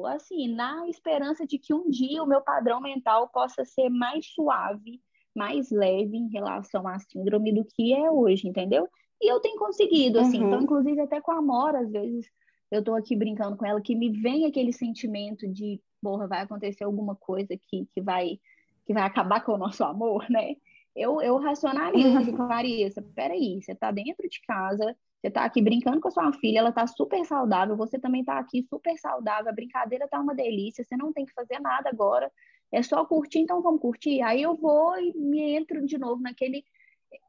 assim, 0.05 0.53
na 0.53 0.87
esperança 0.87 1.45
de 1.45 1.57
que 1.57 1.73
um 1.73 1.89
dia 1.89 2.23
o 2.23 2.27
meu 2.27 2.41
padrão 2.41 2.81
mental 2.81 3.29
possa 3.29 3.65
ser 3.65 3.89
mais 3.89 4.25
suave, 4.27 5.01
mais 5.35 5.69
leve 5.71 6.17
em 6.17 6.29
relação 6.29 6.87
à 6.87 6.99
síndrome 6.99 7.53
do 7.53 7.65
que 7.65 7.93
é 7.93 8.09
hoje, 8.11 8.47
entendeu? 8.47 8.87
E 9.21 9.31
eu 9.31 9.39
tenho 9.39 9.57
conseguido, 9.57 10.19
assim, 10.19 10.37
então, 10.37 10.41
uhum. 10.41 10.53
então, 10.55 10.63
inclusive 10.63 11.01
até 11.01 11.21
com 11.21 11.31
a 11.31 11.37
Amora, 11.37 11.79
às 11.79 11.91
vezes, 11.91 12.25
eu 12.69 12.79
estou 12.79 12.95
aqui 12.95 13.15
brincando 13.15 13.55
com 13.55 13.65
ela, 13.65 13.81
que 13.81 13.95
me 13.95 14.09
vem 14.09 14.45
aquele 14.45 14.73
sentimento 14.73 15.47
de, 15.47 15.79
porra, 16.01 16.27
vai 16.27 16.41
acontecer 16.41 16.83
alguma 16.83 17.15
coisa 17.15 17.55
que, 17.67 17.87
que, 17.93 18.01
vai, 18.01 18.39
que 18.85 18.93
vai 18.93 19.03
acabar 19.03 19.43
com 19.43 19.53
o 19.53 19.57
nosso 19.57 19.83
amor, 19.83 20.25
né? 20.29 20.55
eu, 20.95 21.21
eu 21.21 21.37
racionalizo, 21.37 22.31
uhum. 22.31 22.35
Clarissa, 22.35 23.01
peraí, 23.15 23.61
você 23.61 23.71
está 23.71 23.91
dentro 23.91 24.27
de 24.27 24.41
casa, 24.41 24.95
você 25.21 25.27
está 25.27 25.45
aqui 25.45 25.61
brincando 25.61 26.01
com 26.01 26.07
a 26.07 26.11
sua 26.11 26.33
filha, 26.33 26.59
ela 26.59 26.69
está 26.69 26.87
super 26.87 27.23
saudável, 27.25 27.77
você 27.77 27.99
também 27.99 28.21
está 28.21 28.39
aqui 28.39 28.63
super 28.63 28.97
saudável, 28.97 29.51
a 29.51 29.53
brincadeira 29.53 30.05
está 30.05 30.19
uma 30.19 30.33
delícia, 30.33 30.83
você 30.83 30.97
não 30.97 31.13
tem 31.13 31.25
que 31.25 31.33
fazer 31.33 31.59
nada 31.59 31.89
agora, 31.89 32.31
é 32.71 32.81
só 32.81 33.05
curtir, 33.05 33.39
então 33.39 33.61
vamos 33.61 33.81
curtir. 33.81 34.21
Aí 34.23 34.41
eu 34.41 34.55
vou 34.55 34.97
e 34.97 35.13
me 35.13 35.55
entro 35.55 35.85
de 35.85 35.97
novo 35.97 36.21
naquele. 36.21 36.65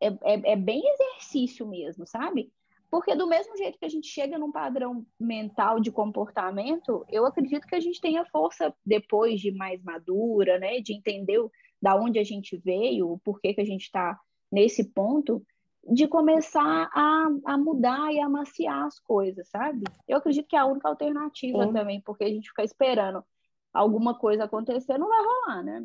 É, 0.01 0.07
é, 0.07 0.53
é 0.53 0.57
bem 0.57 0.82
exercício 0.86 1.68
mesmo, 1.68 2.07
sabe? 2.07 2.51
Porque 2.90 3.14
do 3.14 3.26
mesmo 3.26 3.57
jeito 3.57 3.78
que 3.78 3.84
a 3.84 3.90
gente 3.90 4.07
chega 4.07 4.38
num 4.38 4.53
padrão 4.53 5.05
mental 5.18 5.80
de 5.80 5.90
comportamento, 5.90 7.05
eu 7.11 7.26
acredito 7.26 7.66
que 7.66 7.74
a 7.74 7.80
gente 7.80 8.01
tenha 8.01 8.24
força 8.26 8.72
depois 8.86 9.40
de 9.40 9.51
mais 9.51 9.82
madura, 9.82 10.59
né? 10.59 10.80
De 10.80 10.95
entender 10.95 11.45
da 11.80 11.97
onde 11.97 12.18
a 12.18 12.24
gente 12.24 12.57
veio, 12.57 13.11
o 13.11 13.18
porquê 13.18 13.53
que 13.53 13.61
a 13.61 13.66
gente 13.66 13.82
está 13.82 14.18
nesse 14.51 14.84
ponto, 14.93 15.45
de 15.91 16.07
começar 16.07 16.89
a, 16.95 17.28
a 17.47 17.59
mudar 17.59 18.12
e 18.12 18.20
amaciar 18.20 18.85
as 18.85 18.99
coisas, 19.01 19.49
sabe? 19.49 19.85
Eu 20.07 20.18
acredito 20.18 20.49
que 20.49 20.57
é 20.57 20.59
a 20.59 20.66
única 20.66 20.89
alternativa 20.89 21.66
Sim. 21.66 21.72
também, 21.72 22.01
porque 22.01 22.24
a 22.24 22.28
gente 22.28 22.49
ficar 22.49 22.64
esperando 22.64 23.24
alguma 23.72 24.14
coisa 24.18 24.45
acontecer, 24.45 24.99
não 24.99 25.09
vai 25.09 25.18
rolar, 25.18 25.62
né? 25.62 25.85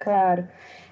Claro. 0.00 0.48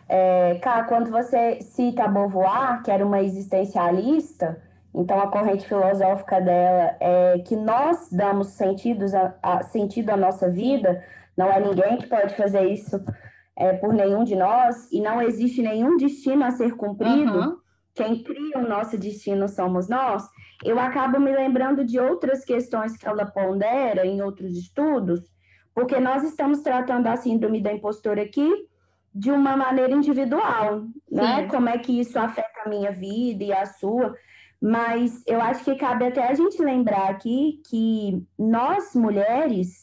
É, 0.08 0.58
Cá, 0.60 0.84
quando 0.84 1.10
você 1.10 1.60
cita 1.60 2.04
a 2.04 2.08
Beauvoir, 2.08 2.82
que 2.82 2.90
era 2.90 3.04
uma 3.04 3.22
existencialista, 3.22 4.62
então 4.94 5.20
a 5.20 5.30
corrente 5.30 5.66
filosófica 5.66 6.40
dela 6.40 6.96
é 7.00 7.38
que 7.40 7.56
nós 7.56 8.10
damos 8.10 8.48
sentidos 8.48 9.14
a, 9.14 9.34
a, 9.42 9.62
sentido 9.64 10.10
à 10.10 10.16
nossa 10.16 10.48
vida, 10.48 11.04
não 11.36 11.50
é 11.50 11.60
ninguém 11.60 11.98
que 11.98 12.06
pode 12.06 12.34
fazer 12.36 12.64
isso 12.68 13.02
é, 13.60 13.74
por 13.74 13.92
nenhum 13.92 14.24
de 14.24 14.34
nós 14.34 14.90
e 14.90 15.02
não 15.02 15.20
existe 15.20 15.60
nenhum 15.60 15.98
destino 15.98 16.44
a 16.46 16.50
ser 16.50 16.74
cumprido, 16.76 17.38
uhum. 17.38 17.56
quem 17.94 18.22
cria 18.22 18.56
o 18.58 18.66
nosso 18.66 18.96
destino 18.96 19.46
somos 19.46 19.86
nós, 19.86 20.26
eu 20.64 20.80
acabo 20.80 21.20
me 21.20 21.30
lembrando 21.30 21.84
de 21.84 22.00
outras 22.00 22.42
questões 22.42 22.96
que 22.96 23.06
ela 23.06 23.26
pondera 23.26 24.06
em 24.06 24.22
outros 24.22 24.56
estudos, 24.56 25.20
porque 25.74 26.00
nós 26.00 26.24
estamos 26.24 26.60
tratando 26.62 27.06
a 27.06 27.16
síndrome 27.16 27.60
da 27.60 27.70
impostora 27.70 28.22
aqui 28.22 28.48
de 29.14 29.30
uma 29.30 29.54
maneira 29.56 29.92
individual, 29.92 30.84
né? 31.10 31.46
Como 31.48 31.68
é 31.68 31.76
que 31.76 32.00
isso 32.00 32.18
afeta 32.18 32.62
a 32.64 32.68
minha 32.68 32.92
vida 32.92 33.44
e 33.44 33.52
a 33.52 33.66
sua. 33.66 34.14
Mas 34.60 35.22
eu 35.26 35.40
acho 35.40 35.64
que 35.64 35.74
cabe 35.74 36.06
até 36.06 36.28
a 36.28 36.34
gente 36.34 36.62
lembrar 36.62 37.10
aqui 37.10 37.60
que 37.68 38.24
nós, 38.38 38.94
mulheres, 38.94 39.79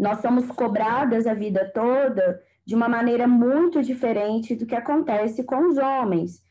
nós 0.00 0.20
somos 0.22 0.46
cobradas 0.46 1.26
a 1.26 1.34
vida 1.34 1.70
toda 1.74 2.42
de 2.64 2.74
uma 2.74 2.88
maneira 2.88 3.28
muito 3.28 3.82
diferente 3.82 4.56
do 4.56 4.64
que 4.64 4.74
acontece 4.74 5.44
com 5.44 5.68
os 5.68 5.76
homens. 5.76 6.42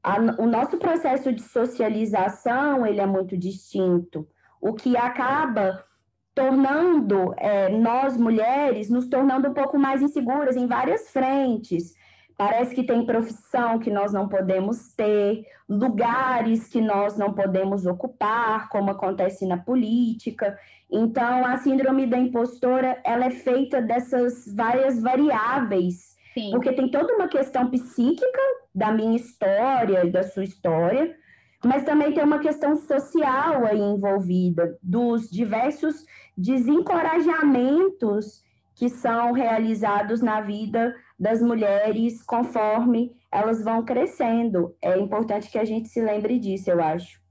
A, 0.00 0.20
o 0.38 0.46
nosso 0.46 0.78
processo 0.78 1.32
de 1.32 1.42
socialização 1.42 2.86
ele 2.86 3.00
é 3.00 3.06
muito 3.06 3.36
distinto, 3.36 4.28
o 4.60 4.72
que 4.72 4.96
acaba 4.96 5.84
tornando 6.32 7.34
é, 7.36 7.68
nós 7.68 8.16
mulheres 8.16 8.88
nos 8.88 9.08
tornando 9.08 9.48
um 9.48 9.54
pouco 9.54 9.76
mais 9.76 10.00
inseguras 10.00 10.56
em 10.56 10.68
várias 10.68 11.10
frentes. 11.10 11.94
Parece 12.36 12.74
que 12.74 12.84
tem 12.84 13.06
profissão 13.06 13.78
que 13.78 13.90
nós 13.90 14.12
não 14.12 14.28
podemos 14.28 14.92
ter, 14.92 15.44
lugares 15.68 16.68
que 16.68 16.80
nós 16.80 17.16
não 17.16 17.32
podemos 17.32 17.86
ocupar, 17.86 18.68
como 18.68 18.90
acontece 18.90 19.46
na 19.46 19.56
política. 19.56 20.56
Então, 20.96 21.44
a 21.44 21.56
síndrome 21.56 22.06
da 22.06 22.16
impostora, 22.16 23.00
ela 23.02 23.24
é 23.24 23.30
feita 23.30 23.82
dessas 23.82 24.46
várias 24.54 25.02
variáveis, 25.02 26.14
Sim. 26.32 26.52
porque 26.52 26.72
tem 26.72 26.88
toda 26.88 27.16
uma 27.16 27.26
questão 27.26 27.68
psíquica 27.68 28.40
da 28.72 28.92
minha 28.92 29.16
história 29.16 30.06
e 30.06 30.10
da 30.12 30.22
sua 30.22 30.44
história, 30.44 31.16
mas 31.64 31.82
também 31.82 32.12
tem 32.12 32.22
uma 32.22 32.38
questão 32.38 32.76
social 32.76 33.66
aí 33.66 33.80
envolvida, 33.80 34.78
dos 34.80 35.28
diversos 35.28 36.06
desencorajamentos 36.38 38.44
que 38.76 38.88
são 38.88 39.32
realizados 39.32 40.22
na 40.22 40.42
vida 40.42 40.94
das 41.18 41.42
mulheres 41.42 42.22
conforme 42.22 43.16
elas 43.32 43.64
vão 43.64 43.84
crescendo. 43.84 44.76
É 44.80 44.96
importante 44.96 45.50
que 45.50 45.58
a 45.58 45.64
gente 45.64 45.88
se 45.88 46.00
lembre 46.00 46.38
disso, 46.38 46.70
eu 46.70 46.80
acho. 46.80 47.23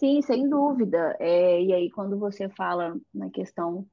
Sim, 0.00 0.22
sem 0.22 0.48
dúvida. 0.48 1.14
É, 1.20 1.62
e 1.62 1.74
aí, 1.74 1.90
quando 1.90 2.18
você 2.18 2.48
fala 2.48 2.98
na 3.14 3.28
questão 3.28 3.86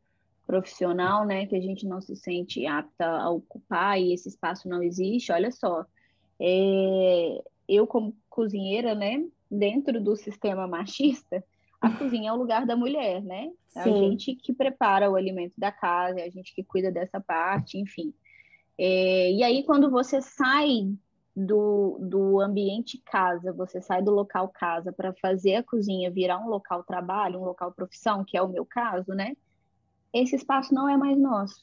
profissional, 0.46 1.26
né, 1.26 1.46
que 1.46 1.56
a 1.58 1.60
gente 1.60 1.86
não 1.86 2.00
se 2.00 2.16
sente 2.16 2.66
apta 2.66 3.06
a 3.06 3.30
ocupar 3.30 4.00
e 4.00 4.14
esse 4.14 4.30
espaço 4.30 4.70
não 4.70 4.82
existe, 4.82 5.34
olha 5.34 5.52
só, 5.52 5.86
é, 6.40 7.44
eu 7.68 7.86
como 7.86 8.16
cozinheira, 8.30 8.96
né, 8.96 9.22
dentro 9.52 10.02
do 10.02 10.16
sistema 10.16 10.66
machista, 10.66 11.44
a 11.82 11.90
cozinha 11.90 12.30
é 12.30 12.34
o 12.34 12.38
lugar 12.38 12.66
da 12.66 12.78
mulher, 12.78 13.22
né? 13.22 13.52
É 13.76 13.82
a 13.82 13.88
gente 13.92 14.34
que 14.34 14.54
prepara 14.54 15.12
o 15.12 15.16
alimento 15.18 15.56
da 15.58 15.74
casa, 15.74 16.22
é 16.22 16.24
a 16.24 16.30
gente 16.30 16.56
que 16.56 16.64
cuida 16.64 16.90
dessa 16.90 17.20
parte, 17.20 17.78
enfim. 17.78 18.14
É, 18.78 19.34
e 19.34 19.44
aí, 19.44 19.62
quando 19.64 19.92
você 19.92 20.22
sai 20.22 20.90
do, 21.40 22.00
do 22.02 22.42
ambiente 22.42 23.00
casa, 23.06 23.54
você 23.54 23.80
sai 23.80 24.02
do 24.02 24.10
local 24.10 24.50
casa 24.50 24.92
para 24.92 25.14
fazer 25.22 25.56
a 25.58 25.64
cozinha 25.64 26.10
virar 26.10 26.40
um 26.40 26.50
local 26.50 26.84
trabalho, 26.84 27.40
um 27.40 27.46
local 27.46 27.72
profissão, 27.72 28.26
que 28.26 28.36
é 28.36 28.42
o 28.42 28.48
meu 28.48 28.66
caso, 28.66 29.14
né? 29.14 29.38
Esse 30.12 30.36
espaço 30.36 30.74
não 30.74 30.90
é 30.90 30.98
mais 30.98 31.16
nosso. 31.16 31.62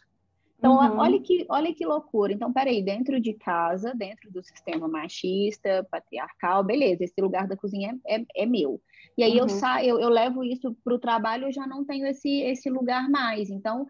Então, 0.57 0.77
uhum. 0.77 0.99
olha, 0.99 1.21
que, 1.21 1.45
olha 1.49 1.75
que 1.75 1.85
loucura. 1.85 2.33
Então, 2.33 2.53
peraí, 2.53 2.83
dentro 2.85 3.21
de 3.21 3.35
casa, 3.35 3.93
dentro 3.97 4.31
do 4.31 4.45
sistema 4.45 4.87
machista, 4.87 5.85
patriarcal, 5.91 6.63
beleza, 6.63 7.03
esse 7.03 7.21
lugar 7.21 7.49
da 7.49 7.57
cozinha 7.57 7.99
é, 8.07 8.21
é, 8.21 8.27
é 8.37 8.47
meu. 8.47 8.81
E 9.19 9.25
aí 9.25 9.33
uhum. 9.33 9.39
eu, 9.39 9.49
sa 9.49 9.85
eu, 9.85 9.99
eu 9.99 10.09
levo 10.09 10.45
isso 10.45 10.73
para 10.85 10.95
o 10.95 11.01
trabalho, 11.01 11.49
eu 11.49 11.53
já 11.53 11.67
não 11.67 11.85
tenho 11.85 12.07
esse, 12.07 12.43
esse 12.43 12.71
lugar 12.71 13.11
mais. 13.11 13.51
Então, 13.51 13.87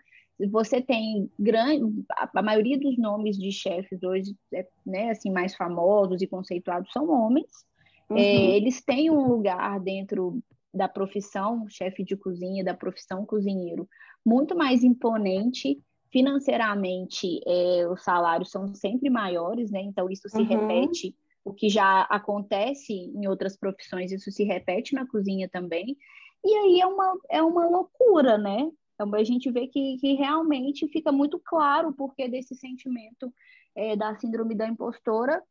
você 0.51 0.80
tem 0.80 1.30
grande, 1.39 2.05
a 2.35 2.43
maioria 2.43 2.78
dos 2.78 2.99
nomes 2.99 3.37
de 3.37 3.53
chefes 3.53 4.03
hoje, 4.03 4.37
é, 4.53 4.66
né, 4.85 5.11
assim, 5.11 5.30
mais 5.30 5.55
famosos 5.55 6.20
e 6.22 6.26
conceituados 6.26 6.91
são 6.93 7.09
homens. 7.09 7.64
É, 8.11 8.12
uhum. 8.12 8.18
É, 8.18 8.57
eles 8.57 8.82
têm 8.82 9.11
um 9.11 9.28
lugar 9.28 9.78
dentro 9.80 10.43
da 10.72 10.89
profissão 10.89 11.68
chefe 11.68 12.03
de 12.03 12.16
cozinha, 12.16 12.64
da 12.64 12.74
profissão 12.74 13.24
cozinheiro, 13.24 13.89
muito 14.24 14.57
mais 14.57 14.82
imponente. 14.82 15.80
Financeiramente, 16.11 17.41
é, 17.47 17.89
os 17.89 18.03
salários 18.03 18.51
são 18.51 18.72
sempre 18.74 19.11
maiores, 19.11 19.70
né? 19.70 19.80
Então, 19.80 20.09
isso 20.09 20.28
se 20.28 20.39
uhum. 20.39 20.45
repete. 20.45 21.14
O 21.45 21.53
que 21.53 21.68
já 21.68 22.03
acontece 22.03 22.93
em 22.93 23.26
outras 23.28 23.57
profissões, 23.57 24.12
isso 24.12 24.30
se 24.30 24.45
repete 24.45 24.95
na 24.95 25.07
cozinha 25.07 25.49
também. 25.49 25.97
E 26.45 26.55
aí 26.55 26.80
é 26.80 26.87
uma, 26.87 27.18
é 27.28 27.43
uma 27.43 27.66
loucura, 27.66 28.39
né? 28.39 28.70
Então, 28.95 29.12
a 29.14 29.24
gente 29.24 29.51
vê 29.51 29.66
que, 29.66 29.97
que 29.99 30.14
realmente 30.14 30.88
fica 30.88 31.11
muito 31.11 31.40
claro 31.45 31.88
o 31.88 31.92
porquê 31.92 32.28
desse 32.28 32.55
sentimento 32.55 33.32
é, 33.74 33.97
da 33.97 34.14
síndrome 34.16 34.55
da 34.55 34.66
impostora 34.66 35.42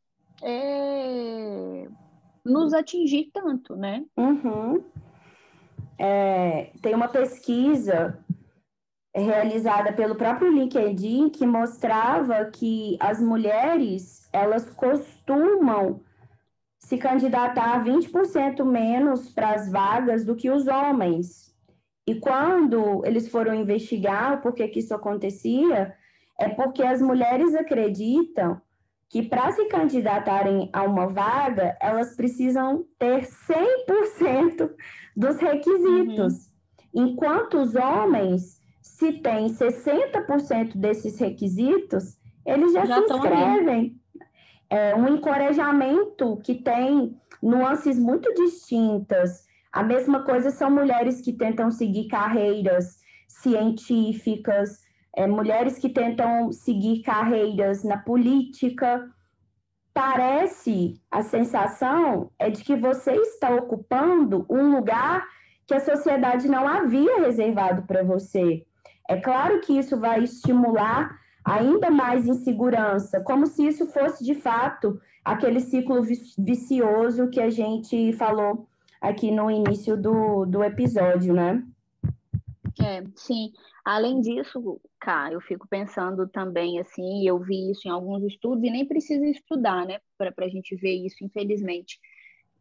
é, 0.41 1.87
nos 2.45 2.73
atingir 2.73 3.29
tanto, 3.33 3.75
né? 3.75 4.05
Uhum. 4.17 4.83
É, 5.97 6.71
tem 6.81 6.95
uma 6.95 7.07
pesquisa 7.07 8.19
realizada 9.15 9.93
pelo 9.93 10.15
próprio 10.15 10.51
LinkedIn 10.51 11.29
que 11.29 11.45
mostrava 11.45 12.45
que 12.45 12.97
as 12.99 13.21
mulheres 13.21 14.27
elas 14.33 14.69
costumam 14.71 16.01
se 16.79 16.97
candidatar 16.97 17.83
20% 17.83 18.65
menos 18.65 19.29
para 19.29 19.51
as 19.51 19.71
vagas 19.71 20.25
do 20.25 20.35
que 20.35 20.49
os 20.49 20.67
homens. 20.67 21.52
E 22.05 22.15
quando 22.15 23.05
eles 23.05 23.29
foram 23.29 23.53
investigar 23.53 24.41
por 24.41 24.53
que, 24.53 24.67
que 24.67 24.79
isso 24.79 24.93
acontecia, 24.93 25.95
é 26.39 26.49
porque 26.49 26.83
as 26.83 27.01
mulheres 27.01 27.55
acreditam 27.55 28.61
que 29.09 29.21
para 29.21 29.51
se 29.51 29.65
candidatarem 29.65 30.69
a 30.73 30.83
uma 30.83 31.07
vaga, 31.07 31.77
elas 31.79 32.15
precisam 32.15 32.83
ter 32.97 33.21
100% 33.21 34.71
dos 35.15 35.37
requisitos. 35.37 36.51
Uhum. 36.93 37.05
Enquanto 37.05 37.59
os 37.59 37.75
homens, 37.75 38.59
se 38.81 39.13
têm 39.13 39.53
60% 39.53 40.75
desses 40.75 41.19
requisitos, 41.19 42.17
eles 42.45 42.73
já, 42.73 42.85
já 42.85 42.95
se 42.95 43.13
inscrevem. 43.13 44.01
É 44.69 44.95
um 44.95 45.07
encorajamento 45.07 46.37
que 46.43 46.55
tem 46.55 47.15
nuances 47.41 47.99
muito 47.99 48.33
distintas 48.33 49.45
a 49.73 49.81
mesma 49.81 50.23
coisa 50.23 50.51
são 50.51 50.69
mulheres 50.69 51.19
que 51.19 51.33
tentam 51.33 51.71
seguir 51.71 52.07
carreiras 52.07 52.99
científicas, 53.27 54.79
é, 55.15 55.25
mulheres 55.25 55.79
que 55.79 55.89
tentam 55.89 56.51
seguir 56.51 57.01
carreiras 57.01 57.83
na 57.83 57.97
política. 57.97 59.03
Parece, 59.91 61.01
a 61.09 61.23
sensação 61.23 62.29
é 62.37 62.51
de 62.51 62.63
que 62.63 62.75
você 62.75 63.13
está 63.13 63.49
ocupando 63.55 64.45
um 64.47 64.75
lugar 64.75 65.25
que 65.65 65.73
a 65.73 65.79
sociedade 65.79 66.47
não 66.47 66.67
havia 66.67 67.21
reservado 67.21 67.81
para 67.87 68.03
você. 68.03 68.63
É 69.09 69.17
claro 69.17 69.59
que 69.59 69.75
isso 69.75 69.99
vai 69.99 70.23
estimular 70.23 71.17
ainda 71.43 71.89
mais 71.89 72.27
insegurança, 72.27 73.21
como 73.21 73.47
se 73.47 73.65
isso 73.65 73.87
fosse 73.87 74.23
de 74.23 74.35
fato 74.35 74.99
aquele 75.25 75.59
ciclo 75.59 76.01
vicioso 76.37 77.29
que 77.29 77.41
a 77.41 77.49
gente 77.49 78.13
falou 78.13 78.67
aqui 79.03 79.29
no 79.31 79.51
início 79.51 80.01
do, 80.01 80.45
do 80.45 80.63
episódio, 80.63 81.33
né? 81.33 81.61
É, 82.81 83.03
sim. 83.17 83.51
Além 83.83 84.21
disso, 84.21 84.79
cá, 84.97 85.29
eu 85.29 85.41
fico 85.41 85.67
pensando 85.67 86.25
também, 86.25 86.79
assim, 86.79 87.27
eu 87.27 87.37
vi 87.37 87.69
isso 87.69 87.85
em 87.85 87.91
alguns 87.91 88.23
estudos, 88.23 88.63
e 88.63 88.71
nem 88.71 88.87
precisa 88.87 89.27
estudar, 89.27 89.85
né, 89.85 89.99
para 90.17 90.33
a 90.37 90.47
gente 90.47 90.73
ver 90.77 90.95
isso, 91.05 91.17
infelizmente, 91.21 91.99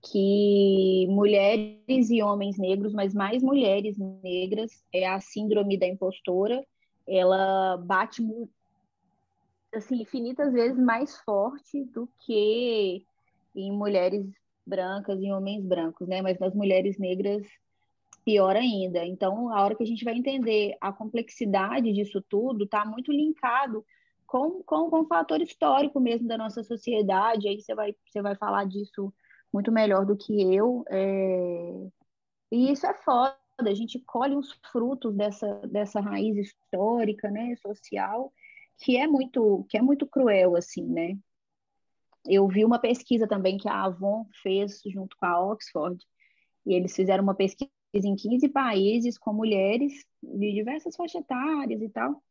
que 0.02 1.06
mulheres 1.08 2.10
e 2.10 2.20
homens 2.20 2.58
negros, 2.58 2.92
mas 2.92 3.14
mais 3.14 3.40
mulheres 3.40 3.96
negras, 3.96 4.82
é 4.92 5.06
a 5.06 5.20
síndrome 5.20 5.78
da 5.78 5.86
impostora, 5.86 6.60
ela 7.06 7.76
bate, 7.76 8.20
assim, 9.72 10.02
infinitas 10.02 10.52
vezes 10.52 10.76
mais 10.76 11.16
forte 11.18 11.84
do 11.84 12.08
que 12.26 13.04
em 13.54 13.70
mulheres 13.70 14.26
brancas 14.66 15.20
e 15.20 15.30
homens 15.30 15.64
brancos, 15.64 16.08
né? 16.08 16.22
Mas 16.22 16.38
nas 16.38 16.54
mulheres 16.54 16.98
negras, 16.98 17.46
pior 18.24 18.56
ainda. 18.56 19.04
Então, 19.04 19.50
a 19.50 19.62
hora 19.62 19.74
que 19.74 19.82
a 19.82 19.86
gente 19.86 20.04
vai 20.04 20.14
entender 20.14 20.76
a 20.80 20.92
complexidade 20.92 21.92
disso 21.92 22.22
tudo, 22.28 22.64
está 22.64 22.84
muito 22.84 23.12
linkado 23.12 23.84
com, 24.26 24.62
com, 24.62 24.88
com 24.88 25.00
o 25.00 25.06
fator 25.06 25.40
histórico 25.40 26.00
mesmo 26.00 26.28
da 26.28 26.38
nossa 26.38 26.62
sociedade. 26.62 27.48
Aí 27.48 27.60
você 27.60 27.74
vai, 27.74 27.94
você 28.06 28.22
vai 28.22 28.34
falar 28.36 28.64
disso 28.66 29.12
muito 29.52 29.70
melhor 29.70 30.06
do 30.06 30.16
que 30.16 30.32
eu. 30.54 30.84
É... 30.88 31.86
E 32.50 32.70
isso 32.72 32.86
é 32.86 32.94
foda. 32.94 33.36
A 33.58 33.74
gente 33.74 33.98
colhe 34.00 34.34
os 34.34 34.52
frutos 34.72 35.14
dessa, 35.14 35.54
dessa 35.68 36.00
raiz 36.00 36.36
histórica, 36.36 37.30
né, 37.30 37.54
social, 37.56 38.32
que 38.78 38.96
é 38.96 39.06
muito 39.06 39.64
que 39.68 39.76
é 39.78 39.82
muito 39.82 40.06
cruel 40.06 40.56
assim, 40.56 40.84
né? 40.84 41.16
Eu 42.26 42.46
vi 42.48 42.64
uma 42.64 42.78
pesquisa 42.78 43.26
também 43.26 43.58
que 43.58 43.68
a 43.68 43.84
Avon 43.84 44.26
fez 44.42 44.80
junto 44.86 45.16
com 45.16 45.26
a 45.26 45.40
Oxford, 45.40 46.04
e 46.66 46.74
eles 46.74 46.94
fizeram 46.94 47.22
uma 47.22 47.34
pesquisa 47.34 47.70
em 47.94 48.16
15 48.16 48.48
países 48.48 49.18
com 49.18 49.32
mulheres 49.32 49.92
de 50.22 50.52
diversas 50.52 50.96
faixas 50.96 51.22
etárias 51.22 51.82
e 51.82 51.88
tal, 51.88 52.22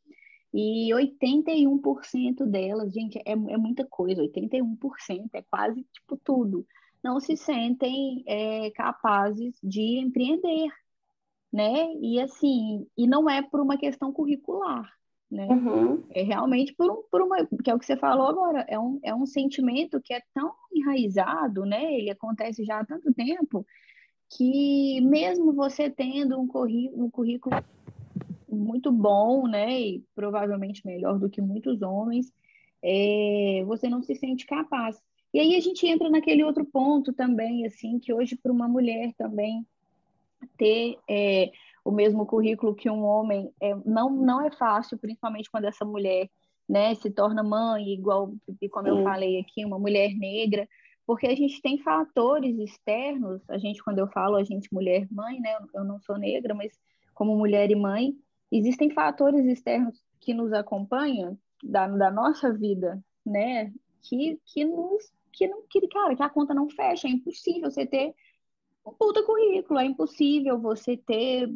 e 0.53 0.89
81% 0.93 2.45
delas, 2.45 2.93
gente, 2.93 3.17
é, 3.19 3.31
é 3.31 3.35
muita 3.35 3.85
coisa, 3.85 4.21
81% 4.21 5.29
é 5.33 5.41
quase 5.43 5.83
tipo 5.93 6.17
tudo, 6.23 6.65
não 7.03 7.19
se 7.19 7.37
sentem 7.37 8.23
é, 8.27 8.69
capazes 8.71 9.57
de 9.63 9.99
empreender, 9.99 10.69
né? 11.51 11.93
E 12.01 12.19
assim, 12.19 12.87
e 12.97 13.07
não 13.07 13.29
é 13.29 13.41
por 13.41 13.59
uma 13.61 13.77
questão 13.77 14.11
curricular, 14.11 14.91
né? 15.31 15.47
Uhum. 15.47 16.03
É 16.11 16.21
realmente 16.21 16.73
por, 16.73 16.91
um, 16.91 17.03
por 17.09 17.21
uma, 17.21 17.45
que 17.63 17.69
é 17.69 17.73
o 17.73 17.79
que 17.79 17.85
você 17.85 17.95
falou 17.95 18.27
agora, 18.27 18.65
é 18.67 18.77
um, 18.77 18.99
é 19.01 19.15
um 19.15 19.25
sentimento 19.25 20.01
que 20.01 20.13
é 20.13 20.21
tão 20.33 20.53
enraizado, 20.73 21.65
né? 21.65 21.93
Ele 21.93 22.09
acontece 22.09 22.65
já 22.65 22.79
há 22.79 22.85
tanto 22.85 23.13
tempo 23.13 23.65
que 24.29 25.01
mesmo 25.01 25.53
você 25.53 25.89
tendo 25.89 26.39
um, 26.39 26.47
currículo, 26.47 27.05
um 27.05 27.09
currículo 27.09 27.55
muito 28.47 28.91
bom, 28.91 29.47
né? 29.47 29.79
E 29.79 30.03
provavelmente 30.13 30.85
melhor 30.85 31.17
do 31.17 31.29
que 31.29 31.41
muitos 31.41 31.81
homens, 31.81 32.31
é, 32.83 33.63
você 33.65 33.89
não 33.89 34.01
se 34.01 34.15
sente 34.15 34.45
capaz. 34.45 35.01
E 35.33 35.39
aí 35.39 35.55
a 35.55 35.61
gente 35.61 35.87
entra 35.87 36.09
naquele 36.09 36.43
outro 36.43 36.65
ponto 36.65 37.13
também, 37.13 37.65
assim, 37.65 37.99
que 37.99 38.13
hoje 38.13 38.35
para 38.35 38.51
uma 38.51 38.67
mulher 38.67 39.13
também 39.17 39.65
ter 40.57 40.97
é, 41.09 41.51
o 41.83 41.91
mesmo 41.91 42.25
currículo 42.25 42.75
que 42.75 42.89
um 42.89 43.03
homem 43.03 43.51
é, 43.61 43.75
não, 43.85 44.09
não 44.09 44.45
é 44.45 44.51
fácil, 44.51 44.97
principalmente 44.97 45.49
quando 45.49 45.65
essa 45.65 45.83
mulher 45.83 46.29
né, 46.69 46.95
se 46.95 47.09
torna 47.09 47.43
mãe, 47.43 47.89
igual 47.89 48.33
como 48.71 48.87
eu 48.87 49.03
falei 49.03 49.39
aqui, 49.39 49.65
uma 49.65 49.79
mulher 49.79 50.13
negra, 50.15 50.67
porque 51.05 51.27
a 51.27 51.35
gente 51.35 51.61
tem 51.61 51.77
fatores 51.79 52.57
externos, 52.57 53.41
a 53.49 53.57
gente, 53.57 53.83
quando 53.83 53.99
eu 53.99 54.07
falo 54.07 54.35
a 54.35 54.43
gente 54.43 54.69
mulher 54.71 55.07
mãe, 55.11 55.39
né, 55.39 55.57
eu 55.73 55.83
não 55.83 55.99
sou 55.99 56.17
negra, 56.17 56.53
mas 56.53 56.71
como 57.13 57.37
mulher 57.37 57.69
e 57.69 57.75
mãe, 57.75 58.15
existem 58.51 58.89
fatores 58.91 59.45
externos 59.45 60.01
que 60.19 60.33
nos 60.33 60.53
acompanham 60.53 61.37
da, 61.63 61.87
da 61.87 62.11
nossa 62.11 62.53
vida, 62.53 63.03
né, 63.25 63.73
que, 64.01 64.39
que 64.45 64.63
nos, 64.63 65.11
que 65.33 65.47
não, 65.47 65.63
que, 65.69 65.85
cara, 65.87 66.15
que 66.15 66.23
a 66.23 66.29
conta 66.29 66.53
não 66.53 66.69
fecha, 66.69 67.07
é 67.07 67.11
impossível 67.11 67.69
você 67.69 67.85
ter 67.85 68.13
um 68.85 68.93
puta 68.93 69.23
currículo, 69.23 69.79
é 69.79 69.85
impossível 69.85 70.59
você 70.59 70.95
ter 70.95 71.49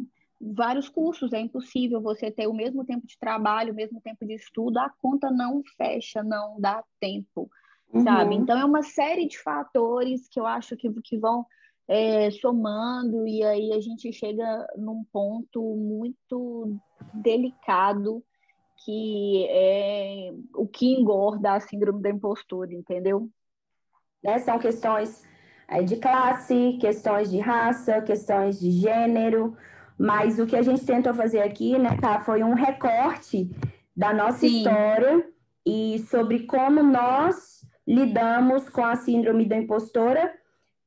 vários 0.54 0.88
cursos, 0.88 1.34
é 1.34 1.40
impossível 1.40 2.02
você 2.02 2.30
ter 2.30 2.48
o 2.48 2.54
mesmo 2.54 2.86
tempo 2.86 3.08
de 3.08 3.18
trabalho, 3.18 3.74
o 3.74 3.76
mesmo 3.76 4.00
tempo 4.00 4.26
de 4.26 4.34
estudo, 4.34 4.78
a 4.78 4.90
conta 5.02 5.32
não 5.32 5.64
fecha, 5.78 6.24
não 6.24 6.60
dá 6.60 6.84
tempo, 7.00 7.50
uhum. 7.92 8.04
sabe? 8.04 8.36
Então, 8.36 8.58
é 8.58 8.66
uma 8.66 8.84
série 8.84 9.28
de 9.28 9.40
fatores 9.40 10.28
que 10.28 10.40
eu 10.40 10.46
acho 10.46 10.76
que, 10.78 10.92
que 11.02 11.18
vão 11.18 11.46
é, 11.88 12.30
somando, 12.32 13.28
e 13.28 13.44
aí 13.44 13.72
a 13.74 13.80
gente 13.80 14.12
chega 14.14 14.68
num 14.78 15.04
ponto 15.12 15.62
muito 15.76 16.78
delicado, 17.14 18.24
que 18.84 19.48
é 19.50 20.32
o 20.54 20.68
que 20.68 20.94
engorda 20.94 21.54
a 21.54 21.60
síndrome 21.60 22.02
da 22.02 22.10
impostura, 22.10 22.74
entendeu? 22.74 23.30
Né? 24.24 24.38
São 24.40 24.60
questões 24.60 25.24
é, 25.68 25.82
de 25.82 25.96
classe, 25.98 26.78
questões 26.80 27.32
de 27.32 27.40
raça, 27.40 28.02
questões 28.02 28.60
de 28.60 28.70
gênero, 28.72 29.56
mas 29.98 30.40
o 30.40 30.46
que 30.46 30.56
a 30.56 30.62
gente 30.62 30.86
tentou 30.86 31.14
fazer 31.14 31.42
aqui, 31.42 31.78
né, 31.78 31.98
tá, 32.02 32.20
foi 32.20 32.44
um 32.44 32.54
recorte 32.54 33.50
da 33.96 34.14
nossa 34.14 34.40
Sim. 34.40 34.58
história 34.58 35.26
e 35.66 36.06
sobre 36.10 36.46
como 36.46 36.84
nós 36.84 37.66
lidamos 37.88 38.68
com 38.70 38.84
a 38.84 38.96
síndrome 38.96 39.46
da 39.46 39.56
impostora, 39.56 40.34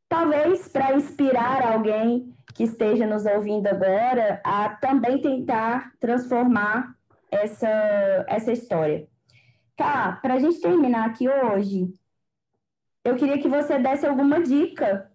talvez 0.08 0.68
para 0.68 0.94
inspirar 0.94 1.62
alguém 1.62 2.34
que 2.54 2.64
esteja 2.64 3.06
nos 3.06 3.24
ouvindo 3.24 3.66
agora 3.66 4.40
a 4.44 4.70
também 4.70 5.20
tentar 5.20 5.92
transformar 6.00 6.94
essa, 7.30 7.68
essa 8.26 8.52
história. 8.52 9.06
Tá, 9.76 10.18
para 10.20 10.34
a 10.34 10.38
gente 10.38 10.60
terminar 10.60 11.06
aqui 11.06 11.28
hoje, 11.28 11.94
eu 13.04 13.14
queria 13.14 13.38
que 13.38 13.48
você 13.48 13.78
desse 13.78 14.06
alguma 14.06 14.42
dica 14.42 15.07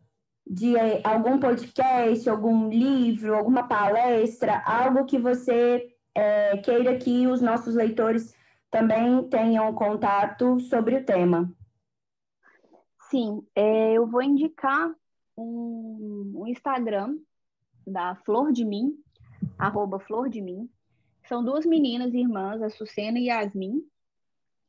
de 0.46 0.76
eh, 0.76 1.02
algum 1.04 1.40
podcast, 1.40 2.30
algum 2.30 2.70
livro, 2.70 3.36
alguma 3.36 3.68
palestra, 3.68 4.62
algo 4.66 5.06
que 5.06 5.18
você 5.18 5.94
é, 6.16 6.58
queira 6.58 6.98
que 6.98 7.28
os 7.28 7.42
nossos 7.42 7.76
leitores 7.76 8.36
também 8.70 9.24
tenham 9.30 9.74
contato 9.74 10.60
sobre 10.60 10.98
o 10.98 11.06
tema. 11.06 11.52
Sim, 13.10 13.46
é, 13.56 13.94
eu 13.94 14.08
vou 14.08 14.22
indicar 14.22 14.94
um, 15.38 16.34
um, 16.36 16.48
Instagram 16.48 17.18
da 17.86 18.16
Flor 18.26 18.52
de 18.52 18.66
Mim, 18.66 18.98
arroba 19.58 20.00
Flor 20.00 20.30
de 20.30 20.42
Mim. 20.42 20.70
São 21.28 21.44
duas 21.44 21.66
meninas 21.66 22.14
irmãs, 22.14 22.62
a 22.62 22.70
Sucena 22.70 23.20
e 23.20 23.30
a 23.30 23.42
Yasmin. 23.42 23.82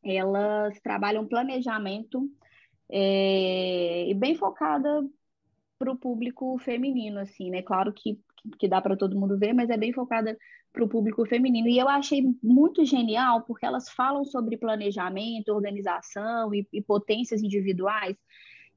Elas 0.02 0.78
trabalham 0.80 1.26
planejamento 1.26 2.30
é, 2.90 4.06
e 4.08 4.14
bem 4.14 4.34
focada 4.34 5.02
para 5.85 5.93
o 5.93 5.97
público 5.97 6.59
feminino, 6.59 7.20
assim, 7.20 7.51
né? 7.51 7.61
Claro 7.62 7.93
que, 7.93 8.18
que 8.59 8.66
dá 8.66 8.80
para 8.80 8.97
todo 8.97 9.18
mundo 9.18 9.39
ver, 9.39 9.53
mas 9.53 9.68
é 9.68 9.76
bem 9.76 9.93
focada 9.93 10.37
para 10.72 10.82
o 10.82 10.89
público 10.89 11.26
feminino. 11.26 11.68
E 11.68 11.78
eu 11.78 11.89
achei 11.89 12.22
muito 12.43 12.85
genial, 12.87 13.43
porque 13.43 13.66
elas 13.66 13.91
falam 13.91 14.24
sobre 14.24 14.57
planejamento, 14.57 15.51
organização 15.51 16.55
e, 16.55 16.66
e 16.72 16.80
potências 16.80 17.43
individuais 17.43 18.16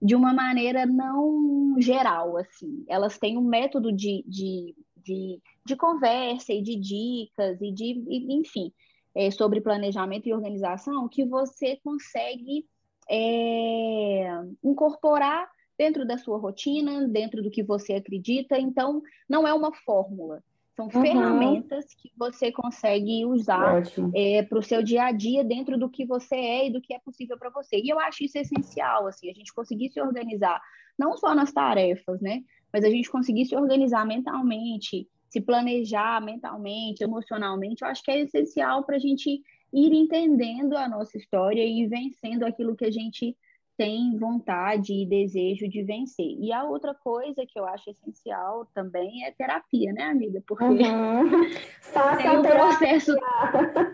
de 0.02 0.16
uma 0.16 0.34
maneira 0.34 0.86
não 0.86 1.76
geral, 1.80 2.38
assim. 2.38 2.84
Elas 2.88 3.18
têm 3.18 3.38
um 3.38 3.48
método 3.48 3.92
de, 3.92 4.24
de, 4.28 4.76
de, 4.98 5.42
de 5.66 5.76
conversa 5.78 6.52
e 6.52 6.62
de 6.62 6.76
dicas 6.76 7.62
e 7.62 7.72
de, 7.72 8.04
enfim, 8.30 8.72
é, 9.16 9.32
sobre 9.32 9.62
planejamento 9.62 10.28
e 10.28 10.34
organização 10.34 11.08
que 11.08 11.26
você 11.26 11.78
consegue 11.78 12.68
é, 13.10 14.28
incorporar 14.62 15.48
dentro 15.78 16.06
da 16.06 16.18
sua 16.18 16.38
rotina, 16.38 17.08
dentro 17.08 17.42
do 17.44 17.52
que 17.52 17.64
você 17.64 17.94
acredita. 17.94 18.58
Então, 18.58 19.02
não 19.30 19.48
é 19.48 19.54
uma 19.54 19.74
fórmula. 19.74 20.44
São 20.78 20.86
uhum. 20.86 21.02
ferramentas 21.02 21.86
que 21.96 22.12
você 22.16 22.52
consegue 22.52 23.26
usar 23.26 23.82
é, 24.14 24.44
para 24.44 24.60
o 24.60 24.64
seu 24.64 24.84
dia 24.84 25.06
a 25.06 25.12
dia 25.12 25.44
dentro 25.44 25.76
do 25.76 25.90
que 25.90 26.06
você 26.06 26.36
é 26.36 26.68
e 26.68 26.72
do 26.72 26.80
que 26.80 26.94
é 26.94 27.00
possível 27.00 27.36
para 27.38 27.50
você. 27.50 27.82
E 27.84 27.90
eu 27.90 28.00
acho 28.00 28.24
isso 28.24 28.38
essencial, 28.38 29.08
assim, 29.08 29.28
a 29.28 29.34
gente 29.34 29.52
conseguir 29.54 29.90
se 29.90 30.00
organizar, 30.00 30.62
não 30.98 31.18
só 31.18 31.34
nas 31.34 31.52
tarefas, 31.52 32.22
né? 32.22 32.44
Mas 32.72 32.84
a 32.84 32.90
gente 32.92 33.10
conseguir 33.10 33.46
se 33.46 33.56
organizar 33.56 34.06
mentalmente, 34.06 35.08
se 35.28 35.42
planejar 35.42 36.22
mentalmente, 36.24 37.04
emocionalmente, 37.04 37.82
eu 37.82 37.88
acho 37.88 38.04
que 38.04 38.12
é 38.12 38.22
essencial 38.22 38.84
para 38.84 38.98
a 38.98 39.00
gente 39.00 39.42
ir 39.74 39.94
entendendo 39.94 40.78
a 40.78 40.88
nossa 40.88 41.18
história 41.18 41.66
e 41.66 41.88
vencendo 41.88 42.44
aquilo 42.44 42.76
que 42.76 42.86
a 42.86 42.92
gente 42.92 43.36
tem 43.78 44.18
vontade 44.18 44.92
e 44.92 45.06
desejo 45.06 45.70
de 45.70 45.84
vencer. 45.84 46.36
E 46.40 46.52
a 46.52 46.64
outra 46.64 46.96
coisa 46.96 47.46
que 47.46 47.60
eu 47.60 47.66
acho 47.66 47.92
essencial 47.92 48.66
também 48.74 49.24
é 49.24 49.32
terapia, 49.32 49.94
né, 49.94 50.06
amiga? 50.06 50.44
Porque 50.46 50.64
uhum. 50.64 51.50
façam 51.80 52.40
um 52.40 52.42
processo, 52.42 53.16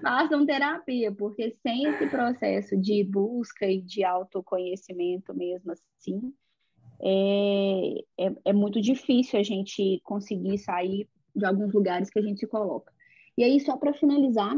façam 0.01 0.45
terapia, 0.45 1.11
porque 1.11 1.51
sem 1.61 1.85
esse 1.85 2.07
processo 2.07 2.77
de 2.77 3.03
busca 3.03 3.65
e 3.65 3.81
de 3.81 4.05
autoconhecimento 4.05 5.33
mesmo 5.33 5.73
assim, 5.73 6.33
é, 7.01 8.25
é, 8.25 8.33
é 8.45 8.53
muito 8.53 8.79
difícil 8.79 9.37
a 9.37 9.43
gente 9.43 9.99
conseguir 10.05 10.57
sair 10.57 11.09
de 11.35 11.45
alguns 11.45 11.73
lugares 11.73 12.09
que 12.09 12.19
a 12.19 12.21
gente 12.21 12.39
se 12.39 12.47
coloca. 12.47 12.93
E 13.37 13.43
aí, 13.43 13.59
só 13.59 13.75
para 13.75 13.93
finalizar, 13.93 14.55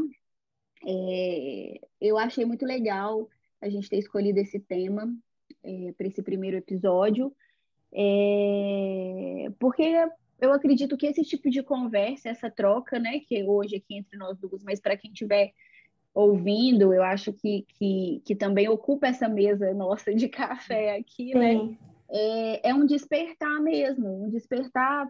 é, 0.85 1.79
eu 1.99 2.17
achei 2.17 2.45
muito 2.45 2.65
legal 2.65 3.27
a 3.61 3.69
gente 3.69 3.89
ter 3.89 3.97
escolhido 3.97 4.39
esse 4.39 4.59
tema 4.59 5.13
é, 5.63 5.93
para 5.97 6.07
esse 6.07 6.21
primeiro 6.21 6.57
episódio, 6.57 7.33
é, 7.93 9.47
porque 9.59 9.95
eu 10.41 10.51
acredito 10.51 10.97
que 10.97 11.07
esse 11.07 11.23
tipo 11.23 11.49
de 11.49 11.63
conversa, 11.63 12.29
essa 12.29 12.49
troca, 12.49 12.99
né, 12.99 13.19
que 13.19 13.43
hoje 13.43 13.77
aqui 13.77 13.97
entre 13.97 14.17
nós 14.17 14.37
duas, 14.37 14.63
mas 14.63 14.79
para 14.79 14.97
quem 14.97 15.11
estiver 15.11 15.53
ouvindo, 16.13 16.93
eu 16.93 17.03
acho 17.03 17.33
que, 17.33 17.65
que, 17.67 18.21
que 18.25 18.35
também 18.35 18.69
ocupa 18.69 19.07
essa 19.07 19.27
mesa 19.27 19.73
nossa 19.73 20.13
de 20.13 20.29
café 20.29 20.97
aqui, 20.97 21.33
né, 21.33 21.53
Sim. 21.53 21.69
né? 21.69 21.77
É, 22.07 22.69
é 22.69 22.73
um 22.73 22.85
despertar 22.85 23.59
mesmo, 23.61 24.25
um 24.25 24.29
despertar 24.29 25.09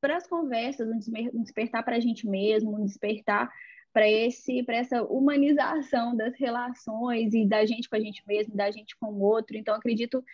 para 0.00 0.16
as 0.16 0.26
conversas, 0.26 0.88
um 0.88 1.42
despertar 1.42 1.84
para 1.84 1.96
a 1.96 2.00
gente 2.00 2.26
mesmo, 2.26 2.74
um 2.74 2.84
despertar 2.84 3.50
para 3.92 4.08
esse 4.08 4.62
para 4.62 4.76
essa 4.76 5.02
humanização 5.02 6.16
das 6.16 6.34
relações 6.36 7.34
e 7.34 7.46
da 7.46 7.64
gente 7.64 7.88
com 7.88 7.96
a 7.96 8.00
gente 8.00 8.22
mesmo, 8.26 8.54
da 8.54 8.70
gente 8.70 8.96
com 8.98 9.06
o 9.06 9.22
outro. 9.22 9.56
Então 9.56 9.74
acredito 9.74 10.24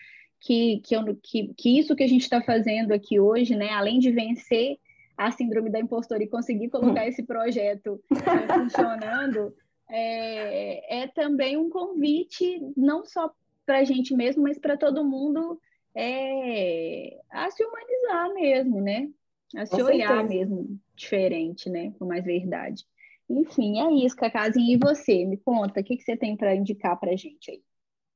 que 0.40 0.80
que, 0.80 0.94
eu, 0.94 1.16
que, 1.22 1.54
que 1.54 1.78
isso 1.78 1.96
que 1.96 2.02
a 2.02 2.08
gente 2.08 2.22
está 2.22 2.42
fazendo 2.42 2.92
aqui 2.92 3.18
hoje, 3.18 3.54
né, 3.56 3.70
além 3.70 3.98
de 3.98 4.10
vencer 4.10 4.78
a 5.16 5.30
síndrome 5.30 5.70
da 5.70 5.80
impostora 5.80 6.22
e 6.22 6.28
conseguir 6.28 6.68
colocar 6.68 7.06
esse 7.06 7.22
projeto 7.22 7.98
né, 8.10 8.54
funcionando, 8.54 9.54
é, 9.88 11.02
é 11.02 11.06
também 11.08 11.56
um 11.56 11.70
convite 11.70 12.60
não 12.76 13.04
só 13.04 13.32
para 13.64 13.78
a 13.78 13.84
gente 13.84 14.14
mesmo, 14.14 14.42
mas 14.42 14.58
para 14.58 14.76
todo 14.76 15.04
mundo 15.04 15.58
é, 15.94 17.18
a 17.30 17.50
se 17.50 17.64
humanizar 17.64 18.34
mesmo, 18.34 18.80
né? 18.80 19.08
A 19.56 19.64
se 19.64 19.76
Com 19.76 19.84
olhar 19.84 20.08
certeza. 20.08 20.28
mesmo 20.28 20.80
diferente, 20.94 21.70
né? 21.70 21.92
Com 21.98 22.04
mais 22.04 22.24
verdade. 22.24 22.86
Enfim, 23.28 23.80
é 23.80 24.04
isso, 24.04 24.16
Cacazinha. 24.16 24.74
E 24.74 24.78
você? 24.78 25.24
Me 25.24 25.36
conta, 25.36 25.80
o 25.80 25.84
que, 25.84 25.96
que 25.96 26.02
você 26.02 26.16
tem 26.16 26.36
para 26.36 26.54
indicar 26.54 26.98
para 26.98 27.16
gente 27.16 27.50
aí? 27.50 27.62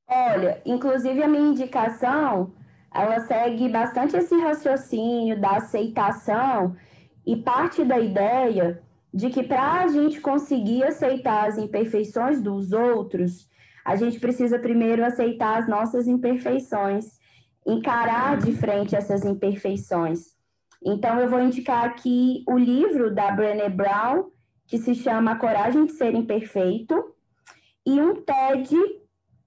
Olha, 0.08 0.60
inclusive 0.64 1.22
a 1.22 1.28
minha 1.28 1.50
indicação, 1.50 2.52
ela 2.92 3.20
segue 3.20 3.68
bastante 3.68 4.16
esse 4.16 4.34
raciocínio 4.36 5.40
da 5.40 5.56
aceitação 5.56 6.76
e 7.24 7.36
parte 7.36 7.84
da 7.84 7.98
ideia 7.98 8.82
de 9.12 9.30
que 9.30 9.42
para 9.42 9.82
a 9.82 9.88
gente 9.88 10.20
conseguir 10.20 10.84
aceitar 10.84 11.48
as 11.48 11.58
imperfeições 11.58 12.40
dos 12.40 12.72
outros, 12.72 13.48
a 13.84 13.96
gente 13.96 14.20
precisa 14.20 14.58
primeiro 14.58 15.04
aceitar 15.04 15.58
as 15.58 15.68
nossas 15.68 16.06
imperfeições, 16.06 17.18
encarar 17.66 18.38
de 18.38 18.52
frente 18.52 18.94
essas 18.94 19.24
imperfeições. 19.24 20.36
Então, 20.84 21.20
eu 21.20 21.28
vou 21.28 21.40
indicar 21.40 21.84
aqui 21.84 22.42
o 22.48 22.56
livro 22.56 23.14
da 23.14 23.30
Brené 23.32 23.68
Brown, 23.68 24.30
que 24.70 24.78
se 24.78 24.94
chama 24.94 25.36
Coragem 25.36 25.84
de 25.84 25.92
Ser 25.94 26.14
Imperfeito, 26.14 26.94
e 27.84 28.00
um 28.00 28.22
TED 28.22 28.76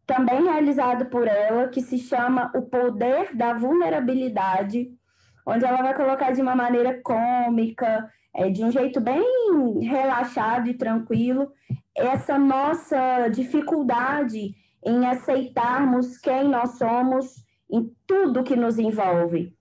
também 0.05 0.43
realizado 0.43 1.05
por 1.05 1.25
ela, 1.25 1.69
que 1.69 1.81
se 1.81 1.97
chama 1.97 2.51
O 2.53 2.63
Poder 2.63 3.33
da 3.33 3.53
Vulnerabilidade, 3.53 4.91
onde 5.47 5.63
ela 5.63 5.81
vai 5.81 5.95
colocar 5.95 6.31
de 6.31 6.41
uma 6.41 6.53
maneira 6.53 6.99
cômica, 7.01 8.11
é, 8.35 8.49
de 8.49 8.65
um 8.65 8.69
jeito 8.71 8.99
bem 8.99 9.23
relaxado 9.79 10.67
e 10.67 10.73
tranquilo, 10.73 11.53
essa 11.95 12.37
nossa 12.37 13.29
dificuldade 13.29 14.53
em 14.85 15.05
aceitarmos 15.05 16.17
quem 16.17 16.49
nós 16.49 16.77
somos 16.77 17.45
em 17.71 17.89
tudo 18.05 18.43
que 18.43 18.57
nos 18.57 18.77
envolve, 18.77 19.55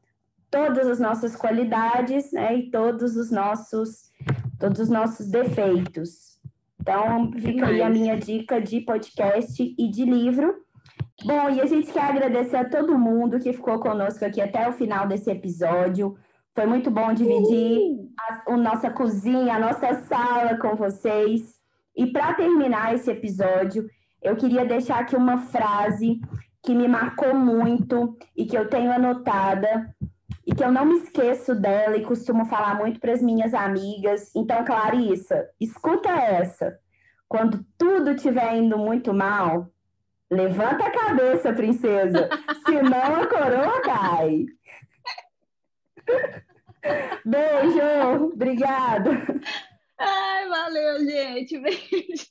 todas 0.50 0.88
as 0.88 0.98
nossas 0.98 1.36
qualidades 1.36 2.32
né, 2.32 2.56
e 2.56 2.70
todos 2.70 3.16
os 3.16 3.30
nossos 3.30 4.11
todos 4.62 4.78
os 4.78 4.88
nossos 4.88 5.28
defeitos. 5.28 6.38
Então, 6.80 7.32
fica 7.32 7.66
aí 7.66 7.82
a 7.82 7.90
minha 7.90 8.16
dica 8.16 8.60
de 8.60 8.80
podcast 8.80 9.74
e 9.76 9.90
de 9.90 10.04
livro. 10.04 10.54
Bom, 11.24 11.50
e 11.50 11.60
a 11.60 11.66
gente 11.66 11.92
quer 11.92 12.04
agradecer 12.04 12.56
a 12.56 12.68
todo 12.68 12.96
mundo 12.96 13.40
que 13.40 13.52
ficou 13.52 13.80
conosco 13.80 14.24
aqui 14.24 14.40
até 14.40 14.68
o 14.68 14.72
final 14.72 15.08
desse 15.08 15.28
episódio. 15.28 16.16
Foi 16.54 16.64
muito 16.64 16.92
bom 16.92 17.12
dividir 17.12 18.08
a, 18.16 18.52
a 18.52 18.56
nossa 18.56 18.88
cozinha, 18.88 19.56
a 19.56 19.58
nossa 19.58 19.94
sala 19.94 20.56
com 20.56 20.76
vocês. 20.76 21.42
E 21.96 22.06
para 22.06 22.32
terminar 22.34 22.94
esse 22.94 23.10
episódio, 23.10 23.88
eu 24.22 24.36
queria 24.36 24.64
deixar 24.64 25.00
aqui 25.00 25.16
uma 25.16 25.38
frase 25.38 26.20
que 26.62 26.72
me 26.72 26.86
marcou 26.86 27.34
muito 27.34 28.16
e 28.36 28.46
que 28.46 28.56
eu 28.56 28.68
tenho 28.68 28.92
anotada 28.92 29.92
e 30.46 30.54
que 30.54 30.64
eu 30.64 30.72
não 30.72 30.84
me 30.84 30.98
esqueço 30.98 31.54
dela 31.54 31.96
e 31.96 32.04
costumo 32.04 32.44
falar 32.46 32.76
muito 32.76 32.98
para 33.00 33.12
as 33.12 33.22
minhas 33.22 33.54
amigas. 33.54 34.30
Então, 34.34 34.64
Clarissa, 34.64 35.48
escuta 35.60 36.10
essa. 36.10 36.78
Quando 37.28 37.64
tudo 37.78 38.10
estiver 38.10 38.56
indo 38.56 38.76
muito 38.76 39.14
mal, 39.14 39.70
levanta 40.30 40.86
a 40.86 40.90
cabeça, 40.90 41.52
princesa, 41.52 42.28
senão 42.66 43.16
a 43.16 43.26
coroa 43.26 43.80
cai. 43.82 44.46
Beijo, 47.24 48.24
obrigada. 48.32 49.10
Ai, 49.98 50.48
valeu, 50.48 50.98
gente. 51.00 51.58
Beijo. 51.58 52.26